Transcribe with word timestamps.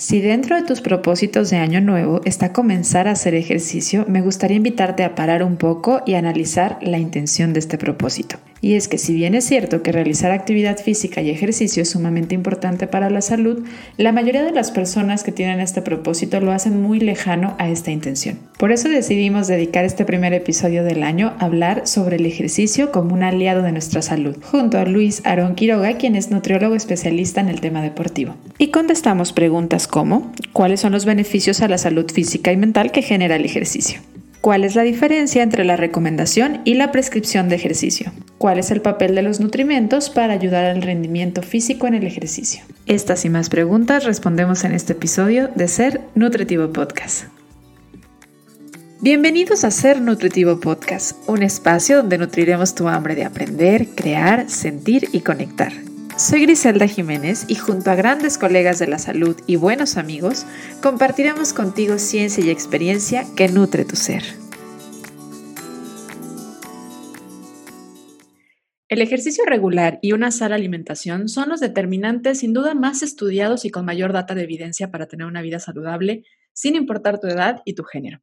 Si 0.00 0.22
dentro 0.22 0.56
de 0.56 0.62
tus 0.62 0.80
propósitos 0.80 1.50
de 1.50 1.58
año 1.58 1.82
nuevo 1.82 2.22
está 2.24 2.54
comenzar 2.54 3.06
a 3.06 3.10
hacer 3.10 3.34
ejercicio, 3.34 4.06
me 4.08 4.22
gustaría 4.22 4.56
invitarte 4.56 5.04
a 5.04 5.14
parar 5.14 5.42
un 5.42 5.58
poco 5.58 6.00
y 6.06 6.14
analizar 6.14 6.78
la 6.80 6.96
intención 6.96 7.52
de 7.52 7.58
este 7.58 7.76
propósito. 7.76 8.38
Y 8.62 8.74
es 8.74 8.88
que 8.88 8.98
si 8.98 9.14
bien 9.14 9.34
es 9.34 9.44
cierto 9.44 9.82
que 9.82 9.92
realizar 9.92 10.30
actividad 10.32 10.78
física 10.78 11.22
y 11.22 11.30
ejercicio 11.30 11.82
es 11.82 11.90
sumamente 11.90 12.34
importante 12.34 12.86
para 12.86 13.08
la 13.08 13.22
salud, 13.22 13.64
la 13.96 14.12
mayoría 14.12 14.44
de 14.44 14.52
las 14.52 14.70
personas 14.70 15.22
que 15.24 15.32
tienen 15.32 15.60
este 15.60 15.82
propósito 15.82 16.40
lo 16.40 16.52
hacen 16.52 16.80
muy 16.80 17.00
lejano 17.00 17.54
a 17.58 17.68
esta 17.70 17.90
intención. 17.90 18.38
Por 18.58 18.72
eso 18.72 18.88
decidimos 18.88 19.46
dedicar 19.46 19.84
este 19.84 20.04
primer 20.04 20.34
episodio 20.34 20.84
del 20.84 21.02
año 21.02 21.34
a 21.38 21.46
hablar 21.46 21.86
sobre 21.86 22.16
el 22.16 22.26
ejercicio 22.26 22.92
como 22.92 23.14
un 23.14 23.22
aliado 23.22 23.62
de 23.62 23.72
nuestra 23.72 24.02
salud, 24.02 24.36
junto 24.42 24.78
a 24.78 24.84
Luis 24.84 25.22
Aarón 25.24 25.54
Quiroga, 25.54 25.96
quien 25.96 26.14
es 26.14 26.30
nutriólogo 26.30 26.74
especialista 26.74 27.40
en 27.40 27.48
el 27.48 27.60
tema 27.60 27.82
deportivo. 27.82 28.34
Y 28.58 28.68
contestamos 28.68 29.32
preguntas 29.32 29.86
como, 29.86 30.32
¿cuáles 30.52 30.80
son 30.80 30.92
los 30.92 31.06
beneficios 31.06 31.62
a 31.62 31.68
la 31.68 31.78
salud 31.78 32.10
física 32.10 32.52
y 32.52 32.56
mental 32.56 32.92
que 32.92 33.02
genera 33.02 33.36
el 33.36 33.44
ejercicio? 33.46 34.00
¿Cuál 34.40 34.64
es 34.64 34.74
la 34.74 34.82
diferencia 34.82 35.42
entre 35.42 35.64
la 35.66 35.76
recomendación 35.76 36.62
y 36.64 36.72
la 36.72 36.90
prescripción 36.92 37.50
de 37.50 37.56
ejercicio? 37.56 38.10
¿Cuál 38.38 38.58
es 38.58 38.70
el 38.70 38.80
papel 38.80 39.14
de 39.14 39.20
los 39.20 39.38
nutrimentos 39.38 40.08
para 40.08 40.32
ayudar 40.32 40.64
al 40.64 40.80
rendimiento 40.80 41.42
físico 41.42 41.86
en 41.86 41.92
el 41.92 42.06
ejercicio? 42.06 42.62
Estas 42.86 43.26
y 43.26 43.28
más 43.28 43.50
preguntas 43.50 44.04
respondemos 44.04 44.64
en 44.64 44.72
este 44.72 44.94
episodio 44.94 45.50
de 45.54 45.68
Ser 45.68 46.00
Nutritivo 46.14 46.72
Podcast. 46.72 47.24
Bienvenidos 49.02 49.64
a 49.64 49.70
Ser 49.70 50.00
Nutritivo 50.00 50.58
Podcast, 50.58 51.18
un 51.28 51.42
espacio 51.42 51.98
donde 51.98 52.16
nutriremos 52.16 52.74
tu 52.74 52.88
hambre 52.88 53.14
de 53.14 53.24
aprender, 53.24 53.88
crear, 53.94 54.48
sentir 54.48 55.10
y 55.12 55.20
conectar. 55.20 55.72
Soy 56.20 56.42
Griselda 56.42 56.86
Jiménez 56.86 57.46
y 57.48 57.54
junto 57.54 57.90
a 57.90 57.94
grandes 57.94 58.36
colegas 58.36 58.78
de 58.78 58.86
la 58.86 58.98
salud 58.98 59.40
y 59.46 59.56
buenos 59.56 59.96
amigos, 59.96 60.44
compartiremos 60.82 61.54
contigo 61.54 61.98
ciencia 61.98 62.44
y 62.44 62.50
experiencia 62.50 63.24
que 63.34 63.48
nutre 63.48 63.86
tu 63.86 63.96
ser. 63.96 64.22
El 68.90 69.00
ejercicio 69.00 69.44
regular 69.46 69.98
y 70.02 70.12
una 70.12 70.30
sana 70.30 70.56
alimentación 70.56 71.30
son 71.30 71.48
los 71.48 71.58
determinantes 71.58 72.40
sin 72.40 72.52
duda 72.52 72.74
más 72.74 73.02
estudiados 73.02 73.64
y 73.64 73.70
con 73.70 73.86
mayor 73.86 74.12
data 74.12 74.34
de 74.34 74.42
evidencia 74.42 74.90
para 74.90 75.06
tener 75.06 75.26
una 75.26 75.40
vida 75.40 75.58
saludable, 75.58 76.24
sin 76.52 76.76
importar 76.76 77.18
tu 77.18 77.28
edad 77.28 77.62
y 77.64 77.72
tu 77.72 77.84
género. 77.84 78.20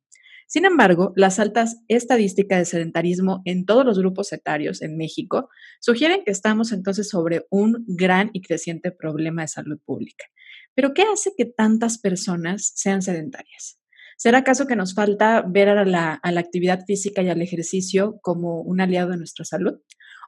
Sin 0.48 0.64
embargo, 0.64 1.12
las 1.18 1.40
altas 1.40 1.84
estadísticas 1.90 2.60
de 2.60 2.66
sedentarismo 2.66 3.42
en 3.44 3.66
todos 3.66 3.86
los 3.86 4.00
grupos 4.00 4.32
etarios 4.32 4.82
en 4.82 4.96
México 4.96 5.50
sugieren 5.82 6.22
que 6.24 6.32
estamos 6.32 6.72
entonces 6.72 7.10
sobre 7.10 7.46
un 7.50 7.84
gran 7.86 8.30
y 8.32 8.42
creciente 8.42 8.92
problema 8.92 9.42
de 9.42 9.50
salud 9.50 9.78
pública. 9.86 10.26
Pero 10.74 10.94
¿qué 10.94 11.04
hace 11.04 11.34
que 11.38 11.44
tantas 11.44 11.98
personas 11.98 12.72
sean 12.76 13.02
sedentarias? 13.02 13.82
¿Será 14.16 14.40
acaso 14.40 14.68
que 14.68 14.78
nos 14.78 14.96
falta 14.96 15.44
ver 15.46 15.68
a 15.68 15.84
la, 15.84 16.14
a 16.14 16.32
la 16.32 16.40
actividad 16.40 16.86
física 16.88 17.22
y 17.22 17.30
al 17.30 17.42
ejercicio 17.42 18.18
como 18.22 18.62
un 18.62 18.80
aliado 18.80 19.12
de 19.12 19.18
nuestra 19.18 19.44
salud? 19.44 19.74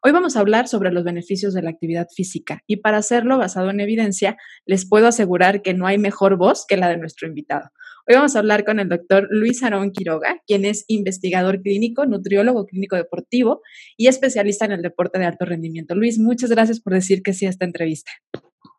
Hoy 0.03 0.11
vamos 0.11 0.35
a 0.35 0.41
hablar 0.41 0.67
sobre 0.67 0.91
los 0.91 1.05
beneficios 1.05 1.53
de 1.53 1.61
la 1.61 1.69
actividad 1.69 2.07
física 2.13 2.61
y 2.67 2.77
para 2.77 2.97
hacerlo 2.97 3.37
basado 3.37 3.69
en 3.69 3.79
evidencia, 3.79 4.37
les 4.65 4.87
puedo 4.87 5.07
asegurar 5.07 5.61
que 5.61 5.73
no 5.73 5.87
hay 5.87 5.97
mejor 5.97 6.37
voz 6.37 6.65
que 6.67 6.77
la 6.77 6.89
de 6.89 6.97
nuestro 6.97 7.27
invitado. 7.27 7.71
Hoy 8.07 8.15
vamos 8.15 8.35
a 8.35 8.39
hablar 8.39 8.65
con 8.65 8.79
el 8.79 8.89
doctor 8.89 9.27
Luis 9.29 9.61
Arón 9.61 9.91
Quiroga, 9.91 10.41
quien 10.47 10.65
es 10.65 10.85
investigador 10.87 11.61
clínico, 11.61 12.05
nutriólogo 12.05 12.65
clínico 12.65 12.95
deportivo 12.95 13.61
y 13.97 14.07
especialista 14.07 14.65
en 14.65 14.71
el 14.71 14.81
deporte 14.81 15.19
de 15.19 15.25
alto 15.25 15.45
rendimiento. 15.45 15.95
Luis, 15.95 16.17
muchas 16.17 16.49
gracias 16.49 16.79
por 16.79 16.93
decir 16.93 17.21
que 17.21 17.33
sí 17.33 17.45
a 17.45 17.49
esta 17.49 17.65
entrevista. 17.65 18.11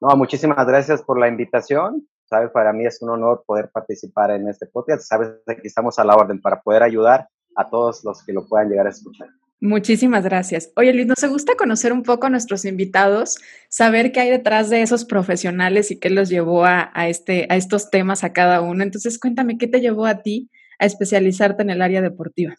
No, 0.01 0.17
muchísimas 0.17 0.67
gracias 0.67 1.03
por 1.03 1.21
la 1.21 1.29
invitación. 1.29 2.09
Sabes, 2.25 2.51
para 2.51 2.73
mí 2.73 2.87
es 2.87 3.03
un 3.03 3.11
honor 3.11 3.45
poder 3.47 3.71
participar 3.71 4.31
en 4.31 4.49
este 4.49 4.67
podcast. 4.67 5.03
Sabes 5.03 5.31
aquí 5.47 5.67
estamos 5.67 5.99
a 5.99 6.05
la 6.05 6.15
orden 6.17 6.41
para 6.41 6.61
poder 6.63 6.83
ayudar 6.83 7.29
a 7.57 7.69
todos 7.69 8.03
los 8.05 8.25
que 8.25 8.33
lo 8.33 8.47
puedan 8.47 8.69
llegar 8.69 8.87
a 8.87 8.91
escuchar. 8.91 9.29
Muchísimas 9.63 10.25
gracias. 10.25 10.73
Oye, 10.75 10.95
Luis, 10.95 11.07
nos 11.07 11.23
gusta 11.31 11.55
conocer 11.55 11.93
un 11.93 12.03
poco 12.03 12.27
a 12.27 12.31
nuestros 12.31 12.65
invitados, 12.65 13.39
saber 13.69 14.11
qué 14.11 14.21
hay 14.21 14.31
detrás 14.31 14.71
de 14.71 14.81
esos 14.81 15.05
profesionales 15.05 15.91
y 15.91 16.01
qué 16.01 16.09
los 16.09 16.31
llevó 16.31 16.65
a, 16.65 16.91
este, 17.09 17.47
a 17.51 17.57
estos 17.57 17.91
temas 17.91 18.25
a 18.25 18.33
cada 18.33 18.63
uno. 18.63 18.83
Entonces, 18.83 19.19
cuéntame, 19.19 19.59
¿qué 19.59 19.67
te 19.67 19.81
llevó 19.81 20.07
a 20.07 20.23
ti 20.23 20.51
a 20.79 20.87
especializarte 20.87 21.63
en 21.63 21.69
el 21.69 21.83
área 21.83 22.01
deportiva? 22.01 22.55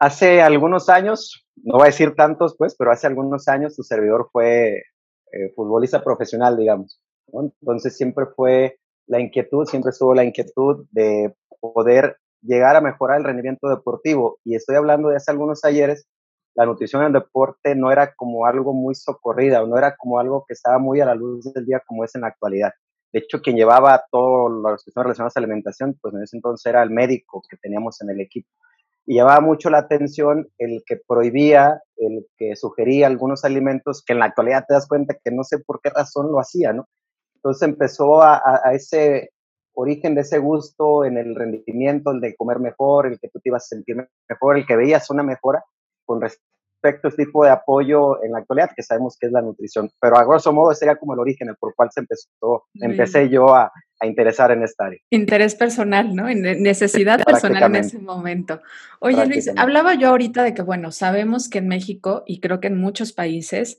Hace 0.00 0.42
algunos 0.42 0.88
años, 0.88 1.46
no 1.54 1.74
voy 1.74 1.84
a 1.84 1.86
decir 1.86 2.16
tantos, 2.16 2.56
pues, 2.58 2.74
pero 2.76 2.90
hace 2.90 3.06
algunos 3.06 3.46
años 3.46 3.76
tu 3.76 3.84
servidor 3.84 4.30
fue 4.32 4.82
eh, 5.32 5.52
futbolista 5.54 6.02
profesional, 6.02 6.56
digamos. 6.56 7.00
Entonces, 7.32 7.96
siempre 7.96 8.26
fue 8.34 8.80
la 9.06 9.20
inquietud, 9.20 9.64
siempre 9.64 9.90
estuvo 9.90 10.12
la 10.12 10.24
inquietud 10.24 10.86
de 10.90 11.32
poder 11.60 12.16
llegar 12.42 12.76
a 12.76 12.80
mejorar 12.80 13.18
el 13.18 13.24
rendimiento 13.24 13.68
deportivo. 13.68 14.38
Y 14.44 14.54
estoy 14.54 14.76
hablando 14.76 15.08
de 15.08 15.16
hace 15.16 15.30
algunos 15.30 15.60
talleres, 15.60 16.06
la 16.54 16.66
nutrición 16.66 17.02
en 17.02 17.08
el 17.08 17.12
deporte 17.12 17.76
no 17.76 17.92
era 17.92 18.14
como 18.14 18.44
algo 18.46 18.72
muy 18.72 18.94
socorrida, 18.94 19.64
no 19.64 19.78
era 19.78 19.94
como 19.96 20.18
algo 20.18 20.44
que 20.46 20.54
estaba 20.54 20.78
muy 20.78 21.00
a 21.00 21.06
la 21.06 21.14
luz 21.14 21.52
del 21.52 21.64
día 21.64 21.80
como 21.86 22.04
es 22.04 22.14
en 22.16 22.22
la 22.22 22.28
actualidad. 22.28 22.72
De 23.12 23.20
hecho, 23.20 23.40
quien 23.40 23.56
llevaba 23.56 24.02
todas 24.10 24.52
las 24.62 24.82
cuestiones 24.84 25.04
relacionadas 25.04 25.36
a 25.36 25.40
la 25.40 25.44
alimentación, 25.44 25.96
pues 26.00 26.14
en 26.14 26.22
ese 26.22 26.36
entonces 26.36 26.66
era 26.66 26.82
el 26.82 26.90
médico 26.90 27.42
que 27.48 27.56
teníamos 27.56 28.00
en 28.02 28.10
el 28.10 28.20
equipo. 28.20 28.48
Y 29.06 29.14
llamaba 29.14 29.40
mucho 29.40 29.70
la 29.70 29.78
atención 29.78 30.48
el 30.58 30.82
que 30.84 31.00
prohibía, 31.06 31.80
el 31.96 32.26
que 32.36 32.56
sugería 32.56 33.06
algunos 33.06 33.44
alimentos 33.44 34.02
que 34.04 34.12
en 34.12 34.18
la 34.18 34.26
actualidad 34.26 34.64
te 34.66 34.74
das 34.74 34.86
cuenta 34.86 35.14
que 35.14 35.30
no 35.30 35.44
sé 35.44 35.60
por 35.60 35.80
qué 35.80 35.90
razón 35.90 36.30
lo 36.30 36.40
hacía, 36.40 36.72
¿no? 36.72 36.86
Entonces 37.36 37.68
empezó 37.68 38.20
a, 38.20 38.42
a 38.44 38.74
ese 38.74 39.30
origen 39.80 40.14
de 40.14 40.22
ese 40.22 40.38
gusto 40.38 41.04
en 41.04 41.16
el 41.16 41.36
rendimiento, 41.36 42.10
el 42.10 42.20
de 42.20 42.34
comer 42.34 42.58
mejor, 42.58 43.06
el 43.06 43.18
que 43.20 43.28
tú 43.28 43.38
te 43.38 43.48
ibas 43.48 43.64
a 43.64 43.76
sentir 43.76 43.96
mejor, 44.28 44.56
el 44.58 44.66
que 44.66 44.76
veías 44.76 45.08
una 45.10 45.22
mejora 45.22 45.64
con 46.04 46.20
respecto 46.20 47.06
a 47.06 47.10
este 47.10 47.24
tipo 47.24 47.44
de 47.44 47.50
apoyo 47.50 48.22
en 48.24 48.32
la 48.32 48.38
actualidad, 48.38 48.70
que 48.74 48.82
sabemos 48.82 49.16
que 49.18 49.26
es 49.26 49.32
la 49.32 49.40
nutrición. 49.40 49.88
Pero 50.00 50.16
a 50.16 50.24
grosso 50.24 50.52
modo 50.52 50.74
sería 50.74 50.96
como 50.96 51.14
el 51.14 51.20
origen, 51.20 51.48
el 51.48 51.56
por 51.56 51.74
cual 51.76 51.90
se 51.92 52.00
empezó, 52.00 52.64
empecé 52.74 53.28
yo 53.28 53.54
a, 53.54 53.70
a, 54.00 54.06
interesar 54.06 54.50
en 54.50 54.64
esta 54.64 54.86
área. 54.86 54.98
Interés 55.10 55.54
personal, 55.54 56.12
¿no? 56.12 56.24
Necesidad 56.24 57.22
personal 57.24 57.62
en 57.62 57.76
ese 57.76 57.98
momento. 58.00 58.60
Oye, 59.00 59.26
Luis, 59.26 59.48
hablaba 59.56 59.94
yo 59.94 60.08
ahorita 60.08 60.42
de 60.42 60.54
que, 60.54 60.62
bueno, 60.62 60.90
sabemos 60.90 61.48
que 61.48 61.58
en 61.58 61.68
México 61.68 62.24
y 62.26 62.40
creo 62.40 62.58
que 62.58 62.68
en 62.68 62.80
muchos 62.80 63.12
países 63.12 63.78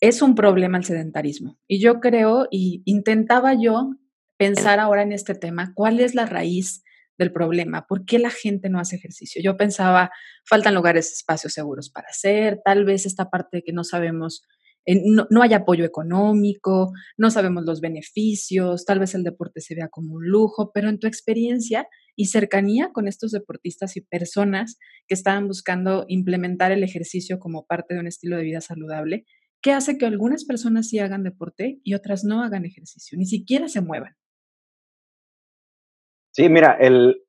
es 0.00 0.20
un 0.20 0.34
problema 0.34 0.76
el 0.76 0.84
sedentarismo. 0.84 1.56
Y 1.66 1.80
yo 1.80 2.00
creo, 2.00 2.48
y 2.50 2.82
intentaba 2.84 3.54
yo 3.54 3.92
pensar 4.38 4.78
ahora 4.80 5.02
en 5.02 5.12
este 5.12 5.34
tema, 5.34 5.72
¿cuál 5.74 6.00
es 6.00 6.14
la 6.14 6.24
raíz 6.24 6.82
del 7.18 7.32
problema? 7.32 7.86
¿Por 7.86 8.04
qué 8.06 8.18
la 8.18 8.30
gente 8.30 8.70
no 8.70 8.78
hace 8.78 8.96
ejercicio? 8.96 9.42
Yo 9.42 9.56
pensaba, 9.56 10.10
faltan 10.48 10.74
lugares, 10.74 11.12
espacios 11.12 11.52
seguros 11.52 11.90
para 11.90 12.08
hacer, 12.08 12.60
tal 12.64 12.84
vez 12.84 13.04
esta 13.04 13.28
parte 13.28 13.62
que 13.62 13.72
no 13.72 13.84
sabemos, 13.84 14.46
eh, 14.86 15.02
no, 15.04 15.42
hay 15.42 15.52
apoyo 15.52 15.84
económico, 15.84 16.92
no 17.18 17.30
sabemos 17.30 17.64
los 17.66 17.80
beneficios, 17.80 18.84
tal 18.86 19.00
vez 19.00 19.14
el 19.14 19.24
deporte 19.24 19.60
se 19.60 19.74
vea 19.74 19.88
como 19.88 20.14
un 20.14 20.28
lujo, 20.28 20.70
pero 20.72 20.88
en 20.88 20.98
tu 20.98 21.06
experiencia 21.08 21.86
y 22.16 22.26
cercanía 22.26 22.90
con 22.92 23.08
estos 23.08 23.32
deportistas 23.32 23.96
y 23.96 24.00
personas 24.00 24.78
que 25.06 25.14
estaban 25.14 25.48
buscando 25.48 26.04
implementar 26.08 26.72
el 26.72 26.84
ejercicio 26.84 27.38
como 27.38 27.66
parte 27.66 27.94
de 27.94 28.00
un 28.00 28.06
estilo 28.06 28.36
de 28.36 28.44
vida 28.44 28.60
saludable, 28.60 29.24
¿qué 29.60 29.72
hace 29.72 29.98
que 29.98 30.06
algunas 30.06 30.44
personas 30.44 30.88
sí 30.88 31.00
hagan 31.00 31.24
deporte 31.24 31.80
y 31.82 31.94
otras 31.94 32.24
no 32.24 32.42
hagan 32.42 32.64
ejercicio, 32.64 33.18
ni 33.18 33.26
siquiera 33.26 33.68
se 33.68 33.80
muevan? 33.80 34.14
Sí, 36.38 36.48
mira, 36.48 36.76
el, 36.78 37.20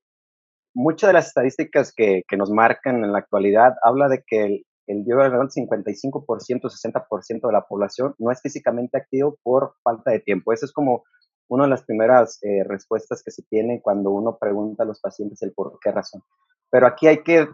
muchas 0.75 1.07
de 1.07 1.13
las 1.13 1.29
estadísticas 1.29 1.91
que, 1.95 2.21
que, 2.27 2.37
nos 2.37 2.51
marcan 2.51 3.03
en 3.03 3.11
la 3.11 3.17
actualidad 3.17 3.73
habla 3.81 4.07
de 4.07 4.21
que 4.23 4.43
el, 4.43 4.65
el 4.85 5.03
yo 5.03 5.15
creo 5.15 5.31
55%, 5.31 6.25
60% 6.27 7.47
de 7.47 7.51
la 7.51 7.65
población 7.67 8.13
no 8.19 8.29
es 8.29 8.39
físicamente 8.39 8.99
activo 8.99 9.39
por 9.41 9.73
falta 9.83 10.11
de 10.11 10.19
tiempo. 10.19 10.53
Esa 10.53 10.67
es 10.67 10.71
como 10.71 11.05
una 11.47 11.63
de 11.63 11.71
las 11.71 11.85
primeras 11.85 12.37
eh, 12.43 12.63
respuestas 12.65 13.23
que 13.25 13.31
se 13.31 13.41
tiene 13.49 13.81
cuando 13.81 14.11
uno 14.11 14.37
pregunta 14.39 14.83
a 14.83 14.85
los 14.85 15.01
pacientes 15.01 15.41
el 15.41 15.53
por 15.53 15.79
qué 15.81 15.91
razón. 15.91 16.21
Pero 16.69 16.85
aquí 16.85 17.07
hay 17.07 17.23
que 17.23 17.47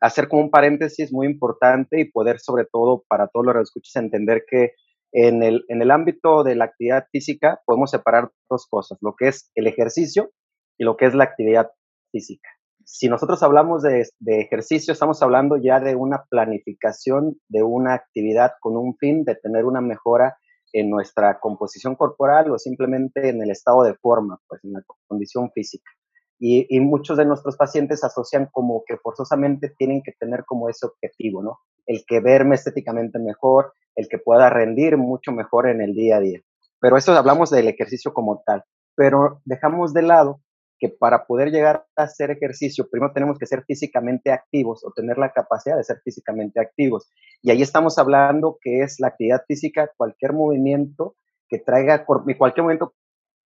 hacer 0.00 0.26
como 0.26 0.42
un 0.42 0.50
paréntesis 0.50 1.12
muy 1.12 1.28
importante 1.28 2.00
y 2.00 2.10
poder 2.10 2.40
sobre 2.40 2.64
todo 2.64 3.04
para 3.06 3.28
todos 3.28 3.46
los 3.46 3.54
que 3.54 3.62
escuches 3.62 3.94
entender 3.94 4.42
que 4.44 4.72
en 5.12 5.44
el, 5.44 5.64
en 5.68 5.82
el 5.82 5.92
ámbito 5.92 6.42
de 6.42 6.56
la 6.56 6.64
actividad 6.64 7.06
física 7.12 7.60
podemos 7.64 7.92
separar 7.92 8.32
dos 8.50 8.66
cosas, 8.68 8.98
lo 9.02 9.14
que 9.16 9.28
es 9.28 9.52
el 9.54 9.68
ejercicio 9.68 10.32
y 10.80 10.84
lo 10.84 10.96
que 10.96 11.04
es 11.04 11.14
la 11.14 11.24
actividad 11.24 11.70
física. 12.10 12.48
Si 12.84 13.06
nosotros 13.06 13.42
hablamos 13.42 13.82
de, 13.82 14.08
ejercicio, 14.26 14.94
estamos 14.94 15.22
hablando 15.22 15.58
ya 15.58 15.78
de 15.78 15.94
una 15.94 16.24
planificación 16.24 17.38
de 17.48 17.62
una 17.62 17.92
actividad 17.92 18.52
con 18.60 18.78
un 18.78 18.96
fin 18.96 19.22
de 19.24 19.36
tener 19.36 19.66
una 19.66 19.82
mejora 19.82 20.38
en 20.72 20.88
nuestra 20.88 21.38
composición 21.38 21.96
corporal 21.96 22.50
o 22.50 22.58
simplemente 22.58 23.28
en 23.28 23.42
el 23.42 23.50
estado 23.50 23.82
de 23.82 23.94
forma, 23.94 24.40
pues 24.48 24.64
en 24.64 24.72
la 24.72 24.82
condición 25.06 25.50
física. 25.52 25.90
Y, 26.38 26.66
y, 26.74 26.80
muchos 26.80 27.18
de 27.18 27.26
nuestros 27.26 27.58
pacientes 27.58 28.02
asocian 28.02 28.48
como 28.50 28.82
que 28.86 28.96
forzosamente 28.96 29.74
tienen 29.76 30.02
que 30.02 30.12
tener 30.18 30.46
como 30.46 30.70
ese 30.70 30.86
objetivo, 30.86 31.42
¿no? 31.42 31.58
El 31.84 32.04
que 32.06 32.20
verme 32.20 32.54
estéticamente 32.54 33.18
mejor, 33.18 33.74
el 33.94 34.08
que 34.08 34.16
pueda 34.16 34.48
rendir 34.48 34.96
mucho 34.96 35.32
mejor 35.32 35.68
en 35.68 35.82
el 35.82 35.92
día 35.92 36.16
a 36.16 36.20
día. 36.20 36.40
Pero 36.80 36.96
eso 36.96 37.12
hablamos 37.12 37.50
del 37.50 37.68
ejercicio 37.68 38.14
como 38.14 38.42
tal. 38.46 38.64
pero 38.96 39.42
dejamos 39.44 39.92
de 39.92 40.02
lado 40.02 40.40
que 40.80 40.88
para 40.88 41.26
poder 41.26 41.50
llegar 41.50 41.86
a 41.94 42.04
hacer 42.04 42.30
ejercicio, 42.30 42.88
primero 42.90 43.12
tenemos 43.12 43.38
que 43.38 43.46
ser 43.46 43.62
físicamente 43.64 44.32
activos 44.32 44.82
o 44.84 44.90
tener 44.90 45.18
la 45.18 45.30
capacidad 45.30 45.76
de 45.76 45.84
ser 45.84 46.00
físicamente 46.02 46.58
activos. 46.58 47.10
Y 47.42 47.50
ahí 47.50 47.60
estamos 47.60 47.98
hablando 47.98 48.58
que 48.60 48.80
es 48.80 48.98
la 48.98 49.08
actividad 49.08 49.44
física, 49.46 49.90
cualquier 49.96 50.32
movimiento 50.32 51.16
que 51.48 51.58
traiga, 51.58 52.06
cualquier 52.06 52.64
movimiento 52.64 52.94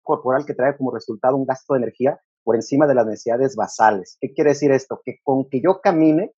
corporal 0.02 0.46
que 0.46 0.54
traiga 0.54 0.78
como 0.78 0.92
resultado 0.92 1.36
un 1.36 1.44
gasto 1.44 1.74
de 1.74 1.80
energía 1.80 2.18
por 2.42 2.56
encima 2.56 2.86
de 2.86 2.94
las 2.94 3.06
necesidades 3.06 3.54
basales. 3.54 4.16
¿Qué 4.18 4.32
quiere 4.32 4.50
decir 4.50 4.72
esto? 4.72 5.02
Que 5.04 5.18
con 5.22 5.48
que 5.48 5.60
yo 5.60 5.80
camine, 5.82 6.32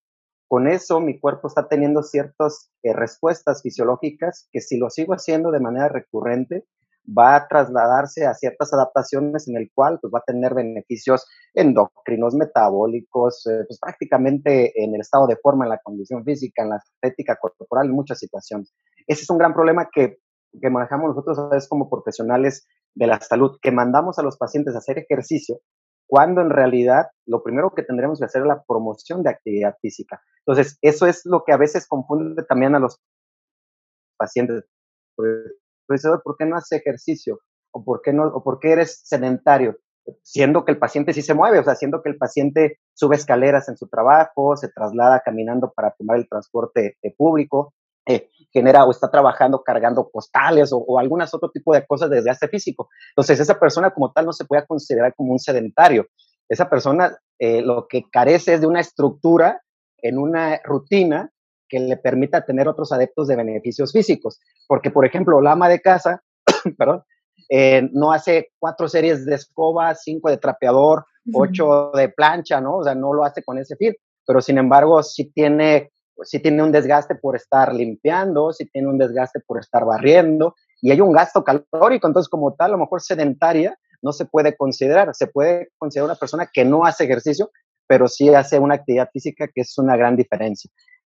con 0.49 0.67
eso 0.67 1.00
mi 1.00 1.19
cuerpo 1.20 1.46
está 1.46 1.69
teniendo 1.69 2.02
ciertas 2.02 2.70
eh, 2.82 2.93
respuestas 2.93 3.62
fisiológicas 3.62 4.49
que 4.50 4.61
si 4.61 4.79
lo 4.79 4.90
sigo 4.90 5.14
haciendo 5.14 5.52
de 5.52 5.61
manera 5.61 5.88
recurrente, 5.88 6.67
va 7.06 7.37
a 7.37 7.49
trasladarse 7.49 8.26
a 8.26 8.34
ciertas 8.34 8.72
adaptaciones 8.72 9.49
en 9.49 9.56
el 9.56 9.70
cual 9.75 9.99
pues, 10.00 10.12
va 10.12 10.20
a 10.20 10.25
tener 10.25 10.54
beneficios 10.54 11.26
endocrinos, 11.54 12.34
metabólicos, 12.34 13.46
eh, 13.46 13.64
pues 13.66 13.78
prácticamente 13.81 14.72
en 14.82 14.94
el 14.94 15.00
estado 15.00 15.26
de 15.26 15.37
forma, 15.37 15.64
en 15.64 15.70
la 15.70 15.81
condición 15.82 16.25
física, 16.25 16.62
en 16.62 16.70
la 16.70 16.76
estética 16.76 17.37
corporal, 17.37 17.87
en 17.87 17.93
muchas 17.93 18.19
situaciones. 18.19 18.72
Ese 19.06 19.22
es 19.22 19.31
un 19.31 19.38
gran 19.38 19.52
problema 19.52 19.88
que, 19.93 20.19
que 20.60 20.70
manejamos 20.70 21.08
nosotros 21.08 21.38
a 21.38 21.49
veces 21.49 21.69
como 21.69 21.90
profesionales 21.90 22.66
de 22.94 23.06
la 23.06 23.20
salud, 23.20 23.58
que 23.60 23.72
mandamos 23.72 24.19
a 24.19 24.22
los 24.22 24.37
pacientes 24.37 24.75
a 24.75 24.78
hacer 24.78 24.98
ejercicio, 24.98 25.60
cuando 26.06 26.43
en 26.43 26.50
realidad 26.50 27.06
lo 27.26 27.43
primero 27.43 27.72
que 27.75 27.82
tendremos 27.82 28.19
que 28.19 28.26
hacer 28.26 28.43
es 28.43 28.48
la 28.48 28.62
promoción 28.62 29.22
de 29.22 29.31
actividad 29.31 29.76
física. 29.81 30.20
Entonces, 30.46 30.78
eso 30.82 31.06
es 31.06 31.22
lo 31.25 31.43
que 31.44 31.52
a 31.52 31.56
veces 31.56 31.87
confunde 31.87 32.44
también 32.44 32.75
a 32.75 32.78
los 32.78 33.00
pacientes. 34.19 34.64
¿Por 36.22 36.36
qué 36.36 36.46
no 36.46 36.56
hace 36.56 36.76
ejercicio? 36.76 37.40
¿O 37.72 37.84
por 37.84 38.02
qué, 38.02 38.12
no, 38.12 38.26
o 38.26 38.42
por 38.42 38.58
qué 38.60 38.72
eres 38.72 39.00
sedentario? 39.04 39.76
Siendo 40.22 40.64
que 40.64 40.72
el 40.72 40.78
paciente 40.78 41.12
sí 41.12 41.22
se 41.22 41.34
mueve, 41.34 41.60
o 41.60 41.64
sea, 41.64 41.74
siendo 41.74 42.02
que 42.02 42.10
el 42.10 42.16
paciente 42.16 42.78
sube 42.92 43.16
escaleras 43.16 43.68
en 43.68 43.76
su 43.76 43.88
trabajo, 43.88 44.56
se 44.56 44.68
traslada 44.68 45.20
caminando 45.24 45.72
para 45.74 45.92
tomar 45.92 46.18
el 46.18 46.28
transporte 46.28 46.96
público, 47.16 47.74
eh, 48.06 48.30
genera 48.52 48.84
o 48.84 48.90
está 48.90 49.10
trabajando 49.10 49.62
cargando 49.62 50.10
postales 50.10 50.72
o, 50.72 50.78
o 50.78 50.98
otro 50.98 51.50
tipo 51.50 51.72
de 51.72 51.86
cosas 51.86 52.10
desde 52.10 52.30
hace 52.30 52.48
físico. 52.48 52.88
Entonces, 53.10 53.38
esa 53.38 53.58
persona 53.58 53.92
como 53.92 54.12
tal 54.12 54.26
no 54.26 54.32
se 54.32 54.44
puede 54.44 54.66
considerar 54.66 55.14
como 55.14 55.32
un 55.32 55.38
sedentario. 55.38 56.06
Esa 56.48 56.68
persona 56.68 57.16
eh, 57.38 57.62
lo 57.62 57.86
que 57.88 58.04
carece 58.10 58.54
es 58.54 58.60
de 58.60 58.66
una 58.66 58.80
estructura 58.80 59.62
en 59.98 60.18
una 60.18 60.60
rutina 60.64 61.30
que 61.72 61.80
le 61.80 61.96
permita 61.96 62.44
tener 62.44 62.69
otros 62.69 62.92
adeptos 62.92 63.28
de 63.28 63.36
beneficios 63.36 63.92
físicos. 63.92 64.38
Porque, 64.69 64.90
por 64.90 65.06
ejemplo, 65.06 65.40
la 65.40 65.52
ama 65.52 65.70
de 65.70 65.80
casa, 65.80 66.22
perdón, 66.76 67.02
eh, 67.48 67.88
no 67.92 68.12
hace 68.12 68.50
cuatro 68.58 68.88
series 68.88 69.24
de 69.24 69.36
escoba, 69.36 69.94
cinco 69.94 70.28
de 70.28 70.36
trapeador, 70.36 71.06
ocho 71.32 71.90
de 71.94 72.10
plancha, 72.10 72.60
¿no? 72.60 72.76
O 72.76 72.84
sea, 72.84 72.94
no 72.94 73.14
lo 73.14 73.24
hace 73.24 73.42
con 73.42 73.56
ese 73.56 73.76
fin, 73.76 73.94
pero 74.26 74.42
sin 74.42 74.58
embargo 74.58 75.02
sí 75.02 75.32
tiene, 75.32 75.90
sí 76.24 76.40
tiene 76.40 76.62
un 76.62 76.72
desgaste 76.72 77.14
por 77.14 77.36
estar 77.36 77.74
limpiando, 77.74 78.52
sí 78.52 78.66
tiene 78.66 78.88
un 78.88 78.98
desgaste 78.98 79.40
por 79.40 79.58
estar 79.58 79.86
barriendo 79.86 80.54
y 80.82 80.90
hay 80.90 81.00
un 81.00 81.12
gasto 81.12 81.42
calórico, 81.42 82.06
entonces 82.06 82.28
como 82.28 82.52
tal, 82.52 82.72
a 82.72 82.72
lo 82.72 82.78
mejor 82.78 83.00
sedentaria 83.00 83.78
no 84.02 84.12
se 84.12 84.26
puede 84.26 84.56
considerar, 84.56 85.14
se 85.14 85.26
puede 85.26 85.70
considerar 85.78 86.10
una 86.10 86.19
persona 86.19 86.50
que 86.52 86.66
no 86.66 86.84
hace 86.84 87.04
ejercicio, 87.04 87.50
pero 87.86 88.08
sí 88.08 88.28
hace 88.28 88.58
una 88.58 88.74
actividad 88.74 89.08
física 89.10 89.48
que 89.48 89.62
es 89.62 89.78
una 89.78 89.96
gran 89.96 90.16
diferencia. 90.16 90.70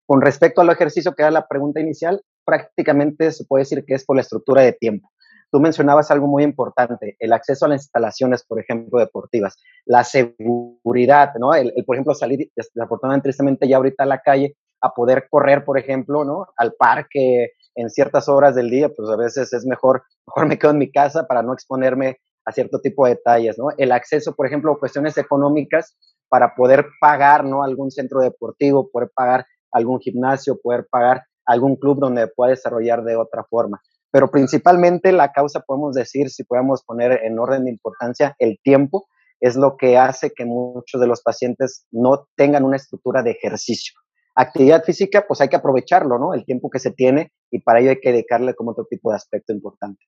Con 0.09 0.23
respecto 0.23 0.63
al 0.63 0.71
ejercicio, 0.71 1.13
que 1.15 1.21
era 1.21 1.31
la 1.31 1.47
pregunta 1.47 1.81
inicial, 1.81 2.23
prácticamente 2.47 3.31
se 3.31 3.45
puede 3.45 3.65
decir 3.65 3.85
que 3.85 3.93
es 3.93 4.07
por 4.07 4.17
la 4.17 4.23
estructura 4.23 4.63
de 4.63 4.73
tiempo. 4.73 5.11
Tú 5.53 5.61
mencionabas 5.61 6.11
algo 6.11 6.27
muy 6.27 6.45
importante, 6.45 7.15
el 7.19 7.35
acceso 7.35 7.67
a 7.67 7.69
las 7.69 7.83
instalaciones, 7.83 8.43
por 8.43 8.59
ejemplo, 8.59 8.99
deportivas, 9.01 9.59
la 9.85 10.05
seguridad, 10.05 11.33
¿no? 11.39 11.53
El, 11.53 11.75
por 11.85 11.97
ejemplo, 11.97 12.15
salir, 12.15 12.51
desafortunadamente, 12.57 13.25
tristemente, 13.25 13.69
ya 13.69 13.77
ahorita 13.77 14.05
a 14.05 14.07
la 14.07 14.21
calle 14.21 14.57
a 14.81 14.95
poder 14.95 15.27
correr, 15.29 15.67
por 15.67 15.79
ejemplo, 15.79 16.25
¿no? 16.25 16.47
Al 16.57 16.73
parque 16.73 17.53
en 17.75 17.91
ciertas 17.91 18.31
horas 18.31 18.55
del 18.55 18.71
día, 18.71 18.89
pues 18.89 19.11
a 19.11 19.17
veces 19.17 19.53
es 19.53 19.67
mejor, 19.67 20.05
mejor 20.27 20.47
me 20.49 20.59
quedo 20.59 20.71
en 20.71 20.79
mi 20.79 20.91
casa 20.91 21.27
para 21.27 21.43
no 21.43 21.53
exponerme 21.53 22.17
a 22.47 22.53
cierto 22.53 22.81
tipo 22.81 23.05
de 23.05 23.17
detalles, 23.17 23.59
¿no? 23.59 23.67
El 23.77 23.93
acceso, 23.93 24.35
por 24.35 24.47
ejemplo, 24.47 24.73
a 24.73 24.79
cuestiones 24.79 25.19
económicas 25.19 25.99
para 26.31 26.55
poder 26.55 26.87
pagar, 26.99 27.45
¿no? 27.45 27.63
Algún 27.63 27.91
centro 27.91 28.21
deportivo, 28.21 28.91
poder 28.91 29.11
pagar 29.15 29.45
algún 29.73 30.01
gimnasio, 30.01 30.59
poder 30.61 30.87
pagar 30.91 31.23
algún 31.45 31.77
club 31.77 31.99
donde 31.99 32.29
pueda 32.29 32.51
desarrollar 32.51 33.03
de 33.05 33.17
otra 33.17 33.45
forma. 33.49 33.81
Pero 34.11 34.31
principalmente 34.31 35.13
la 35.13 35.33
causa, 35.33 35.61
podemos 35.61 35.95
decir, 35.95 36.31
si 36.31 36.45
podemos 36.45 36.83
poner 36.85 37.21
en 37.25 37.39
orden 37.39 37.65
de 37.65 37.71
importancia, 37.71 38.35
el 38.39 38.59
tiempo 38.63 39.09
es 39.41 39.57
lo 39.57 39.77
que 39.77 39.97
hace 39.97 40.33
que 40.35 40.45
muchos 40.45 41.01
de 41.01 41.07
los 41.07 41.23
pacientes 41.23 41.87
no 41.91 42.27
tengan 42.37 42.65
una 42.65 42.77
estructura 42.77 43.23
de 43.23 43.33
ejercicio. 43.33 43.95
Actividad 44.35 44.85
física, 44.85 45.25
pues 45.27 45.41
hay 45.41 45.49
que 45.49 45.57
aprovecharlo, 45.57 46.19
¿no? 46.19 46.33
El 46.33 46.45
tiempo 46.45 46.71
que 46.71 46.79
se 46.79 46.93
tiene 46.93 47.33
y 47.51 47.61
para 47.61 47.81
ello 47.81 47.91
hay 47.91 48.01
que 48.01 48.13
dedicarle 48.13 48.55
como 48.55 48.71
otro 48.71 48.87
tipo 48.89 49.11
de 49.11 49.17
aspecto 49.17 49.53
importante. 49.53 50.05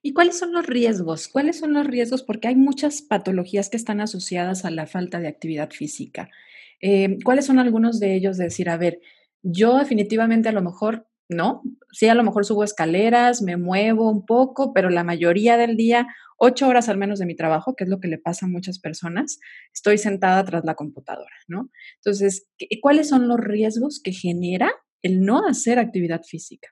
¿Y 0.00 0.12
cuáles 0.12 0.38
son 0.38 0.52
los 0.52 0.66
riesgos? 0.66 1.28
¿Cuáles 1.28 1.58
son 1.58 1.74
los 1.74 1.86
riesgos? 1.86 2.22
Porque 2.22 2.48
hay 2.48 2.54
muchas 2.54 3.02
patologías 3.02 3.68
que 3.68 3.76
están 3.76 4.00
asociadas 4.00 4.64
a 4.64 4.70
la 4.70 4.86
falta 4.86 5.18
de 5.18 5.28
actividad 5.28 5.70
física. 5.70 6.30
Eh, 6.80 7.18
¿Cuáles 7.24 7.46
son 7.46 7.58
algunos 7.58 8.00
de 8.00 8.14
ellos 8.14 8.36
de 8.36 8.44
decir, 8.44 8.68
a 8.68 8.76
ver, 8.76 9.00
yo 9.42 9.78
definitivamente 9.78 10.48
a 10.48 10.52
lo 10.52 10.62
mejor 10.62 11.06
no, 11.28 11.62
sí, 11.92 12.08
a 12.08 12.14
lo 12.14 12.24
mejor 12.24 12.46
subo 12.46 12.64
escaleras, 12.64 13.42
me 13.42 13.56
muevo 13.56 14.10
un 14.10 14.24
poco, 14.24 14.72
pero 14.72 14.88
la 14.88 15.04
mayoría 15.04 15.58
del 15.58 15.76
día, 15.76 16.06
ocho 16.38 16.66
horas 16.68 16.88
al 16.88 16.96
menos 16.96 17.18
de 17.18 17.26
mi 17.26 17.36
trabajo, 17.36 17.74
que 17.76 17.84
es 17.84 17.90
lo 17.90 18.00
que 18.00 18.08
le 18.08 18.18
pasa 18.18 18.46
a 18.46 18.48
muchas 18.48 18.78
personas, 18.78 19.38
estoy 19.74 19.98
sentada 19.98 20.42
tras 20.44 20.64
la 20.64 20.74
computadora, 20.74 21.34
¿no? 21.46 21.68
Entonces, 21.96 22.48
¿cuáles 22.80 23.10
son 23.10 23.28
los 23.28 23.38
riesgos 23.38 24.00
que 24.02 24.12
genera 24.12 24.72
el 25.02 25.20
no 25.20 25.46
hacer 25.46 25.78
actividad 25.78 26.22
física? 26.22 26.68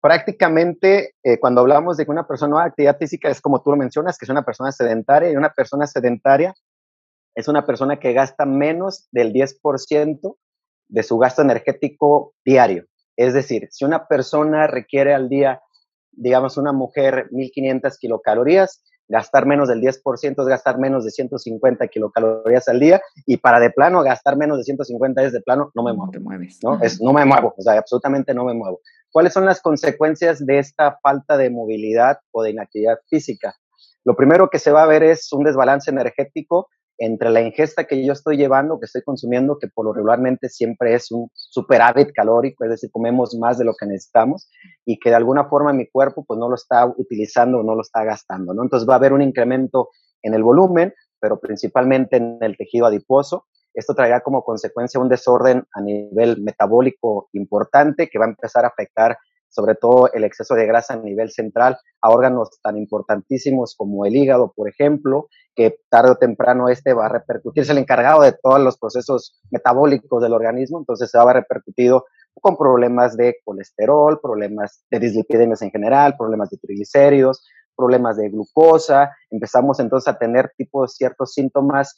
prácticamente, 0.00 1.14
eh, 1.24 1.40
cuando 1.40 1.60
hablamos 1.60 1.96
de 1.96 2.04
que 2.04 2.10
una 2.12 2.28
persona 2.28 2.50
no 2.50 2.58
hace 2.58 2.68
actividad 2.68 2.96
física, 2.96 3.28
es 3.28 3.40
como 3.40 3.60
tú 3.60 3.70
lo 3.70 3.76
mencionas, 3.76 4.16
que 4.16 4.24
es 4.24 4.30
una 4.30 4.44
persona 4.44 4.70
sedentaria, 4.70 5.32
y 5.32 5.36
una 5.36 5.52
persona 5.52 5.84
sedentaria 5.88 6.54
es 7.34 7.48
una 7.48 7.66
persona 7.66 7.98
que 7.98 8.12
gasta 8.12 8.46
menos 8.46 9.08
del 9.12 9.32
10% 9.32 10.36
de 10.88 11.02
su 11.02 11.18
gasto 11.18 11.42
energético 11.42 12.34
diario. 12.44 12.86
Es 13.16 13.34
decir, 13.34 13.68
si 13.70 13.84
una 13.84 14.06
persona 14.06 14.66
requiere 14.66 15.14
al 15.14 15.28
día, 15.28 15.60
digamos, 16.12 16.56
una 16.56 16.72
mujer 16.72 17.28
1500 17.30 17.98
kilocalorías, 17.98 18.82
gastar 19.08 19.46
menos 19.46 19.68
del 19.68 19.80
10% 19.80 20.40
es 20.40 20.46
gastar 20.46 20.78
menos 20.78 21.04
de 21.04 21.10
150 21.10 21.88
kilocalorías 21.88 22.68
al 22.68 22.80
día 22.80 23.02
y 23.26 23.36
para 23.36 23.60
de 23.60 23.70
plano 23.70 24.02
gastar 24.02 24.36
menos 24.36 24.56
de 24.58 24.64
150 24.64 25.22
es 25.24 25.32
de 25.32 25.40
plano 25.42 25.70
no 25.74 25.82
me 25.82 25.92
muevo. 25.92 26.12
No 26.14 26.20
mueves. 26.20 26.58
¿no? 26.62 26.80
Es, 26.82 27.00
no 27.00 27.12
me 27.12 27.24
muevo, 27.24 27.54
o 27.56 27.62
sea, 27.62 27.78
absolutamente 27.78 28.32
no 28.34 28.44
me 28.44 28.54
muevo. 28.54 28.80
¿Cuáles 29.10 29.32
son 29.32 29.44
las 29.44 29.60
consecuencias 29.60 30.44
de 30.44 30.58
esta 30.58 30.98
falta 31.02 31.36
de 31.36 31.50
movilidad 31.50 32.18
o 32.32 32.42
de 32.42 32.50
inactividad 32.50 32.98
física? 33.08 33.54
Lo 34.04 34.16
primero 34.16 34.50
que 34.50 34.58
se 34.58 34.72
va 34.72 34.82
a 34.82 34.86
ver 34.86 35.02
es 35.02 35.32
un 35.32 35.44
desbalance 35.44 35.90
energético 35.90 36.68
entre 36.98 37.30
la 37.30 37.40
ingesta 37.40 37.84
que 37.84 38.04
yo 38.04 38.12
estoy 38.12 38.36
llevando, 38.36 38.78
que 38.78 38.86
estoy 38.86 39.02
consumiendo, 39.02 39.58
que 39.58 39.68
por 39.68 39.84
lo 39.84 39.92
regularmente 39.92 40.48
siempre 40.48 40.94
es 40.94 41.10
un 41.10 41.28
superávit 41.34 42.12
calórico, 42.12 42.64
es 42.64 42.70
decir, 42.70 42.90
comemos 42.92 43.36
más 43.36 43.58
de 43.58 43.64
lo 43.64 43.74
que 43.74 43.86
necesitamos 43.86 44.48
y 44.84 44.98
que 44.98 45.10
de 45.10 45.16
alguna 45.16 45.46
forma 45.46 45.72
mi 45.72 45.88
cuerpo 45.88 46.24
pues 46.24 46.38
no 46.38 46.48
lo 46.48 46.54
está 46.54 46.86
utilizando 46.86 47.58
o 47.58 47.62
no 47.62 47.74
lo 47.74 47.82
está 47.82 48.04
gastando, 48.04 48.54
¿no? 48.54 48.62
Entonces 48.62 48.88
va 48.88 48.94
a 48.94 48.96
haber 48.96 49.12
un 49.12 49.22
incremento 49.22 49.90
en 50.22 50.34
el 50.34 50.42
volumen, 50.42 50.94
pero 51.20 51.40
principalmente 51.40 52.16
en 52.16 52.38
el 52.40 52.56
tejido 52.56 52.86
adiposo. 52.86 53.46
Esto 53.72 53.94
traerá 53.94 54.20
como 54.20 54.44
consecuencia 54.44 55.00
un 55.00 55.08
desorden 55.08 55.64
a 55.72 55.80
nivel 55.80 56.40
metabólico 56.42 57.28
importante 57.32 58.08
que 58.08 58.18
va 58.18 58.26
a 58.26 58.28
empezar 58.28 58.64
a 58.64 58.68
afectar 58.68 59.18
sobre 59.54 59.76
todo 59.76 60.10
el 60.12 60.24
exceso 60.24 60.54
de 60.54 60.66
grasa 60.66 60.94
a 60.94 60.96
nivel 60.96 61.30
central, 61.30 61.78
a 62.00 62.10
órganos 62.10 62.50
tan 62.60 62.76
importantísimos 62.76 63.74
como 63.76 64.04
el 64.04 64.16
hígado, 64.16 64.52
por 64.54 64.68
ejemplo, 64.68 65.28
que 65.54 65.78
tarde 65.88 66.10
o 66.10 66.16
temprano 66.16 66.68
este 66.68 66.92
va 66.92 67.06
a 67.06 67.08
repercutir, 67.08 67.62
es 67.62 67.70
el 67.70 67.78
encargado 67.78 68.22
de 68.22 68.32
todos 68.32 68.60
los 68.60 68.76
procesos 68.76 69.40
metabólicos 69.50 70.20
del 70.22 70.32
organismo, 70.32 70.78
entonces 70.78 71.10
se 71.10 71.18
va 71.18 71.22
a 71.22 71.26
ver 71.28 71.36
repercutido 71.36 72.04
con 72.40 72.56
problemas 72.56 73.16
de 73.16 73.36
colesterol, 73.44 74.20
problemas 74.20 74.84
de 74.90 74.98
dislipidemias 74.98 75.62
en 75.62 75.70
general, 75.70 76.16
problemas 76.18 76.50
de 76.50 76.58
triglicéridos, 76.58 77.46
problemas 77.76 78.16
de 78.16 78.28
glucosa, 78.30 79.12
empezamos 79.30 79.78
entonces 79.78 80.12
a 80.12 80.18
tener 80.18 80.52
tipo 80.56 80.86
ciertos 80.88 81.32
síntomas 81.32 81.96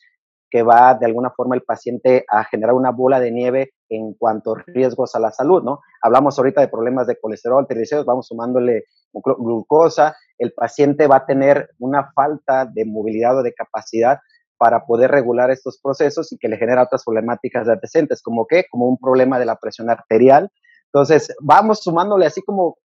que 0.51 0.63
va 0.63 0.95
de 0.95 1.07
alguna 1.07 1.31
forma 1.31 1.55
el 1.55 1.63
paciente 1.63 2.25
a 2.29 2.45
generar 2.45 2.75
una 2.75 2.91
bola 2.91 3.21
de 3.21 3.31
nieve 3.31 3.73
en 3.89 4.15
cuanto 4.15 4.55
a 4.55 4.63
riesgos 4.67 5.15
a 5.15 5.21
la 5.21 5.31
salud, 5.31 5.63
¿no? 5.63 5.81
Hablamos 6.03 6.39
ahorita 6.39 6.61
de 6.61 6.69
problemas 6.69 7.07
de 7.07 7.19
colesterol, 7.21 7.67
triglicéridos, 7.67 8.07
vamos 8.07 8.29
sumándole 8.29 8.85
glucosa, 9.13 10.17
el 10.39 10.53
paciente 10.53 11.07
va 11.07 11.17
a 11.17 11.27
tener 11.27 11.71
una 11.79 12.11
falta 12.13 12.67
de 12.67 12.85
movilidad 12.85 13.39
o 13.39 13.43
de 13.43 13.55
capacidad 13.55 14.19
para 14.59 14.87
poder 14.87 15.11
regular 15.11 15.51
estos 15.51 15.79
procesos 15.81 16.33
y 16.33 16.39
que 16.39 16.49
le 16.49 16.57
genera 16.57 16.83
otras 16.83 17.05
problemáticas 17.05 17.69
adyacentes, 17.69 18.23
como 18.23 18.47
que, 18.47 18.65
como 18.71 18.89
un 18.89 18.99
problema 18.99 19.39
de 19.39 19.47
la 19.47 19.57
presión 19.57 19.91
arterial. 19.91 20.51
Entonces, 20.87 21.35
vamos 21.41 21.81
sumándole 21.83 22.27
así 22.27 22.43
como 22.43 22.79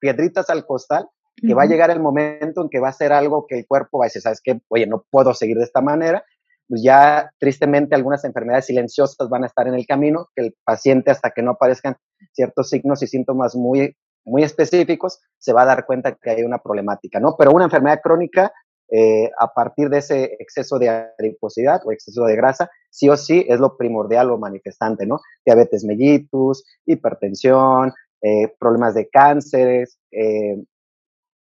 piedritas 0.00 0.50
al 0.50 0.66
costal 0.66 1.08
que 1.36 1.54
va 1.54 1.62
a 1.62 1.66
llegar 1.66 1.90
el 1.90 2.00
momento 2.00 2.62
en 2.62 2.68
que 2.68 2.80
va 2.80 2.88
a 2.88 2.92
ser 2.92 3.12
algo 3.12 3.46
que 3.46 3.58
el 3.58 3.66
cuerpo 3.66 3.98
va 3.98 4.04
a 4.04 4.06
decir, 4.06 4.22
¿sabes 4.22 4.40
qué? 4.42 4.60
Oye, 4.68 4.86
no 4.86 5.04
puedo 5.10 5.32
seguir 5.32 5.56
de 5.56 5.64
esta 5.64 5.80
manera. 5.80 6.24
Pues 6.72 6.82
ya 6.82 7.30
tristemente 7.38 7.94
algunas 7.94 8.24
enfermedades 8.24 8.64
silenciosas 8.64 9.28
van 9.28 9.44
a 9.44 9.46
estar 9.46 9.68
en 9.68 9.74
el 9.74 9.86
camino, 9.86 10.30
que 10.34 10.46
el 10.46 10.56
paciente 10.64 11.10
hasta 11.10 11.30
que 11.30 11.42
no 11.42 11.50
aparezcan 11.50 11.98
ciertos 12.32 12.70
signos 12.70 13.02
y 13.02 13.08
síntomas 13.08 13.54
muy, 13.54 13.94
muy 14.24 14.42
específicos, 14.42 15.20
se 15.36 15.52
va 15.52 15.64
a 15.64 15.66
dar 15.66 15.84
cuenta 15.84 16.14
que 16.14 16.30
hay 16.30 16.44
una 16.44 16.62
problemática, 16.62 17.20
¿no? 17.20 17.36
Pero 17.36 17.50
una 17.50 17.66
enfermedad 17.66 18.00
crónica, 18.02 18.54
eh, 18.90 19.30
a 19.38 19.52
partir 19.52 19.90
de 19.90 19.98
ese 19.98 20.34
exceso 20.38 20.78
de 20.78 20.88
adiposidad 20.88 21.82
o 21.84 21.92
exceso 21.92 22.24
de 22.24 22.36
grasa, 22.36 22.70
sí 22.88 23.06
o 23.10 23.18
sí 23.18 23.44
es 23.46 23.60
lo 23.60 23.76
primordial 23.76 24.30
o 24.30 24.38
manifestante, 24.38 25.04
¿no? 25.04 25.20
Diabetes 25.44 25.84
mellitus, 25.84 26.64
hipertensión, 26.86 27.92
eh, 28.22 28.48
problemas 28.58 28.94
de 28.94 29.10
cánceres, 29.10 29.98
eh, 30.10 30.56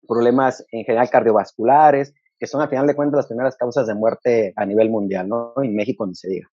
problemas 0.05 0.65
en 0.73 0.83
general 0.83 1.09
cardiovasculares, 1.09 2.13
que 2.39 2.47
son 2.47 2.61
al 2.61 2.69
final 2.69 2.87
de 2.87 2.95
cuentas 2.95 3.17
las 3.17 3.27
primeras 3.27 3.55
causas 3.55 3.87
de 3.87 3.95
muerte 3.95 4.53
a 4.55 4.65
nivel 4.65 4.89
mundial, 4.89 5.27
¿no? 5.27 5.53
En 5.61 5.75
México 5.75 6.05
ni 6.05 6.15
se 6.15 6.29
diga. 6.29 6.49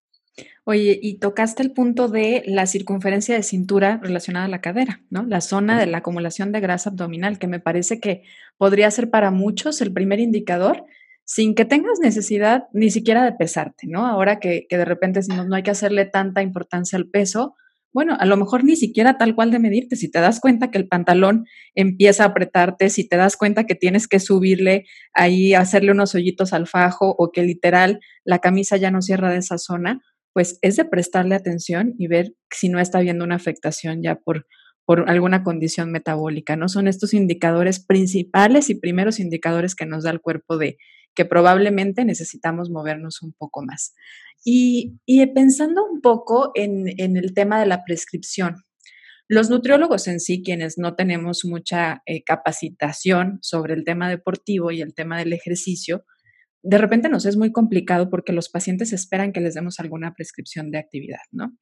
Oye, 0.65 0.97
y 1.01 1.19
tocaste 1.19 1.61
el 1.61 1.73
punto 1.73 2.07
de 2.07 2.43
la 2.47 2.65
circunferencia 2.65 3.35
de 3.35 3.43
cintura 3.43 3.99
relacionada 4.01 4.45
a 4.45 4.49
la 4.49 4.61
cadera, 4.61 5.01
¿no? 5.09 5.23
La 5.23 5.41
zona 5.41 5.79
de 5.79 5.85
la 5.85 5.99
acumulación 5.99 6.51
de 6.51 6.61
grasa 6.61 6.89
abdominal, 6.89 7.37
que 7.37 7.47
me 7.47 7.59
parece 7.59 7.99
que 7.99 8.23
podría 8.57 8.89
ser 8.89 9.09
para 9.09 9.29
muchos 9.29 9.81
el 9.81 9.93
primer 9.93 10.19
indicador 10.19 10.85
sin 11.25 11.53
que 11.55 11.65
tengas 11.65 11.99
necesidad 11.99 12.65
ni 12.73 12.89
siquiera 12.89 13.23
de 13.23 13.33
pesarte, 13.33 13.87
¿no? 13.87 14.07
Ahora 14.07 14.39
que, 14.39 14.65
que 14.67 14.77
de 14.77 14.85
repente 14.85 15.19
decimos 15.19 15.47
no 15.47 15.55
hay 15.55 15.63
que 15.63 15.71
hacerle 15.71 16.05
tanta 16.05 16.41
importancia 16.41 16.97
al 16.97 17.07
peso, 17.07 17.55
bueno, 17.93 18.17
a 18.19 18.25
lo 18.25 18.37
mejor 18.37 18.63
ni 18.63 18.75
siquiera 18.75 19.17
tal 19.17 19.35
cual 19.35 19.51
de 19.51 19.59
medirte, 19.59 19.95
si 19.95 20.09
te 20.09 20.19
das 20.19 20.39
cuenta 20.39 20.71
que 20.71 20.79
el 20.79 20.87
pantalón 20.87 21.45
empieza 21.75 22.23
a 22.23 22.27
apretarte, 22.27 22.89
si 22.89 23.07
te 23.07 23.17
das 23.17 23.37
cuenta 23.37 23.65
que 23.65 23.75
tienes 23.75 24.07
que 24.07 24.19
subirle 24.19 24.85
ahí, 25.13 25.53
hacerle 25.53 25.91
unos 25.91 26.15
hoyitos 26.15 26.53
al 26.53 26.67
fajo 26.67 27.15
o 27.17 27.31
que 27.31 27.43
literal 27.43 27.99
la 28.25 28.39
camisa 28.39 28.77
ya 28.77 28.89
no 28.89 29.01
cierra 29.01 29.31
de 29.31 29.37
esa 29.37 29.59
zona, 29.59 30.01
pues 30.33 30.57
es 30.63 30.75
de 30.75 30.85
prestarle 30.85 31.35
atención 31.35 31.93
y 31.99 32.07
ver 32.07 32.33
si 32.49 32.67
no 32.69 32.79
está 32.79 32.97
habiendo 32.97 33.23
una 33.23 33.35
afectación 33.35 34.01
ya 34.01 34.15
por, 34.15 34.47
por 34.85 35.09
alguna 35.09 35.43
condición 35.43 35.91
metabólica, 35.91 36.55
¿no? 36.55 36.69
Son 36.69 36.87
estos 36.87 37.13
indicadores 37.13 37.79
principales 37.79 38.71
y 38.71 38.75
primeros 38.75 39.19
indicadores 39.19 39.75
que 39.75 39.85
nos 39.85 40.03
da 40.03 40.09
el 40.09 40.21
cuerpo 40.21 40.57
de 40.57 40.77
que 41.15 41.25
probablemente 41.25 42.05
necesitamos 42.05 42.69
movernos 42.69 43.21
un 43.21 43.33
poco 43.33 43.63
más. 43.63 43.93
Y, 44.45 44.97
pensando 45.33 45.85
un 45.85 46.01
poco 46.01 46.51
en, 46.55 46.87
el 46.97 47.33
tema 47.33 47.59
de 47.59 47.65
la 47.65 47.83
prescripción, 47.83 48.63
los 49.29 49.49
nutriólogos 49.49 50.07
en 50.07 50.19
sí, 50.19 50.43
quienes 50.43 50.77
no 50.77 50.95
tenemos 50.95 51.45
mucha 51.45 52.01
eh, 52.05 52.23
capacitación 52.23 53.39
sobre 53.41 53.73
el 53.73 53.85
tema 53.85 54.09
deportivo 54.09 54.71
y 54.71 54.81
el 54.81 54.93
tema 54.93 55.17
del 55.17 55.31
ejercicio, 55.31 56.03
de 56.61 56.77
repente 56.77 57.09
nos 57.09 57.25
es 57.25 57.37
muy 57.37 57.51
complicado 57.51 58.09
porque 58.09 58.33
los 58.33 58.49
pacientes 58.49 58.93
esperan 58.93 59.31
que 59.31 59.41
les 59.41 59.53
demos 59.53 59.79
alguna 59.79 60.13
prescripción 60.13 60.71
de 60.71 60.79
actividad, 60.79 61.23
¿no? 61.31 61.57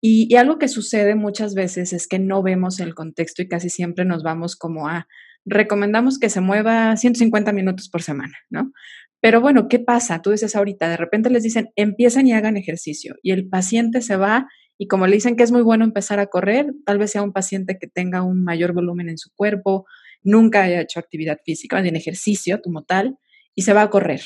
Y, 0.00 0.26
y, 0.28 0.36
algo 0.36 0.58
que 0.58 0.66
sucede 0.66 1.14
muchas 1.14 1.54
veces 1.54 1.92
es 1.92 2.08
que 2.08 2.18
no 2.18 2.42
vemos 2.42 2.80
el 2.80 2.92
contexto 2.92 3.42
y 3.42 3.48
casi 3.48 3.70
siempre 3.70 4.04
nos 4.04 4.24
vamos 4.24 4.56
como 4.56 4.88
a, 4.88 5.06
recomendamos 5.44 6.18
que 6.18 6.30
se 6.30 6.40
mueva 6.40 6.96
150 6.96 7.52
minutos 7.52 7.88
por 7.88 8.02
semana, 8.02 8.36
¿no? 8.50 8.72
Pero 9.20 9.40
bueno, 9.40 9.68
¿qué 9.68 9.78
pasa? 9.78 10.20
Tú 10.20 10.30
dices 10.30 10.56
ahorita, 10.56 10.88
de 10.88 10.96
repente 10.96 11.30
les 11.30 11.42
dicen, 11.42 11.70
empiecen 11.76 12.26
y 12.26 12.32
hagan 12.32 12.56
ejercicio 12.56 13.16
y 13.22 13.30
el 13.30 13.48
paciente 13.48 14.02
se 14.02 14.16
va 14.16 14.48
y 14.78 14.88
como 14.88 15.06
le 15.06 15.14
dicen 15.14 15.36
que 15.36 15.44
es 15.44 15.52
muy 15.52 15.62
bueno 15.62 15.84
empezar 15.84 16.18
a 16.18 16.26
correr, 16.26 16.72
tal 16.84 16.98
vez 16.98 17.12
sea 17.12 17.22
un 17.22 17.32
paciente 17.32 17.78
que 17.78 17.86
tenga 17.86 18.22
un 18.22 18.42
mayor 18.42 18.72
volumen 18.72 19.08
en 19.08 19.18
su 19.18 19.30
cuerpo, 19.34 19.86
nunca 20.24 20.62
haya 20.62 20.80
hecho 20.80 20.98
actividad 20.98 21.38
física, 21.44 21.78
en 21.78 21.94
ejercicio 21.94 22.60
como 22.60 22.82
tal, 22.82 23.16
y 23.54 23.62
se 23.62 23.74
va 23.74 23.82
a 23.82 23.90
correr. 23.90 24.22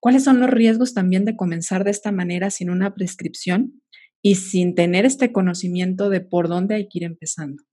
¿Cuáles 0.00 0.24
son 0.24 0.40
los 0.40 0.50
riesgos 0.50 0.94
también 0.94 1.24
de 1.24 1.36
comenzar 1.36 1.84
de 1.84 1.90
esta 1.90 2.12
manera 2.12 2.50
sin 2.50 2.70
una 2.70 2.94
prescripción 2.94 3.80
y 4.20 4.34
sin 4.34 4.74
tener 4.74 5.06
este 5.06 5.32
conocimiento 5.32 6.10
de 6.10 6.20
por 6.20 6.48
dónde 6.48 6.74
hay 6.74 6.88
que 6.88 6.98
ir 6.98 7.04
empezando? 7.04 7.64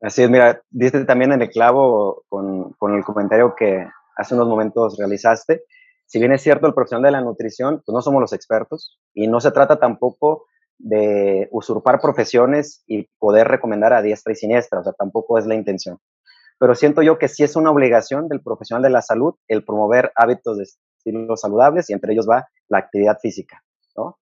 Así 0.00 0.22
es, 0.22 0.30
mira, 0.30 0.62
diste 0.70 1.04
también 1.04 1.32
en 1.32 1.42
el 1.42 1.50
clavo 1.50 2.24
con, 2.28 2.72
con 2.74 2.94
el 2.94 3.04
comentario 3.04 3.54
que 3.54 3.86
hace 4.16 4.34
unos 4.34 4.48
momentos 4.48 4.96
realizaste 4.98 5.64
si 6.10 6.18
bien 6.18 6.32
es 6.32 6.42
cierto 6.42 6.66
el 6.66 6.74
profesional 6.74 7.04
de 7.04 7.10
la 7.12 7.20
nutrición, 7.20 7.84
pues 7.86 7.94
no 7.94 8.02
somos 8.02 8.20
los 8.20 8.32
expertos 8.32 8.98
y 9.14 9.28
no 9.28 9.38
se 9.40 9.52
trata 9.52 9.78
tampoco 9.78 10.46
de 10.76 11.48
usurpar 11.52 12.00
profesiones 12.00 12.82
y 12.88 13.08
poder 13.20 13.46
recomendar 13.46 13.92
a 13.92 14.02
diestra 14.02 14.32
y 14.32 14.34
siniestra, 14.36 14.80
o 14.80 14.82
sea, 14.82 14.92
tampoco 14.92 15.38
es 15.38 15.46
la 15.46 15.54
intención. 15.54 15.98
Pero 16.58 16.74
siento 16.74 17.02
yo 17.02 17.16
que 17.16 17.28
sí 17.28 17.44
es 17.44 17.54
una 17.54 17.70
obligación 17.70 18.26
del 18.28 18.42
profesional 18.42 18.82
de 18.82 18.90
la 18.90 19.02
salud 19.02 19.36
el 19.46 19.64
promover 19.64 20.10
hábitos 20.16 20.58
de 20.58 20.64
estilo 20.64 21.36
saludables 21.36 21.88
y 21.88 21.92
entre 21.92 22.12
ellos 22.12 22.26
va 22.28 22.48
la 22.68 22.78
actividad 22.78 23.16
física, 23.22 23.62
¿no? 23.96 24.18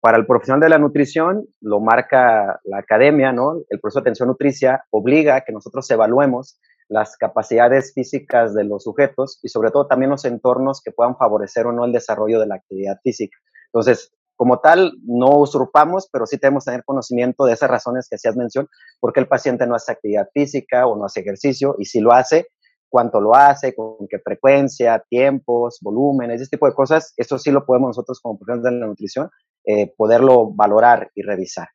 Para 0.00 0.16
el 0.16 0.26
profesional 0.26 0.60
de 0.60 0.70
la 0.70 0.78
nutrición, 0.78 1.46
lo 1.60 1.78
marca 1.80 2.58
la 2.64 2.78
academia, 2.78 3.32
¿no? 3.32 3.60
El 3.68 3.80
proceso 3.80 4.00
de 4.00 4.04
atención 4.04 4.28
nutricia 4.28 4.84
obliga 4.90 5.36
a 5.36 5.40
que 5.42 5.52
nosotros 5.52 5.90
evaluemos 5.90 6.58
las 6.88 7.16
capacidades 7.18 7.92
físicas 7.92 8.54
de 8.54 8.64
los 8.64 8.84
sujetos 8.84 9.38
y 9.42 9.48
sobre 9.48 9.70
todo 9.70 9.86
también 9.86 10.10
los 10.10 10.24
entornos 10.24 10.80
que 10.82 10.90
puedan 10.90 11.16
favorecer 11.16 11.66
o 11.66 11.72
no 11.72 11.84
el 11.84 11.92
desarrollo 11.92 12.40
de 12.40 12.46
la 12.46 12.54
actividad 12.54 12.98
física. 13.02 13.36
Entonces, 13.66 14.12
como 14.36 14.60
tal, 14.60 14.94
no 15.04 15.38
usurpamos, 15.38 16.08
pero 16.10 16.24
sí 16.24 16.38
tenemos 16.38 16.64
que 16.64 16.70
tener 16.70 16.84
conocimiento 16.84 17.44
de 17.44 17.52
esas 17.52 17.68
razones 17.68 18.08
que 18.08 18.16
hacías 18.16 18.36
mención, 18.36 18.68
porque 19.00 19.20
el 19.20 19.28
paciente 19.28 19.66
no 19.66 19.74
hace 19.74 19.92
actividad 19.92 20.28
física 20.32 20.86
o 20.86 20.96
no 20.96 21.04
hace 21.04 21.20
ejercicio, 21.20 21.76
y 21.78 21.84
si 21.84 22.00
lo 22.00 22.12
hace, 22.12 22.46
cuánto 22.88 23.20
lo 23.20 23.34
hace, 23.34 23.74
con 23.74 24.08
qué 24.08 24.18
frecuencia, 24.18 25.04
tiempos, 25.10 25.78
volúmenes, 25.82 26.40
ese 26.40 26.50
tipo 26.50 26.66
de 26.66 26.72
cosas, 26.72 27.12
eso 27.18 27.38
sí 27.38 27.50
lo 27.50 27.66
podemos 27.66 27.88
nosotros 27.88 28.18
como 28.20 28.38
profesionales 28.38 28.64
de 28.64 28.80
la 28.80 28.86
nutrición 28.86 29.30
eh, 29.64 29.92
poderlo 29.96 30.52
valorar 30.52 31.10
y 31.14 31.22
revisar. 31.22 31.68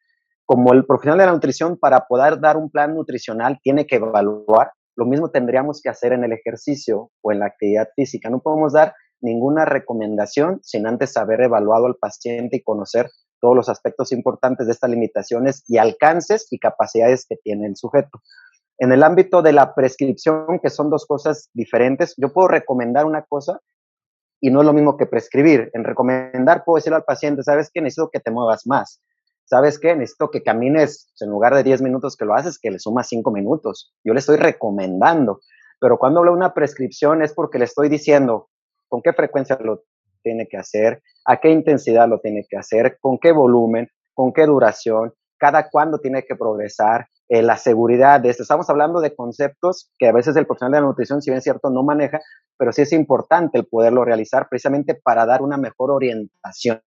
Como 0.45 0.73
el 0.73 0.85
profesional 0.85 1.19
de 1.19 1.25
la 1.25 1.31
nutrición, 1.31 1.77
para 1.77 2.05
poder 2.07 2.39
dar 2.39 2.57
un 2.57 2.69
plan 2.69 2.93
nutricional, 2.93 3.59
tiene 3.63 3.87
que 3.87 3.95
evaluar 3.95 4.71
lo 4.95 5.05
mismo 5.05 5.29
tendríamos 5.29 5.81
que 5.81 5.89
hacer 5.89 6.13
en 6.13 6.23
el 6.23 6.31
ejercicio 6.31 7.11
o 7.21 7.31
en 7.31 7.39
la 7.39 7.47
actividad 7.47 7.89
física. 7.95 8.29
No 8.29 8.39
podemos 8.39 8.73
dar 8.73 8.93
ninguna 9.21 9.65
recomendación 9.65 10.59
sin 10.63 10.87
antes 10.87 11.17
haber 11.17 11.41
evaluado 11.41 11.85
al 11.85 11.95
paciente 11.95 12.57
y 12.57 12.63
conocer 12.63 13.09
todos 13.41 13.55
los 13.55 13.69
aspectos 13.69 14.11
importantes 14.11 14.67
de 14.67 14.73
estas 14.73 14.89
limitaciones 14.89 15.63
y 15.67 15.77
alcances 15.77 16.47
y 16.49 16.59
capacidades 16.59 17.25
que 17.27 17.35
tiene 17.35 17.67
el 17.67 17.75
sujeto. 17.75 18.21
En 18.77 18.91
el 18.91 19.03
ámbito 19.03 19.41
de 19.41 19.53
la 19.53 19.73
prescripción, 19.73 20.59
que 20.61 20.69
son 20.69 20.89
dos 20.89 21.05
cosas 21.05 21.49
diferentes, 21.53 22.13
yo 22.17 22.31
puedo 22.31 22.47
recomendar 22.47 23.05
una 23.05 23.23
cosa 23.23 23.59
y 24.45 24.51
no 24.51 24.59
es 24.59 24.67
lo 24.67 24.73
mismo 24.73 24.95
que 24.95 25.07
prescribir. 25.07 25.71
En 25.73 25.83
recomendar 25.83 26.63
puedo 26.63 26.75
decirle 26.75 26.97
al 26.97 27.03
paciente, 27.03 27.41
sabes 27.41 27.71
que 27.73 27.81
necesito 27.81 28.11
que 28.11 28.19
te 28.19 28.29
muevas 28.29 28.67
más, 28.67 29.01
¿sabes 29.45 29.79
qué? 29.79 29.95
Necesito 29.95 30.29
que 30.29 30.43
camines, 30.43 31.11
en 31.19 31.31
lugar 31.31 31.55
de 31.55 31.63
10 31.63 31.81
minutos 31.81 32.15
que 32.15 32.25
lo 32.25 32.35
haces, 32.35 32.59
que 32.59 32.69
le 32.69 32.77
sumas 32.77 33.07
5 33.07 33.31
minutos. 33.31 33.91
Yo 34.03 34.13
le 34.13 34.19
estoy 34.19 34.37
recomendando, 34.37 35.39
pero 35.79 35.97
cuando 35.97 36.19
hablo 36.19 36.33
de 36.33 36.37
una 36.37 36.53
prescripción 36.53 37.23
es 37.23 37.33
porque 37.33 37.57
le 37.57 37.65
estoy 37.65 37.89
diciendo 37.89 38.49
con 38.87 39.01
qué 39.01 39.13
frecuencia 39.13 39.57
lo 39.63 39.83
tiene 40.21 40.47
que 40.47 40.57
hacer, 40.57 41.01
a 41.25 41.39
qué 41.39 41.49
intensidad 41.49 42.07
lo 42.07 42.19
tiene 42.19 42.45
que 42.47 42.55
hacer, 42.55 42.99
con 43.01 43.17
qué 43.17 43.31
volumen, 43.31 43.89
con 44.13 44.31
qué 44.31 44.45
duración, 44.45 45.11
cada 45.39 45.71
cuándo 45.71 45.97
tiene 45.97 46.23
que 46.23 46.35
progresar, 46.35 47.07
eh, 47.27 47.41
la 47.41 47.57
seguridad 47.57 48.21
de 48.21 48.29
esto. 48.29 48.43
Estamos 48.43 48.69
hablando 48.69 49.01
de 49.01 49.15
conceptos 49.15 49.91
que 49.97 50.07
a 50.07 50.11
veces 50.11 50.35
el 50.35 50.45
profesional 50.45 50.73
de 50.73 50.81
la 50.81 50.87
nutrición, 50.87 51.21
si 51.21 51.31
bien 51.31 51.39
es 51.39 51.43
cierto, 51.43 51.69
no 51.69 51.81
maneja, 51.81 52.19
pero 52.57 52.71
sí 52.71 52.83
es 52.83 52.93
importante 52.93 53.57
el 53.57 53.65
poderlo 53.65 54.05
realizar 54.05 54.47
precisamente 54.47 54.93
para 54.93 55.25
dar 55.25 55.41
una 55.41 55.57
mejor 55.57 55.89
orientación. 55.91 56.81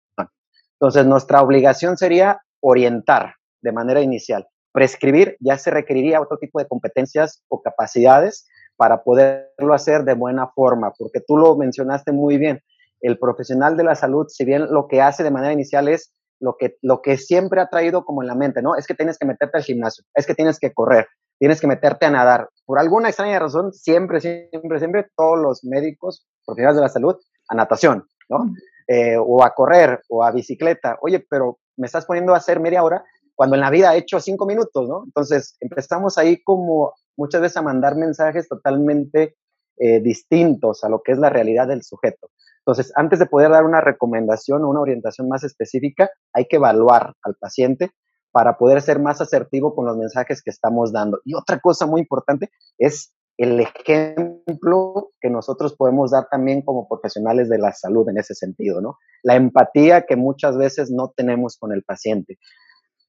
Entonces, 0.78 1.06
nuestra 1.06 1.40
obligación 1.40 1.96
sería 1.96 2.42
orientar 2.60 3.34
de 3.62 3.72
manera 3.72 4.02
inicial. 4.02 4.46
Prescribir 4.72 5.38
ya 5.40 5.56
se 5.56 5.70
requeriría 5.70 6.20
otro 6.20 6.36
tipo 6.36 6.58
de 6.58 6.68
competencias 6.68 7.42
o 7.48 7.62
capacidades 7.62 8.46
para 8.76 9.02
poderlo 9.02 9.72
hacer 9.72 10.04
de 10.04 10.12
buena 10.12 10.48
forma, 10.48 10.92
porque 10.98 11.20
tú 11.26 11.38
lo 11.38 11.56
mencionaste 11.56 12.12
muy 12.12 12.36
bien. 12.36 12.60
El 13.00 13.18
profesional 13.18 13.76
de 13.76 13.84
la 13.84 13.94
salud, 13.94 14.26
si 14.28 14.44
bien 14.44 14.70
lo 14.70 14.86
que 14.86 15.00
hace 15.00 15.22
de 15.22 15.30
manera 15.30 15.52
inicial 15.52 15.88
es 15.88 16.12
lo 16.40 16.56
que, 16.58 16.76
lo 16.82 17.02
que 17.02 17.16
siempre 17.16 17.60
ha 17.60 17.68
traído 17.68 18.04
como 18.04 18.22
en 18.22 18.28
la 18.28 18.34
mente, 18.34 18.62
¿no? 18.62 18.76
Es 18.76 18.86
que 18.86 18.94
tienes 18.94 19.18
que 19.18 19.26
meterte 19.26 19.58
al 19.58 19.64
gimnasio, 19.64 20.04
es 20.14 20.26
que 20.26 20.34
tienes 20.34 20.58
que 20.58 20.72
correr, 20.72 21.06
tienes 21.38 21.60
que 21.60 21.66
meterte 21.66 22.06
a 22.06 22.10
nadar. 22.10 22.48
Por 22.64 22.78
alguna 22.78 23.08
extraña 23.08 23.38
razón, 23.38 23.72
siempre, 23.72 24.20
siempre, 24.20 24.78
siempre 24.78 25.06
todos 25.16 25.38
los 25.38 25.64
médicos, 25.64 26.26
profesionales 26.44 26.76
de 26.76 26.82
la 26.82 26.88
salud, 26.88 27.16
a 27.48 27.54
natación, 27.54 28.06
¿no? 28.28 28.46
Eh, 28.88 29.16
o 29.18 29.42
a 29.42 29.54
correr 29.54 30.00
o 30.08 30.22
a 30.22 30.30
bicicleta. 30.30 30.96
Oye, 31.00 31.24
pero 31.28 31.58
me 31.76 31.86
estás 31.86 32.06
poniendo 32.06 32.34
a 32.34 32.38
hacer 32.38 32.60
media 32.60 32.84
hora 32.84 33.04
cuando 33.34 33.56
en 33.56 33.60
la 33.60 33.70
vida 33.70 33.94
he 33.94 33.98
hecho 33.98 34.20
cinco 34.20 34.46
minutos, 34.46 34.88
¿no? 34.88 35.04
Entonces 35.04 35.56
empezamos 35.60 36.18
ahí 36.18 36.42
como 36.42 36.94
muchas 37.16 37.40
veces 37.40 37.56
a 37.56 37.62
mandar 37.62 37.96
mensajes 37.96 38.48
totalmente 38.48 39.36
eh, 39.78 40.00
distintos 40.00 40.84
a 40.84 40.88
lo 40.88 41.02
que 41.02 41.12
es 41.12 41.18
la 41.18 41.30
realidad 41.30 41.68
del 41.68 41.82
sujeto. 41.82 42.30
Entonces, 42.66 42.92
antes 42.96 43.20
de 43.20 43.26
poder 43.26 43.52
dar 43.52 43.64
una 43.64 43.80
recomendación 43.80 44.64
o 44.64 44.68
una 44.68 44.80
orientación 44.80 45.28
más 45.28 45.44
específica, 45.44 46.10
hay 46.32 46.46
que 46.46 46.56
evaluar 46.56 47.14
al 47.22 47.36
paciente 47.36 47.92
para 48.32 48.58
poder 48.58 48.82
ser 48.82 48.98
más 48.98 49.20
asertivo 49.20 49.72
con 49.72 49.86
los 49.86 49.96
mensajes 49.96 50.42
que 50.42 50.50
estamos 50.50 50.92
dando. 50.92 51.20
Y 51.24 51.34
otra 51.34 51.60
cosa 51.60 51.86
muy 51.86 52.00
importante 52.00 52.50
es 52.76 53.14
el 53.38 53.60
ejemplo 53.60 55.10
que 55.20 55.30
nosotros 55.30 55.76
podemos 55.76 56.10
dar 56.10 56.26
también 56.28 56.62
como 56.62 56.88
profesionales 56.88 57.48
de 57.48 57.58
la 57.58 57.72
salud 57.72 58.08
en 58.08 58.18
ese 58.18 58.34
sentido, 58.34 58.80
¿no? 58.80 58.98
La 59.22 59.36
empatía 59.36 60.04
que 60.04 60.16
muchas 60.16 60.58
veces 60.58 60.90
no 60.90 61.12
tenemos 61.16 61.56
con 61.58 61.72
el 61.72 61.84
paciente. 61.84 62.38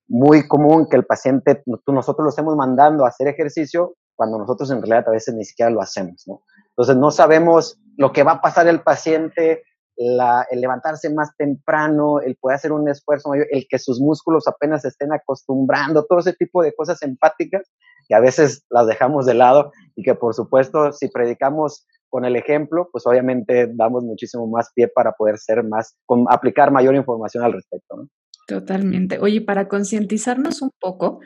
Muy 0.08 0.48
común 0.48 0.88
que 0.88 0.98
el 0.98 1.06
paciente, 1.06 1.64
nosotros 1.88 2.24
lo 2.24 2.30
estemos 2.30 2.56
mandando 2.56 3.06
a 3.06 3.10
hacer 3.10 3.28
ejercicio 3.28 3.96
cuando 4.16 4.38
nosotros 4.38 4.70
en 4.70 4.82
realidad 4.82 5.06
a 5.08 5.12
veces 5.12 5.34
ni 5.34 5.46
siquiera 5.46 5.72
lo 5.72 5.82
hacemos, 5.82 6.24
¿no? 6.28 6.44
Entonces 6.78 6.98
no 6.98 7.10
sabemos 7.10 7.80
lo 7.98 8.12
que 8.14 8.22
va 8.22 8.34
a 8.34 8.42
pasar 8.42 8.68
el 8.68 8.82
paciente, 8.82 9.64
el 9.96 10.62
levantarse 10.62 11.12
más 11.12 11.36
temprano, 11.36 12.20
el 12.22 12.36
poder 12.36 12.56
hacer 12.56 12.72
un 12.72 12.88
esfuerzo 12.88 13.30
mayor, 13.30 13.48
el 13.50 13.66
que 13.68 13.80
sus 13.80 14.00
músculos 14.00 14.48
apenas 14.48 14.86
estén 14.86 15.12
acostumbrando, 15.12 16.06
todo 16.06 16.20
ese 16.20 16.34
tipo 16.34 16.62
de 16.62 16.76
cosas 16.76 17.02
empáticas 17.02 17.72
que 18.08 18.14
a 18.14 18.20
veces 18.20 18.64
las 18.70 18.86
dejamos 18.86 19.26
de 19.26 19.34
lado 19.34 19.72
y 19.96 20.04
que 20.04 20.14
por 20.14 20.36
supuesto 20.36 20.94
si 20.94 21.08
predicamos 21.10 21.88
con 22.10 22.26
el 22.26 22.36
ejemplo, 22.36 22.90
pues 22.92 23.06
obviamente 23.08 23.70
damos 23.74 24.04
muchísimo 24.04 24.48
más 24.48 24.72
pie 24.74 24.88
para 24.88 25.14
poder 25.14 25.40
ser 25.40 25.64
más, 25.64 25.98
con, 26.06 26.26
aplicar 26.30 26.72
mayor 26.72 26.96
información 26.96 27.44
al 27.44 27.54
respecto. 27.54 27.98
¿no? 27.98 28.08
Totalmente. 28.48 29.20
Oye, 29.20 29.42
para 29.42 29.68
concientizarnos 29.68 30.62
un 30.62 30.72
poco, 30.80 31.20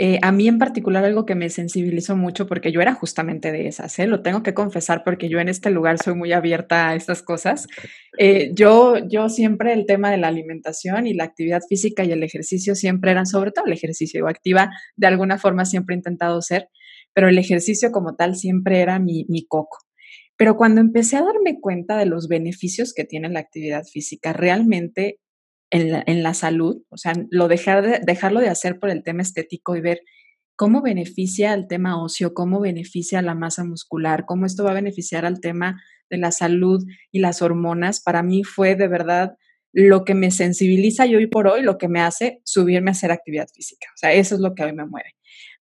eh, 0.00 0.20
a 0.22 0.30
mí 0.30 0.46
en 0.46 0.58
particular 0.58 1.04
algo 1.04 1.26
que 1.26 1.34
me 1.34 1.50
sensibilizó 1.50 2.16
mucho, 2.16 2.46
porque 2.46 2.70
yo 2.70 2.80
era 2.80 2.94
justamente 2.94 3.50
de 3.50 3.66
esas, 3.66 3.98
¿eh? 3.98 4.06
lo 4.06 4.22
tengo 4.22 4.44
que 4.44 4.54
confesar 4.54 5.02
porque 5.04 5.28
yo 5.28 5.40
en 5.40 5.48
este 5.48 5.70
lugar 5.70 5.98
soy 5.98 6.14
muy 6.14 6.32
abierta 6.32 6.88
a 6.88 6.94
estas 6.94 7.22
cosas. 7.22 7.66
Eh, 8.16 8.52
yo, 8.54 8.96
yo 9.08 9.28
siempre 9.28 9.72
el 9.72 9.86
tema 9.86 10.10
de 10.10 10.18
la 10.18 10.28
alimentación 10.28 11.08
y 11.08 11.14
la 11.14 11.24
actividad 11.24 11.62
física 11.68 12.04
y 12.04 12.12
el 12.12 12.22
ejercicio 12.22 12.76
siempre 12.76 13.10
eran, 13.10 13.26
sobre 13.26 13.50
todo 13.50 13.66
el 13.66 13.72
ejercicio, 13.72 14.28
activa 14.28 14.70
de 14.96 15.08
alguna 15.08 15.36
forma 15.36 15.64
siempre 15.64 15.94
he 15.94 15.98
intentado 15.98 16.40
ser, 16.42 16.68
pero 17.12 17.28
el 17.28 17.38
ejercicio 17.38 17.90
como 17.90 18.14
tal 18.14 18.36
siempre 18.36 18.80
era 18.80 19.00
mi 19.00 19.46
coco. 19.48 19.78
Pero 20.36 20.56
cuando 20.56 20.80
empecé 20.80 21.16
a 21.16 21.24
darme 21.24 21.58
cuenta 21.60 21.98
de 21.98 22.06
los 22.06 22.28
beneficios 22.28 22.94
que 22.94 23.04
tiene 23.04 23.28
la 23.28 23.40
actividad 23.40 23.82
física, 23.84 24.32
realmente 24.32 25.18
en 25.70 26.22
la, 26.22 26.34
salud, 26.34 26.82
o 26.88 26.96
sea, 26.96 27.12
lo 27.30 27.48
dejar 27.48 27.82
de, 27.82 28.00
dejarlo 28.04 28.40
de 28.40 28.48
hacer 28.48 28.78
por 28.78 28.90
el 28.90 29.02
tema 29.02 29.22
estético 29.22 29.76
y 29.76 29.80
ver 29.80 30.00
cómo 30.56 30.82
beneficia 30.82 31.52
al 31.52 31.68
tema 31.68 32.02
óseo, 32.02 32.34
cómo 32.34 32.60
beneficia 32.60 33.22
la 33.22 33.34
masa 33.34 33.64
muscular, 33.64 34.24
cómo 34.26 34.46
esto 34.46 34.64
va 34.64 34.70
a 34.70 34.74
beneficiar 34.74 35.24
al 35.24 35.40
tema 35.40 35.80
de 36.10 36.18
la 36.18 36.32
salud 36.32 36.84
y 37.12 37.20
las 37.20 37.42
hormonas, 37.42 38.00
para 38.00 38.22
mí 38.22 38.44
fue 38.44 38.74
de 38.74 38.88
verdad 38.88 39.36
lo 39.72 40.04
que 40.04 40.14
me 40.14 40.30
sensibiliza 40.30 41.06
y 41.06 41.14
hoy 41.14 41.26
por 41.26 41.46
hoy, 41.46 41.62
lo 41.62 41.78
que 41.78 41.88
me 41.88 42.00
hace 42.00 42.40
subirme 42.44 42.90
a 42.90 42.92
hacer 42.92 43.12
actividad 43.12 43.48
física. 43.54 43.86
O 43.94 43.98
sea, 43.98 44.12
eso 44.12 44.34
es 44.34 44.40
lo 44.40 44.54
que 44.54 44.64
hoy 44.64 44.72
me 44.72 44.86
mueve. 44.86 45.14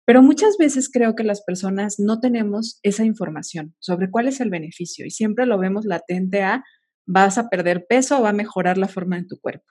Pero 0.06 0.24
muchas 0.24 0.58
veces 0.58 0.90
creo 0.90 1.16
que 1.16 1.26
las 1.26 1.44
personas 1.44 2.00
no 2.00 2.22
tenemos 2.22 2.80
esa 2.82 3.04
información 3.04 3.76
sobre 3.80 4.10
cuál 4.10 4.30
es 4.30 4.40
el 4.40 4.50
beneficio 4.50 5.06
y 5.06 5.12
siempre 5.12 5.46
lo 5.46 5.60
vemos 5.60 5.86
latente 5.86 6.42
a 6.44 6.64
vas 7.06 7.38
a 7.38 7.50
perder 7.50 7.86
peso 7.88 8.18
o 8.18 8.22
va 8.22 8.30
a 8.30 8.34
mejorar 8.34 8.78
la 8.78 8.88
forma 8.88 9.18
de 9.18 9.26
tu 9.26 9.38
cuerpo. 9.40 9.66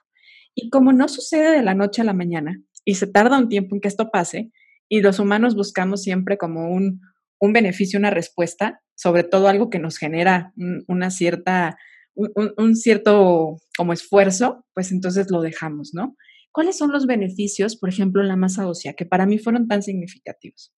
Y 0.59 0.71
como 0.71 0.91
no 0.91 1.07
sucede 1.07 1.51
de 1.51 1.61
la 1.61 1.75
noche 1.75 2.01
a 2.01 2.05
la 2.05 2.13
mañana 2.13 2.59
y 2.83 2.95
se 2.95 3.05
tarda 3.05 3.37
un 3.37 3.47
tiempo 3.47 3.75
en 3.75 3.81
que 3.81 3.87
esto 3.87 4.09
pase, 4.09 4.51
y 4.89 5.01
los 5.01 5.19
humanos 5.19 5.55
buscamos 5.55 6.01
siempre 6.01 6.37
como 6.37 6.73
un, 6.73 6.99
beneficio, 7.39 7.99
una 7.99 8.09
respuesta, 8.09 8.81
sobre 8.95 9.23
todo 9.23 9.49
algo 9.49 9.69
que 9.69 9.77
nos 9.77 9.97
genera 9.97 10.53
una 10.87 11.11
cierta, 11.11 11.77
un, 12.15 12.75
cierto 12.75 13.57
como 13.77 13.93
esfuerzo, 13.93 14.65
pues 14.73 14.91
entonces 14.91 15.29
lo 15.29 15.41
dejamos, 15.41 15.91
¿no? 15.93 16.15
¿Cuáles 16.51 16.75
son 16.75 16.91
los 16.91 17.05
beneficios, 17.05 17.77
por 17.77 17.89
ejemplo, 17.89 18.23
en 18.23 18.27
la 18.27 18.35
masa 18.35 18.67
ósea, 18.67 18.93
que 18.93 19.05
para 19.05 19.27
mí 19.27 19.37
fueron 19.37 19.67
tan 19.67 19.83
significativos? 19.83 20.73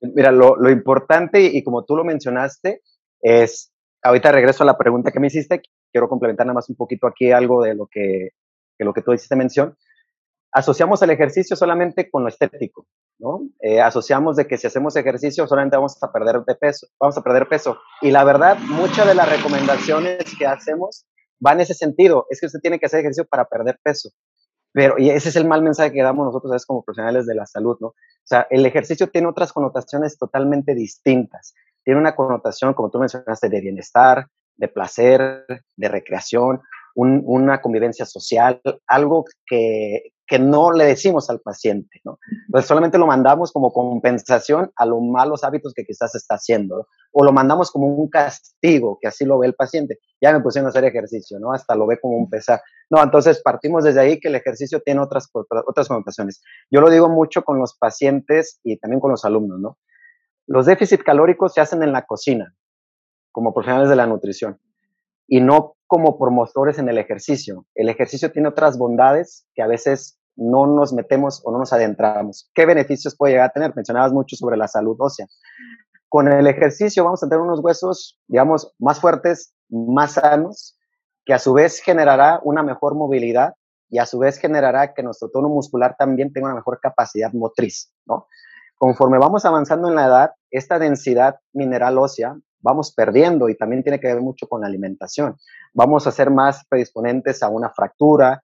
Mira, 0.00 0.32
lo, 0.32 0.56
lo 0.56 0.70
importante, 0.70 1.40
y 1.40 1.62
como 1.62 1.84
tú 1.84 1.94
lo 1.94 2.02
mencionaste, 2.02 2.82
es, 3.20 3.72
ahorita 4.02 4.32
regreso 4.32 4.64
a 4.64 4.66
la 4.66 4.76
pregunta 4.76 5.12
que 5.12 5.20
me 5.20 5.28
hiciste, 5.28 5.62
quiero 5.92 6.08
complementar 6.08 6.46
nada 6.46 6.54
más 6.54 6.68
un 6.68 6.74
poquito 6.74 7.06
aquí 7.06 7.30
algo 7.30 7.62
de 7.62 7.76
lo 7.76 7.86
que 7.86 8.30
que 8.78 8.84
lo 8.84 8.92
que 8.92 9.02
tú 9.02 9.12
hiciste 9.12 9.36
mención, 9.36 9.76
asociamos 10.54 11.02
el 11.02 11.10
ejercicio 11.10 11.56
solamente 11.56 12.08
con 12.10 12.22
lo 12.22 12.28
estético, 12.28 12.86
¿no? 13.18 13.48
Eh, 13.60 13.80
asociamos 13.80 14.36
de 14.36 14.46
que 14.46 14.56
si 14.56 14.66
hacemos 14.66 14.94
ejercicio 14.96 15.46
solamente 15.46 15.76
vamos 15.76 16.00
a 16.00 16.12
perder 16.12 16.44
de 16.44 16.54
peso, 16.54 16.86
vamos 16.98 17.18
a 17.18 17.22
perder 17.22 17.48
peso. 17.48 17.78
Y 18.00 18.12
la 18.12 18.22
verdad, 18.22 18.56
muchas 18.58 19.06
de 19.06 19.16
las 19.16 19.28
recomendaciones 19.28 20.24
que 20.38 20.46
hacemos 20.46 21.06
van 21.40 21.58
en 21.58 21.62
ese 21.62 21.74
sentido, 21.74 22.26
es 22.30 22.40
que 22.40 22.46
usted 22.46 22.60
tiene 22.60 22.78
que 22.78 22.86
hacer 22.86 23.00
ejercicio 23.00 23.26
para 23.26 23.44
perder 23.46 23.78
peso. 23.82 24.10
Pero, 24.72 24.98
y 24.98 25.10
ese 25.10 25.28
es 25.28 25.36
el 25.36 25.46
mal 25.46 25.62
mensaje 25.62 25.92
que 25.92 26.02
damos 26.02 26.26
nosotros 26.26 26.50
¿sabes? 26.50 26.66
como 26.66 26.84
profesionales 26.84 27.26
de 27.26 27.34
la 27.34 27.46
salud, 27.46 27.76
¿no? 27.80 27.88
O 27.88 28.26
sea, 28.26 28.46
el 28.50 28.64
ejercicio 28.64 29.08
tiene 29.08 29.28
otras 29.28 29.52
connotaciones 29.52 30.16
totalmente 30.18 30.74
distintas. 30.74 31.54
Tiene 31.84 32.00
una 32.00 32.14
connotación, 32.14 32.74
como 32.74 32.90
tú 32.90 32.98
mencionaste, 32.98 33.48
de 33.48 33.60
bienestar, 33.60 34.26
de 34.56 34.68
placer, 34.68 35.46
de 35.76 35.88
recreación 35.88 36.62
una 36.94 37.60
convivencia 37.60 38.06
social, 38.06 38.60
algo 38.86 39.24
que, 39.46 40.12
que, 40.26 40.38
no 40.38 40.70
le 40.72 40.84
decimos 40.84 41.28
al 41.28 41.40
paciente, 41.40 42.00
¿no? 42.04 42.18
Entonces 42.46 42.68
solamente 42.68 42.98
lo 42.98 43.06
mandamos 43.06 43.52
como 43.52 43.72
compensación 43.72 44.70
a 44.76 44.86
los 44.86 45.02
malos 45.02 45.42
hábitos 45.44 45.74
que 45.74 45.84
quizás 45.84 46.14
está 46.14 46.36
haciendo, 46.36 46.86
o 47.12 47.24
lo 47.24 47.32
mandamos 47.32 47.70
como 47.70 47.88
un 47.88 48.08
castigo, 48.08 48.98
que 49.00 49.08
así 49.08 49.24
lo 49.24 49.38
ve 49.38 49.48
el 49.48 49.54
paciente. 49.54 49.98
Ya 50.20 50.32
me 50.32 50.40
pusieron 50.40 50.66
a 50.66 50.70
hacer 50.70 50.84
ejercicio, 50.84 51.38
¿no? 51.40 51.52
Hasta 51.52 51.74
lo 51.74 51.86
ve 51.86 51.98
como 52.00 52.16
un 52.16 52.30
pesar. 52.30 52.62
No, 52.90 53.02
entonces 53.02 53.42
partimos 53.42 53.84
desde 53.84 54.00
ahí 54.00 54.20
que 54.20 54.28
el 54.28 54.36
ejercicio 54.36 54.80
tiene 54.80 55.00
otras, 55.00 55.28
otras 55.66 55.88
connotaciones. 55.88 56.42
Yo 56.70 56.80
lo 56.80 56.90
digo 56.90 57.08
mucho 57.08 57.42
con 57.42 57.58
los 57.58 57.76
pacientes 57.76 58.60
y 58.62 58.76
también 58.76 59.00
con 59.00 59.10
los 59.10 59.24
alumnos, 59.24 59.58
¿no? 59.58 59.78
Los 60.46 60.66
déficits 60.66 61.02
calóricos 61.02 61.54
se 61.54 61.60
hacen 61.60 61.82
en 61.82 61.92
la 61.92 62.02
cocina, 62.06 62.54
como 63.32 63.52
profesionales 63.52 63.88
de 63.88 63.96
la 63.96 64.06
nutrición 64.06 64.60
y 65.26 65.40
no 65.40 65.73
como 65.94 66.18
promotores 66.18 66.80
en 66.80 66.88
el 66.88 66.98
ejercicio. 66.98 67.66
El 67.72 67.88
ejercicio 67.88 68.32
tiene 68.32 68.48
otras 68.48 68.76
bondades 68.78 69.46
que 69.54 69.62
a 69.62 69.68
veces 69.68 70.18
no 70.34 70.66
nos 70.66 70.92
metemos 70.92 71.40
o 71.44 71.52
no 71.52 71.58
nos 71.58 71.72
adentramos. 71.72 72.50
¿Qué 72.52 72.66
beneficios 72.66 73.16
puede 73.16 73.34
llegar 73.34 73.50
a 73.50 73.52
tener? 73.52 73.76
Mencionabas 73.76 74.12
mucho 74.12 74.34
sobre 74.34 74.56
la 74.56 74.66
salud 74.66 74.96
ósea. 74.98 75.28
Con 76.08 76.26
el 76.26 76.48
ejercicio 76.48 77.04
vamos 77.04 77.22
a 77.22 77.28
tener 77.28 77.40
unos 77.40 77.60
huesos, 77.60 78.18
digamos, 78.26 78.74
más 78.80 78.98
fuertes, 78.98 79.54
más 79.68 80.14
sanos, 80.14 80.76
que 81.24 81.32
a 81.32 81.38
su 81.38 81.52
vez 81.52 81.78
generará 81.78 82.40
una 82.42 82.64
mejor 82.64 82.96
movilidad 82.96 83.54
y 83.88 83.98
a 83.98 84.06
su 84.06 84.18
vez 84.18 84.38
generará 84.38 84.94
que 84.94 85.04
nuestro 85.04 85.28
tono 85.28 85.48
muscular 85.48 85.94
también 85.96 86.32
tenga 86.32 86.48
una 86.48 86.56
mejor 86.56 86.80
capacidad 86.80 87.32
motriz, 87.32 87.92
¿no? 88.04 88.26
Conforme 88.74 89.18
vamos 89.18 89.44
avanzando 89.44 89.86
en 89.86 89.94
la 89.94 90.06
edad, 90.06 90.30
esta 90.50 90.80
densidad 90.80 91.36
mineral 91.52 91.98
ósea 91.98 92.36
vamos 92.64 92.92
perdiendo 92.92 93.48
y 93.48 93.56
también 93.56 93.82
tiene 93.82 94.00
que 94.00 94.06
ver 94.08 94.22
mucho 94.22 94.48
con 94.48 94.62
la 94.62 94.66
alimentación. 94.66 95.36
Vamos 95.74 96.06
a 96.06 96.10
ser 96.10 96.30
más 96.30 96.64
predisponentes 96.68 97.42
a 97.42 97.50
una 97.50 97.70
fractura, 97.70 98.42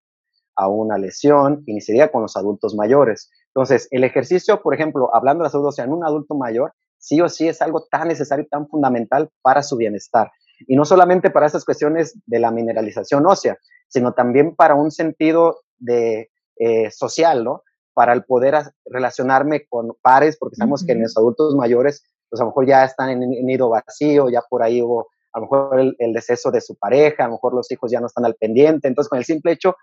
a 0.54 0.68
una 0.68 0.98
lesión, 0.98 1.62
y 1.66 1.72
ni 1.72 1.80
sería 1.80 2.12
con 2.12 2.20
los 2.20 2.36
adultos 2.36 2.74
mayores. 2.74 3.30
Entonces, 3.46 3.88
el 3.90 4.04
ejercicio, 4.04 4.60
por 4.60 4.74
ejemplo, 4.74 5.10
hablando 5.14 5.42
de 5.42 5.46
la 5.46 5.50
salud, 5.50 5.68
o 5.68 5.72
sea, 5.72 5.86
en 5.86 5.92
un 5.92 6.04
adulto 6.04 6.34
mayor, 6.34 6.74
sí 6.98 7.20
o 7.22 7.30
sí 7.30 7.48
es 7.48 7.62
algo 7.62 7.86
tan 7.90 8.08
necesario 8.08 8.44
y 8.44 8.48
tan 8.48 8.68
fundamental 8.68 9.30
para 9.40 9.62
su 9.62 9.78
bienestar. 9.78 10.30
Y 10.68 10.76
no 10.76 10.84
solamente 10.84 11.30
para 11.30 11.46
esas 11.46 11.64
cuestiones 11.64 12.18
de 12.26 12.38
la 12.38 12.50
mineralización 12.50 13.26
ósea, 13.26 13.56
sino 13.88 14.12
también 14.12 14.54
para 14.54 14.74
un 14.74 14.90
sentido 14.90 15.62
de, 15.78 16.30
eh, 16.56 16.90
social, 16.90 17.42
¿no? 17.42 17.62
Para 17.94 18.12
el 18.12 18.24
poder 18.24 18.54
relacionarme 18.84 19.64
con 19.66 19.96
pares, 20.02 20.36
porque 20.38 20.56
sabemos 20.56 20.84
que 20.84 20.92
en 20.92 21.02
los 21.02 21.16
adultos 21.16 21.54
mayores 21.56 22.04
pues 22.30 22.40
a 22.40 22.44
lo 22.44 22.50
mejor 22.50 22.66
ya 22.66 22.84
están 22.84 23.10
en, 23.10 23.28
nido 23.44 23.68
vacío, 23.68 24.30
ya 24.30 24.42
por 24.48 24.62
ahí 24.62 24.80
hubo 24.80 25.08
a 25.32 25.38
lo 25.38 25.46
mejor 25.46 25.80
el, 25.80 25.96
el, 25.98 26.12
deceso 26.12 26.50
de 26.50 26.60
su 26.60 26.76
pareja, 26.76 27.24
a 27.24 27.26
lo 27.28 27.34
mejor 27.34 27.54
los 27.54 27.70
hijos 27.70 27.90
ya 27.90 28.00
no 28.00 28.06
están 28.06 28.24
al 28.24 28.34
pendiente. 28.34 28.88
Entonces, 28.88 29.08
con 29.08 29.18
el 29.18 29.24
simple 29.24 29.52
hecho 29.52 29.76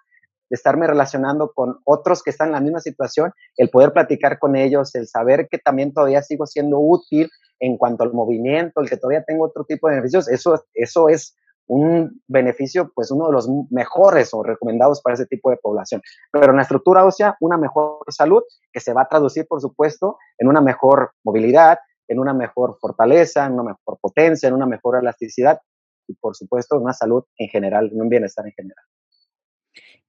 de 0.50 0.56
estarme 0.56 0.88
relacionando 0.88 1.52
con 1.54 1.80
otros 1.84 2.24
que 2.24 2.30
están 2.30 2.50
en 2.50 2.54
la 2.54 2.62
misma 2.62 2.80
situación, 2.80 3.32
el 3.58 3.70
poder 3.70 3.94
platicar 3.94 4.40
con 4.40 4.56
ellos, 4.56 4.96
el 4.96 5.08
saber 5.08 5.48
que 5.50 5.58
también 5.58 5.94
todavía 5.94 6.22
sigo 6.22 6.46
siendo 6.46 6.80
útil 6.80 7.30
en 7.60 7.78
cuanto 7.78 8.04
al 8.04 8.14
movimiento, 8.14 8.82
el 8.82 8.90
que 8.90 8.98
todavía 8.98 9.24
tengo 9.26 9.46
otro 9.46 9.66
tipo 9.66 9.88
de 9.88 9.96
beneficios, 9.96 10.30
eso, 10.30 10.64
eso 10.74 11.10
es 11.10 11.36
un 11.68 12.22
beneficio, 12.28 12.92
pues 12.96 13.12
uno 13.12 13.28
de 13.28 13.34
los 13.34 13.50
mejores 13.70 14.34
o 14.34 14.42
recomendados 14.42 15.02
para 15.02 15.16
ese 15.16 15.26
tipo 15.26 15.50
de 15.50 15.58
población. 15.58 16.02
Pero 16.32 16.52
en 16.52 16.56
la 16.56 16.62
estructura 16.62 17.06
ósea, 17.06 17.36
una 17.42 17.58
mejor 17.58 18.00
salud 18.08 18.42
que 18.72 18.80
se 18.80 18.94
va 18.94 19.02
a 19.02 19.08
traducir, 19.08 19.46
por 19.48 19.60
supuesto, 19.60 20.18
en 20.38 20.48
una 20.48 20.62
mejor 20.62 21.12
movilidad, 21.24 21.78
en 22.08 22.20
una 22.20 22.34
mejor 22.34 22.78
fortaleza, 22.80 23.46
en 23.46 23.54
una 23.54 23.64
mejor 23.64 23.98
potencia, 24.02 24.48
en 24.48 24.56
una 24.56 24.66
mejor 24.66 25.00
elasticidad 25.00 25.60
y 26.08 26.14
por 26.16 26.36
supuesto 26.36 26.80
una 26.80 26.94
salud 26.94 27.24
en 27.38 27.50
general, 27.50 27.90
en 27.92 28.02
un 28.02 28.10
bienestar 28.10 28.46
en 28.46 28.54
general. 28.54 28.86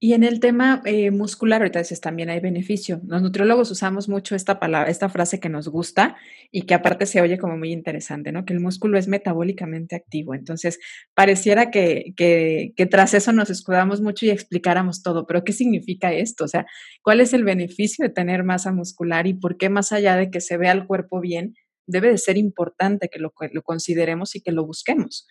Y 0.00 0.12
en 0.12 0.22
el 0.22 0.38
tema 0.38 0.80
eh, 0.84 1.10
muscular, 1.10 1.60
ahorita 1.60 1.80
dices, 1.80 2.00
también 2.00 2.30
hay 2.30 2.38
beneficio. 2.38 3.00
Los 3.08 3.20
nutriólogos 3.20 3.68
usamos 3.72 4.08
mucho 4.08 4.36
esta 4.36 4.60
palabra, 4.60 4.88
esta 4.90 5.08
frase 5.08 5.40
que 5.40 5.48
nos 5.48 5.66
gusta 5.66 6.16
y 6.52 6.62
que 6.62 6.74
aparte 6.74 7.04
se 7.04 7.20
oye 7.20 7.36
como 7.36 7.56
muy 7.56 7.72
interesante, 7.72 8.30
¿no? 8.30 8.44
Que 8.44 8.52
el 8.52 8.60
músculo 8.60 8.96
es 8.96 9.08
metabólicamente 9.08 9.96
activo. 9.96 10.34
Entonces, 10.34 10.78
pareciera 11.14 11.72
que, 11.72 12.14
que 12.16 12.86
tras 12.86 13.12
eso 13.12 13.32
nos 13.32 13.50
escudamos 13.50 14.00
mucho 14.00 14.24
y 14.24 14.30
explicáramos 14.30 15.02
todo, 15.02 15.26
pero 15.26 15.42
¿qué 15.42 15.52
significa 15.52 16.12
esto? 16.12 16.44
O 16.44 16.48
sea, 16.48 16.64
¿cuál 17.02 17.20
es 17.20 17.32
el 17.32 17.42
beneficio 17.42 18.04
de 18.06 18.14
tener 18.14 18.44
masa 18.44 18.70
muscular 18.70 19.26
y 19.26 19.34
por 19.34 19.56
qué 19.56 19.68
más 19.68 19.90
allá 19.90 20.14
de 20.14 20.30
que 20.30 20.40
se 20.40 20.58
vea 20.58 20.70
el 20.70 20.86
cuerpo 20.86 21.20
bien, 21.20 21.56
debe 21.88 22.10
de 22.10 22.18
ser 22.18 22.36
importante 22.36 23.08
que 23.08 23.18
lo, 23.18 23.32
consideremos 23.62 24.36
y 24.36 24.42
que 24.42 24.52
lo 24.52 24.64
busquemos. 24.64 25.26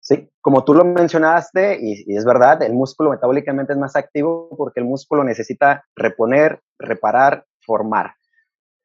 Sí, 0.00 0.28
como 0.40 0.64
tú 0.64 0.74
lo 0.74 0.84
mencionaste, 0.84 1.78
y, 1.80 2.14
es 2.14 2.24
verdad, 2.24 2.62
el 2.62 2.74
músculo 2.74 3.10
metabólicamente 3.10 3.72
es 3.72 3.78
más 3.78 3.96
activo 3.96 4.48
porque 4.56 4.80
el 4.80 4.86
músculo 4.86 5.24
necesita 5.24 5.84
reponer, 5.94 6.60
reparar, 6.78 7.44
formar. 7.64 8.14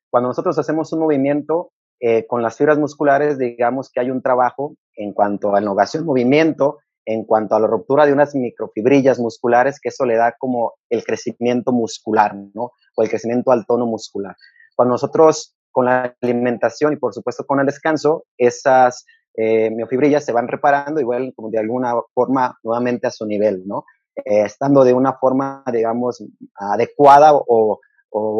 Cuando 0.10 0.30
nosotros 0.30 0.58
hacemos 0.60 0.94
un 0.94 1.00
movimiento 1.00 1.72
eh, 2.00 2.28
con 2.28 2.44
las 2.44 2.58
fibras 2.58 2.78
musculares, 2.78 3.38
digamos 3.40 3.90
que 3.92 4.02
hay 4.02 4.12
un 4.12 4.22
trabajo 4.22 4.76
en 4.96 5.14
cuanto 5.14 5.56
a 5.56 5.62
innovación, 5.62 6.06
movimiento, 6.06 6.80
en 7.06 7.24
cuanto 7.24 7.56
a 7.56 7.60
la 7.60 7.68
ruptura 7.68 8.06
de 8.06 8.14
unas 8.14 8.36
microfibrillas 8.36 9.20
musculares, 9.20 9.80
que 9.80 9.90
eso 9.90 10.06
le 10.06 10.16
da 10.16 10.36
como 10.38 10.74
el 10.90 11.04
crecimiento 11.04 11.72
muscular, 11.72 12.36
¿no? 12.54 12.72
O 12.96 13.04
el 13.04 13.10
crecimiento 13.10 13.52
al 13.52 13.66
tono 13.66 13.86
muscular. 13.86 14.36
Cuando 14.76 14.94
nosotros 14.94 15.55
con 15.76 15.84
la 15.84 16.16
alimentación 16.22 16.94
y 16.94 16.96
por 16.96 17.14
supuesto 17.14 17.46
con 17.46 17.60
el 17.60 17.66
descanso, 17.66 18.24
esas 18.38 19.06
eh, 19.36 19.70
miofibrillas 19.72 20.24
se 20.24 20.32
van 20.32 20.48
reparando 20.48 21.02
y 21.02 21.04
vuelven 21.04 21.34
como 21.34 21.50
de 21.50 21.60
alguna 21.60 21.96
forma 22.14 22.58
nuevamente 22.64 23.08
a 23.08 23.12
su 23.12 23.26
nivel, 23.26 23.64
¿no? 23.66 23.84
Eh, 24.16 24.44
estando 24.44 24.86
de 24.86 24.94
una 24.94 25.18
forma, 25.18 25.66
digamos, 25.70 26.24
adecuada 26.56 27.32
o, 27.34 27.82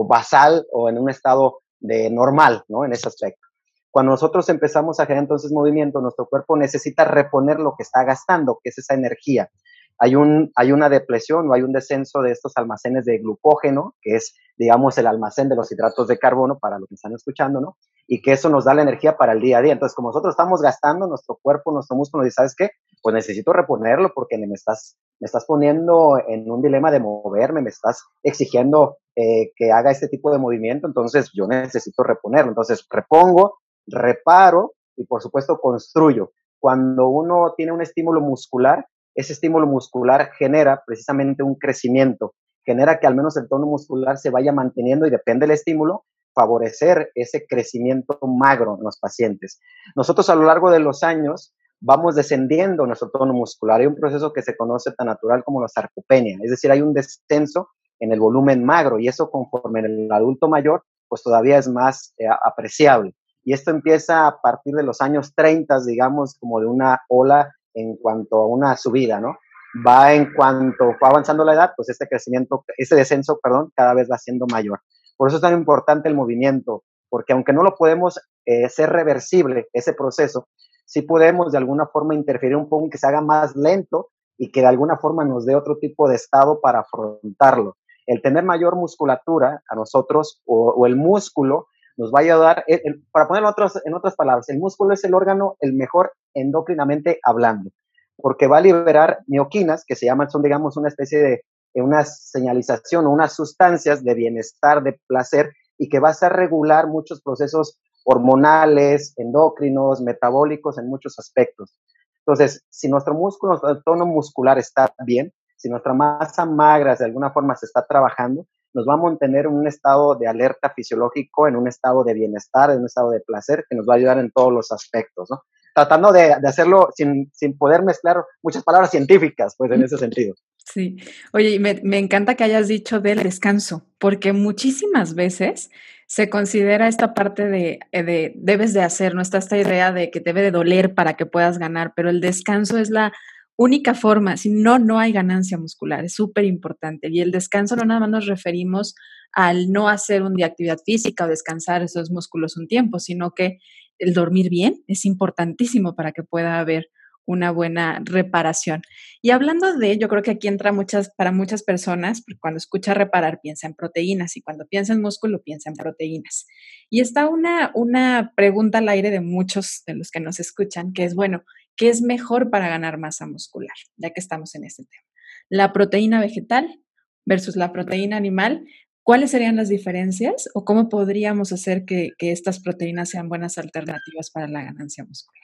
basal 0.08 0.66
o 0.72 0.88
en 0.88 0.98
un 0.98 1.10
estado 1.10 1.60
de 1.82 2.10
normal, 2.10 2.64
¿no? 2.70 2.86
En 2.86 2.94
ese 2.94 3.10
aspecto. 3.10 3.46
Cuando 3.92 4.14
nosotros 4.14 4.48
empezamos 4.48 5.02
a 5.02 5.06
generar 5.06 5.24
entonces 5.24 5.52
movimiento, 5.52 6.00
nuestro 6.00 6.28
cuerpo 6.28 6.56
necesita 6.56 7.04
reponer 7.04 7.60
lo 7.60 7.76
que 7.76 7.84
está 7.84 8.06
gastando, 8.06 8.62
que 8.64 8.70
es 8.70 8.78
esa 8.78 8.94
energía. 8.94 9.50
Hay, 9.98 10.16
un, 10.16 10.54
hay 10.56 10.72
una 10.72 10.88
depresión 10.88 11.50
o 11.50 11.54
hay 11.54 11.64
un 11.64 11.74
descenso 11.74 12.22
de 12.22 12.32
estos 12.32 12.54
almacenes 12.56 13.04
de 13.04 13.18
glucógeno, 13.18 13.96
que 14.02 14.16
es, 14.16 14.34
digamos, 14.58 14.98
el 14.98 15.08
almacén 15.08 15.50
de 15.50 15.56
los 15.56 15.72
hidratos 15.72 16.08
de 16.08 16.18
carbono 16.18 16.58
para 16.60 16.80
los 16.80 16.88
que 16.88 16.96
están 16.96 17.14
escuchando, 17.14 17.60
¿no? 17.62 17.78
Y 18.08 18.22
que 18.22 18.34
eso 18.34 18.50
nos 18.50 18.66
da 18.66 18.74
la 18.74 18.84
energía 18.84 19.18
para 19.18 19.34
el 19.34 19.42
día 19.42 19.58
a 19.58 19.62
día. 19.62 19.74
Entonces, 19.74 19.96
como 19.96 20.10
nosotros 20.10 20.34
estamos 20.34 20.62
gastando, 20.62 21.08
nuestro 21.08 21.40
cuerpo, 21.42 21.72
nuestro 21.72 21.96
músculo 21.96 22.24
dice, 22.24 22.36
¿sabes 22.36 22.56
qué? 22.56 22.70
Pues 23.02 23.14
necesito 23.14 23.52
reponerlo 23.54 24.12
porque 24.14 24.38
me 24.38 24.54
estás, 24.54 24.98
me 25.20 25.26
estás 25.26 25.46
poniendo 25.46 26.18
en 26.28 26.50
un 26.50 26.62
dilema 26.62 26.92
de 26.92 27.00
moverme, 27.00 27.62
me 27.62 27.70
estás 27.70 28.04
exigiendo 28.24 28.98
eh, 29.16 29.52
que 29.56 29.72
haga 29.72 29.92
este 29.92 30.08
tipo 30.08 30.32
de 30.32 30.38
movimiento, 30.38 30.88
entonces 30.88 31.32
yo 31.34 31.48
necesito 31.48 32.04
reponerlo. 32.04 32.50
Entonces, 32.52 32.86
repongo, 32.90 33.60
reparo 33.88 34.74
y 34.96 35.06
por 35.06 35.22
supuesto 35.22 35.60
construyo. 35.60 36.32
Cuando 36.60 37.10
uno 37.10 37.54
tiene 37.56 37.72
un 37.72 37.82
estímulo 37.82 38.22
muscular, 38.22 38.86
ese 39.16 39.34
estímulo 39.34 39.66
muscular 39.66 40.32
genera 40.38 40.84
precisamente 40.86 41.44
un 41.44 41.56
crecimiento, 41.56 42.34
genera 42.66 43.00
que 43.00 43.08
al 43.08 43.16
menos 43.16 43.38
el 43.38 43.48
tono 43.48 43.66
muscular 43.66 44.18
se 44.18 44.30
vaya 44.30 44.52
manteniendo 44.52 45.06
y 45.06 45.12
depende 45.12 45.46
del 45.46 45.56
estímulo, 45.56 46.06
favorecer 46.34 47.12
ese 47.16 47.46
crecimiento 47.48 48.20
magro 48.28 48.76
en 48.78 48.84
los 48.84 49.00
pacientes. 49.00 49.60
Nosotros 49.96 50.30
a 50.30 50.36
lo 50.36 50.44
largo 50.44 50.70
de 50.70 50.80
los 50.80 51.04
años 51.04 51.54
vamos 51.80 52.16
descendiendo 52.16 52.86
nuestro 52.86 53.10
tono 53.10 53.34
muscular. 53.34 53.80
Hay 53.80 53.88
un 53.88 53.96
proceso 53.96 54.34
que 54.34 54.42
se 54.42 54.58
conoce 54.58 54.92
tan 54.92 55.08
natural 55.08 55.44
como 55.44 55.62
la 55.62 55.68
sarcopenia, 55.68 56.38
es 56.44 56.52
decir, 56.52 56.72
hay 56.72 56.82
un 56.82 56.94
descenso 56.94 57.70
en 58.00 58.12
el 58.12 58.20
volumen 58.20 58.66
magro 58.66 59.00
y 59.00 59.08
eso 59.08 59.30
conforme 59.30 59.80
en 59.82 59.86
el 59.86 60.12
adulto 60.12 60.50
mayor, 60.50 60.84
pues 61.08 61.24
todavía 61.24 61.58
es 61.58 61.68
más 61.68 62.14
eh, 62.18 62.26
apreciable. 62.44 63.14
Y 63.44 63.54
esto 63.54 63.72
empieza 63.72 64.28
a 64.28 64.42
partir 64.42 64.74
de 64.74 64.84
los 64.84 65.02
años 65.02 65.34
30, 65.36 65.86
digamos, 65.86 66.36
como 66.40 66.60
de 66.60 66.66
una 66.66 67.02
ola 67.08 67.54
en 67.76 67.96
cuanto 67.98 68.38
a 68.38 68.48
una 68.48 68.76
subida, 68.76 69.22
¿no? 69.22 69.38
Va 69.86 70.14
en 70.14 70.34
cuanto 70.34 70.96
va 71.04 71.10
avanzando 71.10 71.44
la 71.44 71.54
edad, 71.54 71.74
pues 71.76 71.90
este 71.90 72.08
crecimiento, 72.08 72.64
este 72.78 72.96
descenso, 72.96 73.40
perdón, 73.42 73.72
cada 73.76 73.94
vez 73.94 74.08
va 74.10 74.18
siendo 74.18 74.46
mayor. 74.48 74.80
Por 75.18 75.28
eso 75.28 75.38
es 75.38 75.42
tan 75.42 75.54
importante 75.54 76.08
el 76.08 76.16
movimiento, 76.16 76.84
porque 77.10 77.34
aunque 77.34 77.54
no 77.54 77.64
lo 77.64 77.76
podemos 77.76 78.20
eh, 78.46 78.70
ser 78.70 78.90
reversible, 78.90 79.68
ese 79.74 79.94
proceso, 79.94 80.48
sí 80.86 81.02
podemos 81.02 81.52
de 81.52 81.58
alguna 81.58 81.88
forma 81.88 82.16
interferir 82.16 82.56
un 82.56 82.70
poco 82.70 82.86
en 82.86 82.90
que 82.90 82.98
se 82.98 83.08
haga 83.08 83.22
más 83.22 83.56
lento 83.56 84.10
y 84.38 84.52
que 84.52 84.62
de 84.62 84.68
alguna 84.68 84.98
forma 84.98 85.26
nos 85.26 85.46
dé 85.46 85.56
otro 85.56 85.78
tipo 85.78 86.08
de 86.08 86.16
estado 86.16 86.60
para 86.62 86.80
afrontarlo. 86.80 87.78
El 88.06 88.22
tener 88.22 88.44
mayor 88.44 88.76
musculatura 88.76 89.64
a 89.68 89.76
nosotros 89.76 90.42
o, 90.46 90.86
el 90.86 90.96
músculo 90.96 91.68
nos 91.98 92.12
va 92.14 92.20
a 92.20 92.24
ayudar, 92.24 92.64
eh, 92.68 92.82
para 93.12 93.28
ponerlo 93.28 93.54
en 93.86 93.94
otras 93.94 94.16
palabras, 94.16 94.50
el 94.50 94.60
músculo 94.60 94.94
es 94.94 95.04
el 95.06 95.14
órgano 95.14 95.56
el 95.60 95.74
mejor 95.74 96.14
endocrinamente 96.34 97.20
hablando, 97.24 97.72
porque 98.18 98.48
va 98.48 98.58
a 98.58 98.62
liberar 98.62 99.20
mioquinas, 99.28 99.84
que 99.86 99.96
se 99.96 100.06
llaman, 100.06 100.30
son 100.30 100.42
digamos 100.42 100.78
una 100.78 100.90
especie 100.90 101.20
de, 101.20 101.44
una 101.76 102.06
señalización 102.06 103.06
o 103.06 103.10
unas 103.10 103.34
sustancias 103.34 104.04
de 104.04 104.14
bienestar, 104.14 104.82
de 104.82 104.98
placer, 105.08 105.52
y 105.78 105.90
que 105.90 106.00
va 106.00 106.16
a 106.20 106.30
regular 106.30 106.88
muchos 106.88 107.22
procesos 107.22 107.78
hormonales, 108.06 109.14
endocrinos, 109.18 110.02
metabólicos 110.02 110.78
en 110.78 110.88
muchos 110.88 111.20
aspectos. 111.20 111.78
Entonces, 112.20 112.64
si 112.70 112.88
nuestro 112.88 113.14
músculo, 113.14 113.54
nuestro 113.54 113.82
tono 113.84 114.06
muscular 114.06 114.58
está 114.58 114.94
bien, 115.06 115.34
si 115.58 115.70
nuestra 115.70 115.94
masa 115.94 116.46
magra 116.46 116.96
de 116.96 117.06
alguna 117.06 117.32
forma 117.32 117.56
se 117.56 117.66
está 117.66 117.86
trabajando, 117.86 118.48
nos 118.74 118.88
va 118.88 118.94
a 118.94 118.98
mantener 118.98 119.46
en 119.46 119.54
un 119.54 119.68
estado 119.68 120.16
de 120.16 120.28
alerta 120.28 120.70
fisiológico, 120.70 121.48
en 121.48 121.56
un 121.56 121.68
estado 121.68 122.04
de 122.04 122.14
bienestar, 122.14 122.70
en 122.72 122.80
un 122.80 122.86
estado 122.86 123.10
de 123.10 123.22
placer, 123.22 123.66
que 123.70 123.76
nos 123.76 123.88
va 123.88 123.94
a 123.94 123.98
ayudar 123.98 124.20
en 124.20 124.32
todos 124.32 124.52
los 124.52 124.72
aspectos, 124.72 125.30
¿no? 125.30 125.44
Tratando 125.76 126.12
de, 126.12 126.32
hacerlo 126.32 126.90
sin, 126.96 127.30
sin, 127.34 127.58
poder 127.58 127.84
mezclar 127.84 128.24
muchas 128.42 128.64
palabras 128.64 128.90
científicas, 128.90 129.56
pues 129.58 129.72
en 129.72 129.84
ese 129.84 129.98
sentido. 129.98 130.34
Sí. 130.64 130.96
Oye, 131.34 131.60
me, 131.60 131.82
me 131.84 132.00
encanta 132.00 132.36
que 132.36 132.46
hayas 132.46 132.68
dicho 132.68 133.02
del 133.02 133.22
descanso, 133.22 133.86
porque 134.00 134.34
muchísimas 134.34 135.14
veces 135.14 135.70
se 136.08 136.30
considera 136.30 136.88
esta 136.88 137.14
parte 137.14 137.48
de, 137.48 137.80
de, 137.92 138.34
debes 138.36 138.74
de 138.74 138.82
hacer, 138.82 139.16
no 139.16 139.22
está 139.22 139.38
esta 139.38 139.58
idea 139.58 139.92
de 139.92 140.12
que 140.12 140.20
debe 140.20 140.42
de 140.42 140.52
doler 140.52 140.94
para 140.94 141.16
que 141.16 141.26
puedas 141.26 141.58
ganar, 141.58 141.94
pero 141.96 142.10
el 142.10 142.22
descanso 142.22 142.78
es 142.78 142.90
la 142.90 143.12
única 143.58 143.94
forma, 143.94 144.38
si 144.38 144.50
no, 144.50 144.80
no 144.80 145.00
hay 145.00 145.12
ganancia 145.12 145.58
muscular, 145.58 146.04
es 146.06 146.14
súper 146.14 146.46
importante. 146.46 147.08
Y 147.10 147.22
el 147.22 147.32
descanso 147.32 147.76
no 147.76 147.86
nada 147.86 148.02
más 148.02 148.10
nos 148.10 148.26
referimos 148.28 148.96
al 149.32 149.72
no 149.72 149.90
hacer 149.90 150.24
un 150.24 150.36
día 150.36 150.48
de 150.48 150.52
actividad 150.52 150.78
física 150.86 151.26
o 151.26 151.28
descansar 151.28 151.82
esos 151.82 152.12
músculos 152.12 152.58
un 152.58 152.68
tiempo, 152.68 153.00
sino 153.00 153.32
que 153.32 153.60
el 154.00 154.14
dormir 154.14 154.50
bien 154.50 154.84
es 154.88 155.06
importantísimo 155.06 155.96
para 155.96 156.12
que 156.12 156.24
pueda 156.24 156.60
haber 156.60 156.90
una 157.26 157.52
buena 157.52 158.02
reparación. 158.04 158.82
Y 159.22 159.32
hablando 159.32 159.78
de, 159.78 159.98
yo 159.98 160.08
creo 160.08 160.22
que 160.22 160.32
aquí 160.32 160.48
entra 160.48 160.72
muchas, 160.72 161.12
para 161.16 161.32
muchas 161.32 161.64
personas, 161.64 162.24
cuando 162.40 162.58
escucha 162.58 162.94
reparar 162.94 163.40
piensa 163.42 163.68
en 163.68 163.74
proteínas 163.74 164.38
y 164.38 164.42
cuando 164.42 164.68
piensa 164.68 164.94
en 164.94 165.02
músculo 165.02 165.42
piensa 165.44 165.70
en 165.70 165.76
proteínas. 165.76 166.46
Y 166.90 167.02
está 167.02 167.28
una, 167.28 167.72
una 167.74 168.34
pregunta 168.36 168.78
al 168.78 168.90
aire 168.90 169.10
de 169.10 169.22
muchos 169.22 169.84
de 169.88 169.96
los 169.96 170.12
que 170.12 170.20
nos 170.20 170.40
escuchan, 170.40 170.94
que 170.94 171.04
es, 171.04 171.16
bueno, 171.16 171.44
¿qué 171.76 171.90
es 171.90 172.02
mejor 172.02 172.50
para 172.50 172.70
ganar 172.70 172.98
masa 172.98 173.26
muscular? 173.26 173.76
Ya 173.98 174.12
que 174.12 174.20
estamos 174.20 174.54
en 174.56 174.64
este 174.64 174.84
tema. 174.84 175.04
La 175.50 175.74
proteína 175.74 176.20
vegetal 176.20 176.80
versus 177.26 177.56
la 177.56 177.72
proteína 177.72 178.18
animal, 178.18 178.66
¿cuáles 179.06 179.32
serían 179.32 179.56
las 179.56 179.70
diferencias 179.70 180.50
o 180.54 180.66
cómo 180.66 180.90
podríamos 180.90 181.54
hacer 181.54 181.86
que, 181.86 182.10
que 182.18 182.34
estas 182.34 182.60
proteínas 182.60 183.10
sean 183.10 183.30
buenas 183.30 183.58
alternativas 183.58 184.32
para 184.32 184.50
la 184.50 184.64
ganancia 184.64 185.06
muscular? 185.06 185.42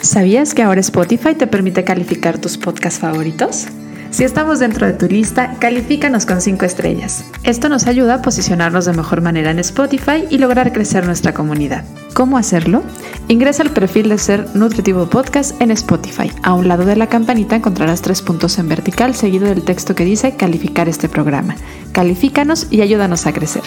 ¿Sabías 0.00 0.54
que 0.54 0.62
ahora 0.62 0.80
Spotify 0.80 1.34
te 1.34 1.46
permite 1.46 1.84
calificar 1.84 2.40
tus 2.40 2.56
podcasts 2.56 3.00
favoritos? 3.00 3.66
Si 4.12 4.24
estamos 4.24 4.58
dentro 4.58 4.86
de 4.86 4.92
tu 4.92 5.06
lista, 5.06 5.56
califícanos 5.58 6.26
con 6.26 6.42
5 6.42 6.66
estrellas. 6.66 7.24
Esto 7.44 7.70
nos 7.70 7.86
ayuda 7.86 8.16
a 8.16 8.22
posicionarnos 8.22 8.84
de 8.84 8.92
mejor 8.92 9.22
manera 9.22 9.50
en 9.50 9.58
Spotify 9.58 10.26
y 10.28 10.36
lograr 10.36 10.74
crecer 10.74 11.06
nuestra 11.06 11.32
comunidad. 11.32 11.86
¿Cómo 12.12 12.36
hacerlo? 12.36 12.82
Ingresa 13.28 13.62
al 13.62 13.70
perfil 13.70 14.10
de 14.10 14.18
Ser 14.18 14.54
Nutritivo 14.54 15.08
Podcast 15.08 15.58
en 15.62 15.70
Spotify. 15.70 16.30
A 16.42 16.52
un 16.52 16.68
lado 16.68 16.84
de 16.84 16.94
la 16.94 17.06
campanita 17.06 17.56
encontrarás 17.56 18.02
tres 18.02 18.20
puntos 18.20 18.58
en 18.58 18.68
vertical 18.68 19.14
seguido 19.14 19.46
del 19.46 19.64
texto 19.64 19.94
que 19.94 20.04
dice 20.04 20.36
calificar 20.36 20.90
este 20.90 21.08
programa. 21.08 21.56
Califícanos 21.92 22.66
y 22.70 22.82
ayúdanos 22.82 23.26
a 23.26 23.32
crecer. 23.32 23.62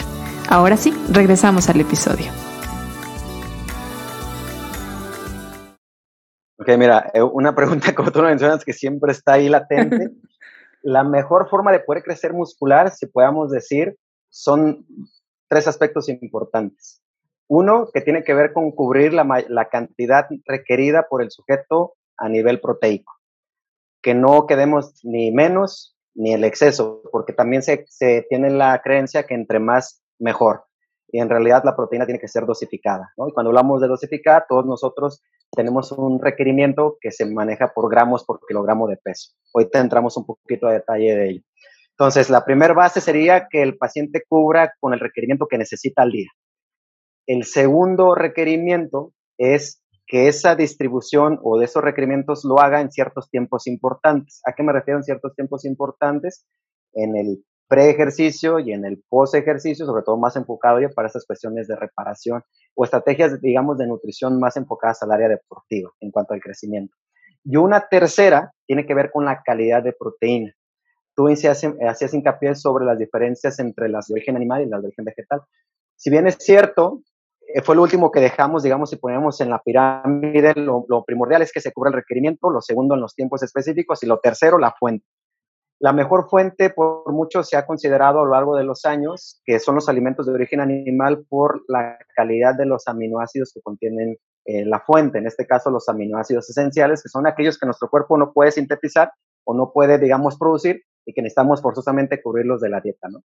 Ahora 0.47 0.77
sí, 0.77 0.93
regresamos 1.11 1.69
al 1.69 1.81
episodio. 1.81 2.27
Ok, 6.59 6.77
mira, 6.77 7.11
eh, 7.15 7.21
una 7.21 7.55
pregunta 7.55 7.93
como 7.95 8.11
tú 8.11 8.21
lo 8.21 8.27
mencionas 8.27 8.63
que 8.63 8.73
siempre 8.73 9.11
está 9.11 9.33
ahí 9.33 9.49
latente. 9.49 10.11
la 10.85 11.03
mejor 11.03 11.49
forma 11.49 11.71
de 11.71 11.79
poder 11.79 12.03
crecer 12.03 12.31
muscular, 12.31 12.91
si 12.91 13.07
podamos 13.07 13.49
decir, 13.49 13.97
son 14.29 14.85
tres 15.49 15.67
aspectos 15.67 16.07
importantes. 16.09 17.01
Uno, 17.47 17.89
que 17.91 18.01
tiene 18.01 18.23
que 18.23 18.35
ver 18.35 18.53
con 18.53 18.71
cubrir 18.71 19.11
la, 19.11 19.43
la, 19.49 19.69
cantidad 19.69 20.27
requerida 20.45 21.07
por 21.09 21.23
el 21.23 21.31
sujeto 21.31 21.95
a 22.17 22.29
nivel 22.29 22.61
proteico. 22.61 23.13
Que 24.03 24.13
no 24.13 24.45
quedemos 24.45 25.03
ni 25.03 25.31
menos 25.31 25.97
ni 26.13 26.33
el 26.33 26.43
exceso, 26.43 27.01
porque 27.11 27.33
también 27.33 27.63
se, 27.63 27.87
se 27.89 28.23
tiene 28.29 28.51
la 28.51 28.79
creencia 28.83 29.25
que 29.25 29.33
entre 29.33 29.59
más, 29.59 30.03
mejor. 30.19 30.64
Y 31.11 31.19
en 31.19 31.29
realidad 31.29 31.63
la 31.63 31.75
proteína 31.75 32.05
tiene 32.05 32.19
que 32.19 32.27
ser 32.27 32.45
dosificada. 32.45 33.13
¿no? 33.17 33.27
Y 33.27 33.33
cuando 33.33 33.49
hablamos 33.49 33.81
de 33.81 33.87
dosificar, 33.87 34.45
todos 34.49 34.65
nosotros 34.65 35.21
tenemos 35.51 35.91
un 35.91 36.19
requerimiento 36.21 36.97
que 36.99 37.11
se 37.11 37.25
maneja 37.25 37.71
por 37.73 37.89
gramos 37.89 38.25
por 38.25 38.39
kilogramo 38.47 38.87
de 38.87 38.97
peso. 38.97 39.31
Hoy 39.53 39.69
te 39.69 39.79
entramos 39.79 40.17
un 40.17 40.25
poquito 40.25 40.67
de 40.67 40.73
detalle 40.73 41.15
de 41.15 41.29
ello. 41.29 41.41
Entonces, 41.91 42.29
la 42.29 42.43
primera 42.43 42.73
base 42.73 42.99
sería 42.99 43.47
que 43.49 43.61
el 43.61 43.77
paciente 43.77 44.23
cubra 44.27 44.73
con 44.81 44.93
el 44.93 44.99
requerimiento 44.99 45.47
que 45.47 45.57
necesita 45.57 46.01
al 46.01 46.11
día. 46.11 46.29
El 47.25 47.45
segundo 47.45 48.15
requerimiento 48.15 49.13
es 49.37 49.81
que 50.05 50.27
esa 50.27 50.55
distribución 50.55 51.39
o 51.41 51.57
de 51.57 51.65
esos 51.65 51.83
requerimientos 51.83 52.43
lo 52.43 52.59
haga 52.59 52.81
en 52.81 52.91
ciertos 52.91 53.29
tiempos 53.29 53.65
importantes. 53.65 54.41
¿A 54.45 54.53
qué 54.53 54.61
me 54.61 54.73
refiero 54.73 54.99
en 54.99 55.03
ciertos 55.03 55.33
tiempos 55.35 55.65
importantes? 55.65 56.45
En 56.93 57.15
el 57.15 57.43
pre-ejercicio 57.67 58.59
y 58.59 58.71
en 58.71 58.85
el 58.85 59.03
post-ejercicio, 59.09 59.85
sobre 59.85 60.03
todo 60.03 60.17
más 60.17 60.35
enfocado 60.35 60.79
para 60.93 61.07
esas 61.07 61.25
cuestiones 61.25 61.67
de 61.67 61.75
reparación 61.75 62.43
o 62.75 62.83
estrategias, 62.83 63.41
digamos, 63.41 63.77
de 63.77 63.87
nutrición 63.87 64.39
más 64.39 64.57
enfocadas 64.57 65.01
al 65.03 65.11
área 65.11 65.29
deportiva 65.29 65.91
en 65.99 66.11
cuanto 66.11 66.33
al 66.33 66.41
crecimiento. 66.41 66.95
Y 67.43 67.57
una 67.57 67.87
tercera 67.87 68.51
tiene 68.65 68.85
que 68.85 68.93
ver 68.93 69.11
con 69.11 69.25
la 69.25 69.41
calidad 69.43 69.83
de 69.83 69.93
proteína. 69.93 70.53
Tú 71.15 71.27
hacías 71.27 72.13
hincapié 72.13 72.55
sobre 72.55 72.85
las 72.85 72.97
diferencias 72.97 73.59
entre 73.59 73.87
las 73.87 74.07
de 74.07 74.15
origen 74.15 74.35
animal 74.35 74.63
y 74.63 74.65
las 74.65 74.81
de 74.81 74.87
origen 74.87 75.05
vegetal. 75.05 75.41
Si 75.95 76.09
bien 76.09 76.27
es 76.27 76.35
cierto, 76.39 77.01
eh, 77.53 77.61
fue 77.61 77.75
lo 77.75 77.83
último 77.83 78.11
que 78.11 78.19
dejamos, 78.19 78.63
digamos, 78.63 78.89
si 78.89 78.97
ponemos 78.97 79.39
en 79.39 79.49
la 79.49 79.59
pirámide, 79.59 80.53
lo 80.55 81.05
primordial 81.05 81.41
es 81.41 81.53
que 81.53 81.61
se 81.61 81.71
cubra 81.71 81.89
el 81.89 81.95
requerimiento, 81.95 82.49
lo 82.49 82.61
segundo 82.61 82.95
en 82.95 83.01
los 83.01 83.15
tiempos 83.15 83.43
específicos 83.43 84.03
y 84.03 84.07
lo 84.07 84.19
tercero, 84.19 84.57
la 84.57 84.73
fuente. 84.77 85.05
La 85.85 85.93
mejor 85.93 86.27
fuente, 86.27 86.71
por 86.71 87.13
mucho, 87.13 87.43
se 87.43 87.57
ha 87.57 87.67
considerado 87.67 88.19
a 88.19 88.25
lo 88.25 88.31
largo 88.31 88.55
de 88.55 88.63
los 88.63 88.85
años, 88.85 89.39
que 89.45 89.59
son 89.59 89.75
los 89.75 89.87
alimentos 89.87 90.25
de 90.25 90.33
origen 90.33 90.59
animal 90.59 91.27
por 91.29 91.61
la 91.67 91.99
calidad 92.15 92.55
de 92.55 92.65
los 92.65 92.87
aminoácidos 92.87 93.51
que 93.53 93.61
contienen 93.61 94.17
eh, 94.45 94.65
la 94.65 94.79
fuente, 94.79 95.19
en 95.19 95.27
este 95.27 95.45
caso 95.45 95.69
los 95.69 95.87
aminoácidos 95.87 96.49
esenciales, 96.49 97.03
que 97.03 97.09
son 97.09 97.27
aquellos 97.27 97.59
que 97.59 97.67
nuestro 97.67 97.87
cuerpo 97.87 98.17
no 98.17 98.33
puede 98.33 98.49
sintetizar 98.51 99.11
o 99.43 99.53
no 99.53 99.71
puede, 99.71 99.99
digamos, 99.99 100.39
producir 100.39 100.81
y 101.05 101.13
que 101.13 101.21
necesitamos 101.21 101.61
forzosamente 101.61 102.19
cubrirlos 102.19 102.61
de 102.61 102.69
la 102.69 102.81
dieta, 102.81 103.07
¿no? 103.07 103.19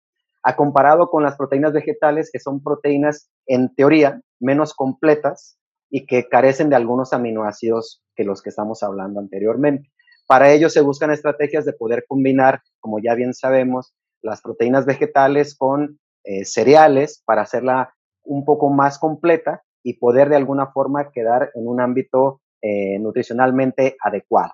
A 0.42 0.56
comparado 0.56 1.10
con 1.10 1.22
las 1.22 1.36
proteínas 1.36 1.72
vegetales, 1.72 2.28
que 2.32 2.40
son 2.40 2.60
proteínas, 2.60 3.30
en 3.46 3.72
teoría, 3.72 4.20
menos 4.40 4.74
completas 4.74 5.60
y 5.90 6.06
que 6.06 6.28
carecen 6.28 6.70
de 6.70 6.74
algunos 6.74 7.12
aminoácidos 7.12 8.02
que 8.16 8.24
los 8.24 8.42
que 8.42 8.50
estamos 8.50 8.82
hablando 8.82 9.20
anteriormente. 9.20 9.92
Para 10.28 10.52
ello 10.52 10.68
se 10.68 10.82
buscan 10.82 11.10
estrategias 11.10 11.64
de 11.64 11.72
poder 11.72 12.04
combinar, 12.06 12.60
como 12.80 12.98
ya 13.00 13.14
bien 13.14 13.32
sabemos, 13.32 13.94
las 14.20 14.42
proteínas 14.42 14.84
vegetales 14.84 15.56
con 15.56 15.98
eh, 16.22 16.44
cereales 16.44 17.22
para 17.24 17.40
hacerla 17.40 17.94
un 18.24 18.44
poco 18.44 18.68
más 18.68 18.98
completa 18.98 19.62
y 19.82 19.94
poder 19.94 20.28
de 20.28 20.36
alguna 20.36 20.66
forma 20.66 21.10
quedar 21.10 21.50
en 21.54 21.66
un 21.66 21.80
ámbito 21.80 22.42
eh, 22.60 22.98
nutricionalmente 22.98 23.96
adecuado. 24.02 24.52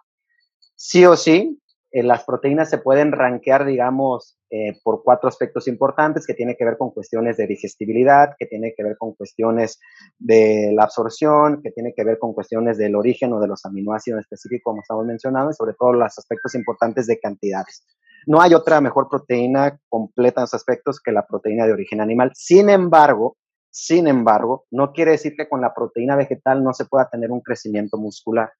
Sí 0.76 1.04
o 1.06 1.16
sí, 1.16 1.60
eh, 1.94 2.02
las 2.02 2.24
proteínas 2.24 2.68
se 2.68 2.78
pueden 2.78 3.12
rankear, 3.12 3.64
digamos, 3.64 4.36
eh, 4.50 4.80
por 4.82 5.04
cuatro 5.04 5.28
aspectos 5.28 5.68
importantes 5.68 6.26
que 6.26 6.34
tienen 6.34 6.56
que 6.58 6.64
ver 6.64 6.76
con 6.76 6.90
cuestiones 6.90 7.36
de 7.36 7.46
digestibilidad, 7.46 8.34
que 8.36 8.46
tiene 8.46 8.74
que 8.76 8.82
ver 8.82 8.96
con 8.98 9.14
cuestiones 9.14 9.78
de 10.18 10.72
la 10.74 10.82
absorción, 10.82 11.62
que 11.62 11.70
tiene 11.70 11.94
que 11.94 12.02
ver 12.02 12.18
con 12.18 12.34
cuestiones 12.34 12.78
del 12.78 12.96
origen 12.96 13.32
o 13.32 13.40
de 13.40 13.46
los 13.46 13.64
aminoácidos 13.64 14.22
específicos, 14.22 14.64
como 14.64 14.80
estamos 14.80 15.06
mencionando, 15.06 15.52
y 15.52 15.54
sobre 15.54 15.74
todo 15.78 15.92
los 15.92 16.18
aspectos 16.18 16.56
importantes 16.56 17.06
de 17.06 17.20
cantidades. 17.20 17.86
No 18.26 18.40
hay 18.40 18.54
otra 18.54 18.80
mejor 18.80 19.08
proteína 19.08 19.78
completa 19.88 20.40
en 20.40 20.46
esos 20.46 20.54
aspectos 20.54 21.00
que 21.00 21.12
la 21.12 21.24
proteína 21.24 21.64
de 21.64 21.74
origen 21.74 22.00
animal. 22.00 22.32
Sin 22.34 22.70
embargo, 22.70 23.36
sin 23.70 24.08
embargo, 24.08 24.64
no 24.72 24.92
quiere 24.92 25.12
decir 25.12 25.36
que 25.36 25.48
con 25.48 25.60
la 25.60 25.72
proteína 25.72 26.16
vegetal 26.16 26.64
no 26.64 26.72
se 26.72 26.86
pueda 26.86 27.08
tener 27.08 27.30
un 27.30 27.40
crecimiento 27.40 27.98
muscular. 27.98 28.50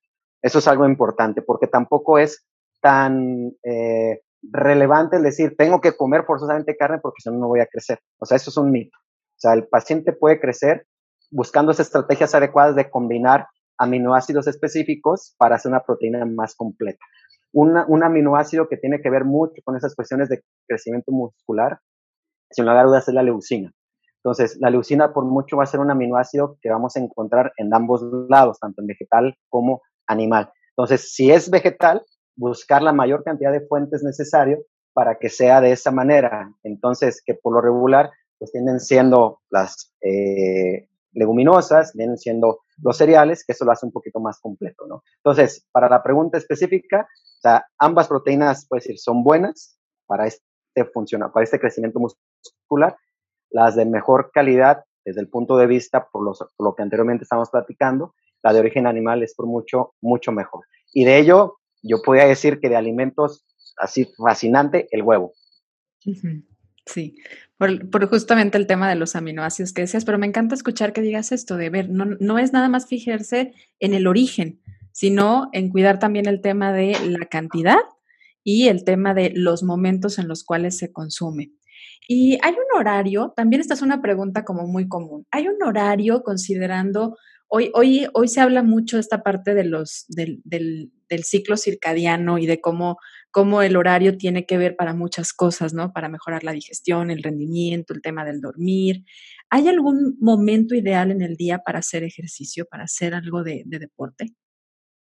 Eso 0.40 0.61
es 0.61 0.68
algo 0.68 0.87
importante 0.87 1.42
porque 1.42 1.66
tampoco 1.66 2.18
es 2.18 2.47
tan 2.85 3.57
eh, 3.62 4.20
relevante 4.42 5.16
el 5.16 5.23
decir, 5.23 5.57
tengo 5.57 5.81
que 5.81 5.97
comer 5.97 6.25
forzosamente 6.27 6.77
carne 6.77 6.99
porque 7.03 7.23
si 7.23 7.31
no, 7.31 7.38
no 7.38 7.49
voy 7.49 7.61
a 7.61 7.66
crecer. 7.66 7.99
O 8.18 8.27
sea, 8.27 8.37
eso 8.37 8.51
es 8.51 8.57
un 8.59 8.70
mito. 8.70 8.94
O 8.99 9.38
sea, 9.38 9.55
el 9.55 9.66
paciente 9.66 10.12
puede 10.12 10.38
crecer 10.38 10.87
buscando 11.31 11.73
esas 11.73 11.87
estrategias 11.87 12.35
adecuadas 12.35 12.77
de 12.77 12.90
combinar 12.90 13.47
aminoácidos 13.79 14.47
específicos 14.47 15.35
para 15.38 15.57
hacer 15.57 15.70
una 15.70 15.83
proteína 15.83 16.27
más 16.27 16.55
completa. 16.55 17.03
un 17.53 18.03
aminoácido 18.03 18.68
que 18.68 18.77
tiene 18.77 19.01
que 19.01 19.11
ver 19.11 19.25
mucho 19.25 19.62
con 19.64 19.77
esas 19.77 19.94
cuestiones 19.94 20.29
de 20.29 20.42
crecimiento 20.66 21.11
muscular, 21.11 21.79
sin 22.51 22.66
lugar 22.66 22.81
a 22.81 22.88
dudas, 22.88 23.09
es 23.09 23.14
la 23.14 23.23
leucina. 23.23 23.73
Entonces, 24.16 24.59
la 24.61 24.70
leucina 24.70 25.12
por 25.14 25.25
mucho 25.25 25.57
va 25.57 25.62
a 25.62 25.66
ser 25.66 25.81
un 25.81 25.90
aminoácido 25.90 26.59
que 26.61 26.68
vamos 26.68 26.97
a 26.97 27.01
encontrar 27.01 27.53
en 27.57 27.73
ambos 27.73 28.03
lados, 28.29 28.59
tanto 28.59 28.83
en 28.83 28.88
vegetal 28.88 29.37
como 29.49 29.81
animal. 30.07 30.53
Entonces, 30.77 31.12
si 31.12 31.31
es 31.31 31.49
vegetal, 31.49 32.03
buscar 32.37 32.83
la 32.83 32.92
mayor 32.92 33.23
cantidad 33.25 33.53
de 33.53 33.66
fuentes 33.66 34.03
necesario 34.03 34.64
para 34.92 35.18
que 35.18 35.29
sea 35.29 35.61
de 35.61 35.73
esa 35.73 35.90
manera. 35.90 36.53
Entonces, 36.62 37.23
que 37.25 37.35
por 37.35 37.53
lo 37.53 37.61
regular, 37.61 38.11
pues 38.38 38.53
tienden 38.53 38.81
siendo 38.81 39.40
las 39.51 39.92
eh, 40.01 40.88
leguminosas, 41.12 41.92
vienen 41.94 42.18
siendo 42.18 42.61
los 42.83 42.97
cereales, 42.97 43.44
que 43.44 43.53
eso 43.53 43.64
lo 43.64 43.73
hace 43.73 43.87
un 43.87 43.92
poquito 43.92 44.20
más 44.20 44.40
completo, 44.40 44.87
¿no? 44.87 45.03
Entonces, 45.16 45.66
para 45.73 45.88
la 45.88 46.03
pregunta 46.03 46.38
específica, 46.38 47.09
o 47.11 47.40
sea, 47.40 47.66
ambas 47.79 48.09
proteínas, 48.09 48.66
puede 48.68 48.81
decir, 48.81 48.99
son 48.99 49.23
buenas 49.23 49.79
para 50.07 50.27
este 50.27 50.85
funciona, 50.92 51.33
para 51.33 51.44
este 51.44 51.61
crecimiento 51.61 52.01
muscular. 52.01 52.97
Las 53.51 53.77
de 53.77 53.85
mejor 53.85 54.31
calidad, 54.33 54.85
desde 55.05 55.20
el 55.20 55.29
punto 55.29 55.57
de 55.57 55.66
vista, 55.66 56.09
por, 56.09 56.25
por 56.37 56.66
lo 56.66 56.75
que 56.75 56.83
anteriormente 56.83 57.23
estábamos 57.23 57.51
platicando, 57.51 58.14
la 58.42 58.53
de 58.53 58.61
origen 58.61 58.87
animal 58.87 59.23
es 59.23 59.35
por 59.35 59.47
mucho, 59.47 59.94
mucho 60.01 60.33
mejor. 60.33 60.64
Y 60.92 61.05
de 61.05 61.18
ello, 61.18 61.59
yo 61.85 62.03
podría 62.03 62.27
decir 62.27 62.61
que 62.61 62.68
de 62.68 62.77
alimentos 62.77 63.44
así 63.77 64.09
fascinante, 64.16 64.88
el 64.90 65.03
huevo. 65.03 65.35
Sí, 66.87 67.16
por, 67.57 68.07
justamente 68.09 68.59
el 68.59 68.66
tema 68.66 68.88
de 68.88 68.94
los 68.94 69.16
aminoácidos 69.16 69.73
que 69.73 69.83
decías, 69.83 70.05
pero 70.05 70.18
me 70.18 70.27
encanta 70.27 70.55
escuchar 70.55 70.92
que 70.92 71.01
digas 71.01 71.33
esto 71.33 71.57
de 71.57 71.70
ver, 71.70 71.88
no, 71.88 72.05
no 72.05 72.38
es 72.38 72.53
nada 72.53 72.68
más 72.68 72.87
fijarse 72.87 73.53
en 73.81 73.94
el 73.94 74.07
origen, 74.07 74.61
sino 74.92 75.49
en 75.53 75.70
cuidar 75.70 75.99
también 75.99 76.27
el 76.27 76.40
tema 76.40 76.73
de 76.73 76.97
la 77.09 77.27
cantidad 77.27 77.79
y 78.42 78.68
el 78.68 78.85
tema 78.85 79.14
de 79.14 79.33
los 79.35 79.62
momentos 79.62 80.18
en 80.18 80.29
los 80.29 80.44
cuales 80.44 80.77
se 80.77 80.92
consume. 80.92 81.53
Y 82.07 82.38
hay 82.42 82.53
un 82.53 82.79
horario, 82.79 83.33
también 83.35 83.62
esta 83.62 83.73
es 83.73 83.81
una 83.81 84.03
pregunta 84.03 84.44
como 84.44 84.66
muy 84.66 84.88
común, 84.88 85.27
hay 85.31 85.49
un 85.49 85.62
horario 85.62 86.23
considerando 86.23 87.16
Hoy, 87.57 87.70
hoy, 87.75 88.09
hoy 88.14 88.27
se 88.27 88.40
habla 88.40 88.64
mucho 88.64 88.97
de 88.97 89.03
esta 89.03 89.23
parte 89.23 89.55
de 89.55 89.62
los, 89.62 90.07
del, 90.09 90.40
del, 90.44 90.90
ciclo 91.22 91.57
circadiano 91.57 92.38
y 92.38 92.46
de 92.46 92.61
cómo, 92.61 92.98
cómo 93.31 93.62
el 93.62 93.77
horario 93.77 94.16
tiene 94.16 94.46
que 94.46 94.59
ver 94.59 94.74
para 94.74 94.94
muchas 94.94 95.33
cosas, 95.33 95.72
¿no? 95.72 95.92
Para 95.92 96.09
mejorar 96.09 96.42
la 96.42 96.50
digestión, 96.50 97.11
el 97.11 97.22
rendimiento, 97.22 97.94
el 97.94 98.03
tema 98.03 98.24
del 98.24 98.40
dormir. 98.40 99.05
¿Hay 99.50 99.68
algún 99.68 100.16
momento 100.20 100.74
ideal 100.74 101.12
en 101.12 101.22
el 101.22 101.37
día 101.37 101.59
para 101.59 101.79
hacer 101.79 102.03
ejercicio, 102.03 102.66
para 102.68 102.85
hacer 102.85 103.14
algo 103.14 103.44
de, 103.44 103.62
de 103.66 103.79
deporte? 103.79 104.35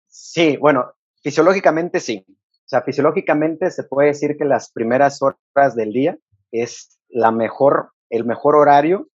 Sí, 0.07 0.55
bueno, 0.55 0.93
fisiológicamente 1.21 1.99
sí. 1.99 2.25
O 2.29 2.69
sea, 2.69 2.81
fisiológicamente 2.83 3.69
se 3.71 3.83
puede 3.83 4.09
decir 4.09 4.37
que 4.37 4.45
las 4.45 4.71
primeras 4.71 5.19
horas 5.21 5.75
del 5.75 5.91
día 5.91 6.17
es 6.51 6.97
la 7.09 7.31
mejor, 7.31 7.91
el 8.09 8.23
mejor 8.25 8.55
horario 8.55 9.09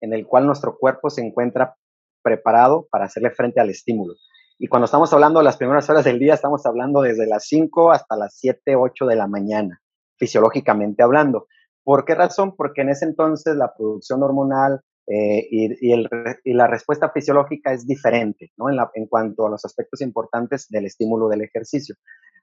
en 0.00 0.12
el 0.12 0.26
cual 0.26 0.46
nuestro 0.46 0.76
cuerpo 0.78 1.10
se 1.10 1.20
encuentra 1.20 1.76
preparado 2.22 2.86
para 2.90 3.06
hacerle 3.06 3.30
frente 3.30 3.60
al 3.60 3.70
estímulo. 3.70 4.14
Y 4.60 4.66
cuando 4.66 4.86
estamos 4.86 5.12
hablando 5.12 5.38
de 5.38 5.44
las 5.44 5.56
primeras 5.56 5.88
horas 5.88 6.04
del 6.04 6.18
día, 6.18 6.34
estamos 6.34 6.66
hablando 6.66 7.02
desde 7.02 7.28
las 7.28 7.46
5 7.46 7.92
hasta 7.92 8.16
las 8.16 8.36
7, 8.38 8.74
8 8.74 9.06
de 9.06 9.14
la 9.14 9.28
mañana, 9.28 9.80
fisiológicamente 10.16 11.04
hablando. 11.04 11.46
¿Por 11.84 12.04
qué 12.04 12.16
razón? 12.16 12.56
Porque 12.56 12.80
en 12.80 12.88
ese 12.88 13.04
entonces 13.04 13.54
la 13.54 13.72
producción 13.72 14.20
hormonal 14.24 14.80
eh, 15.06 15.46
y, 15.48 16.52
la 16.52 16.66
respuesta 16.66 17.10
fisiológica 17.10 17.72
es 17.72 17.86
diferente 17.86 18.50
¿no? 18.56 18.68
en, 18.68 18.76
la, 18.76 18.90
cuanto 19.08 19.46
a 19.46 19.50
los 19.50 19.64
aspectos 19.64 20.00
importantes 20.00 20.66
del 20.68 20.86
estímulo 20.86 21.28
del 21.28 21.42
ejercicio. 21.42 21.94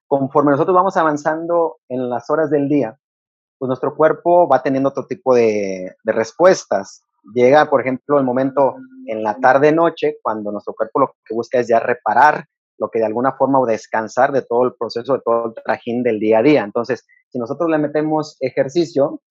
Conforme 0.07 0.51
nosotros 0.51 0.73
vamos 0.73 0.95
avanzando 0.95 1.79
en 1.89 2.09
las 2.09 2.29
horas 2.29 2.49
del 2.49 2.69
día, 2.69 2.97
pues 3.57 3.67
nuestro 3.67 3.93
cuerpo 3.93 4.47
va 4.47 4.63
teniendo 4.63 4.87
otro 4.89 5.05
tipo 5.05 5.35
de 5.35 5.95
respuestas 6.05 7.03
llega, 7.33 7.69
por 7.69 7.81
ejemplo, 7.81 8.17
el 8.17 8.25
momento 8.25 8.75
en 9.07 9.23
la 9.23 9.37
tarde-noche, 9.37 10.17
cuando 10.21 10.51
nuestro 10.51 10.73
cuerpo 10.73 10.99
lo 10.99 11.15
que 11.25 11.33
busca 11.33 11.59
es 11.59 11.67
ya 11.67 11.79
reparar 11.79 12.45
lo 12.77 12.89
que 12.89 12.99
de 12.99 13.05
alguna 13.05 13.33
forma 13.33 13.59
o 13.59 13.65
descansar 13.65 14.31
de 14.31 14.41
todo 14.41 14.65
el 14.65 14.73
proceso, 14.77 15.13
de 15.13 15.21
todo 15.23 15.47
el 15.47 15.63
trajín 15.63 16.03
del 16.03 16.19
día 16.19 16.39
a 16.39 16.43
día. 16.43 16.63
Entonces, 16.63 17.05
si 17.29 17.39
nosotros 17.39 17.69
le 17.69 17.77
metemos 17.77 18.37
ejercicio 18.39 19.21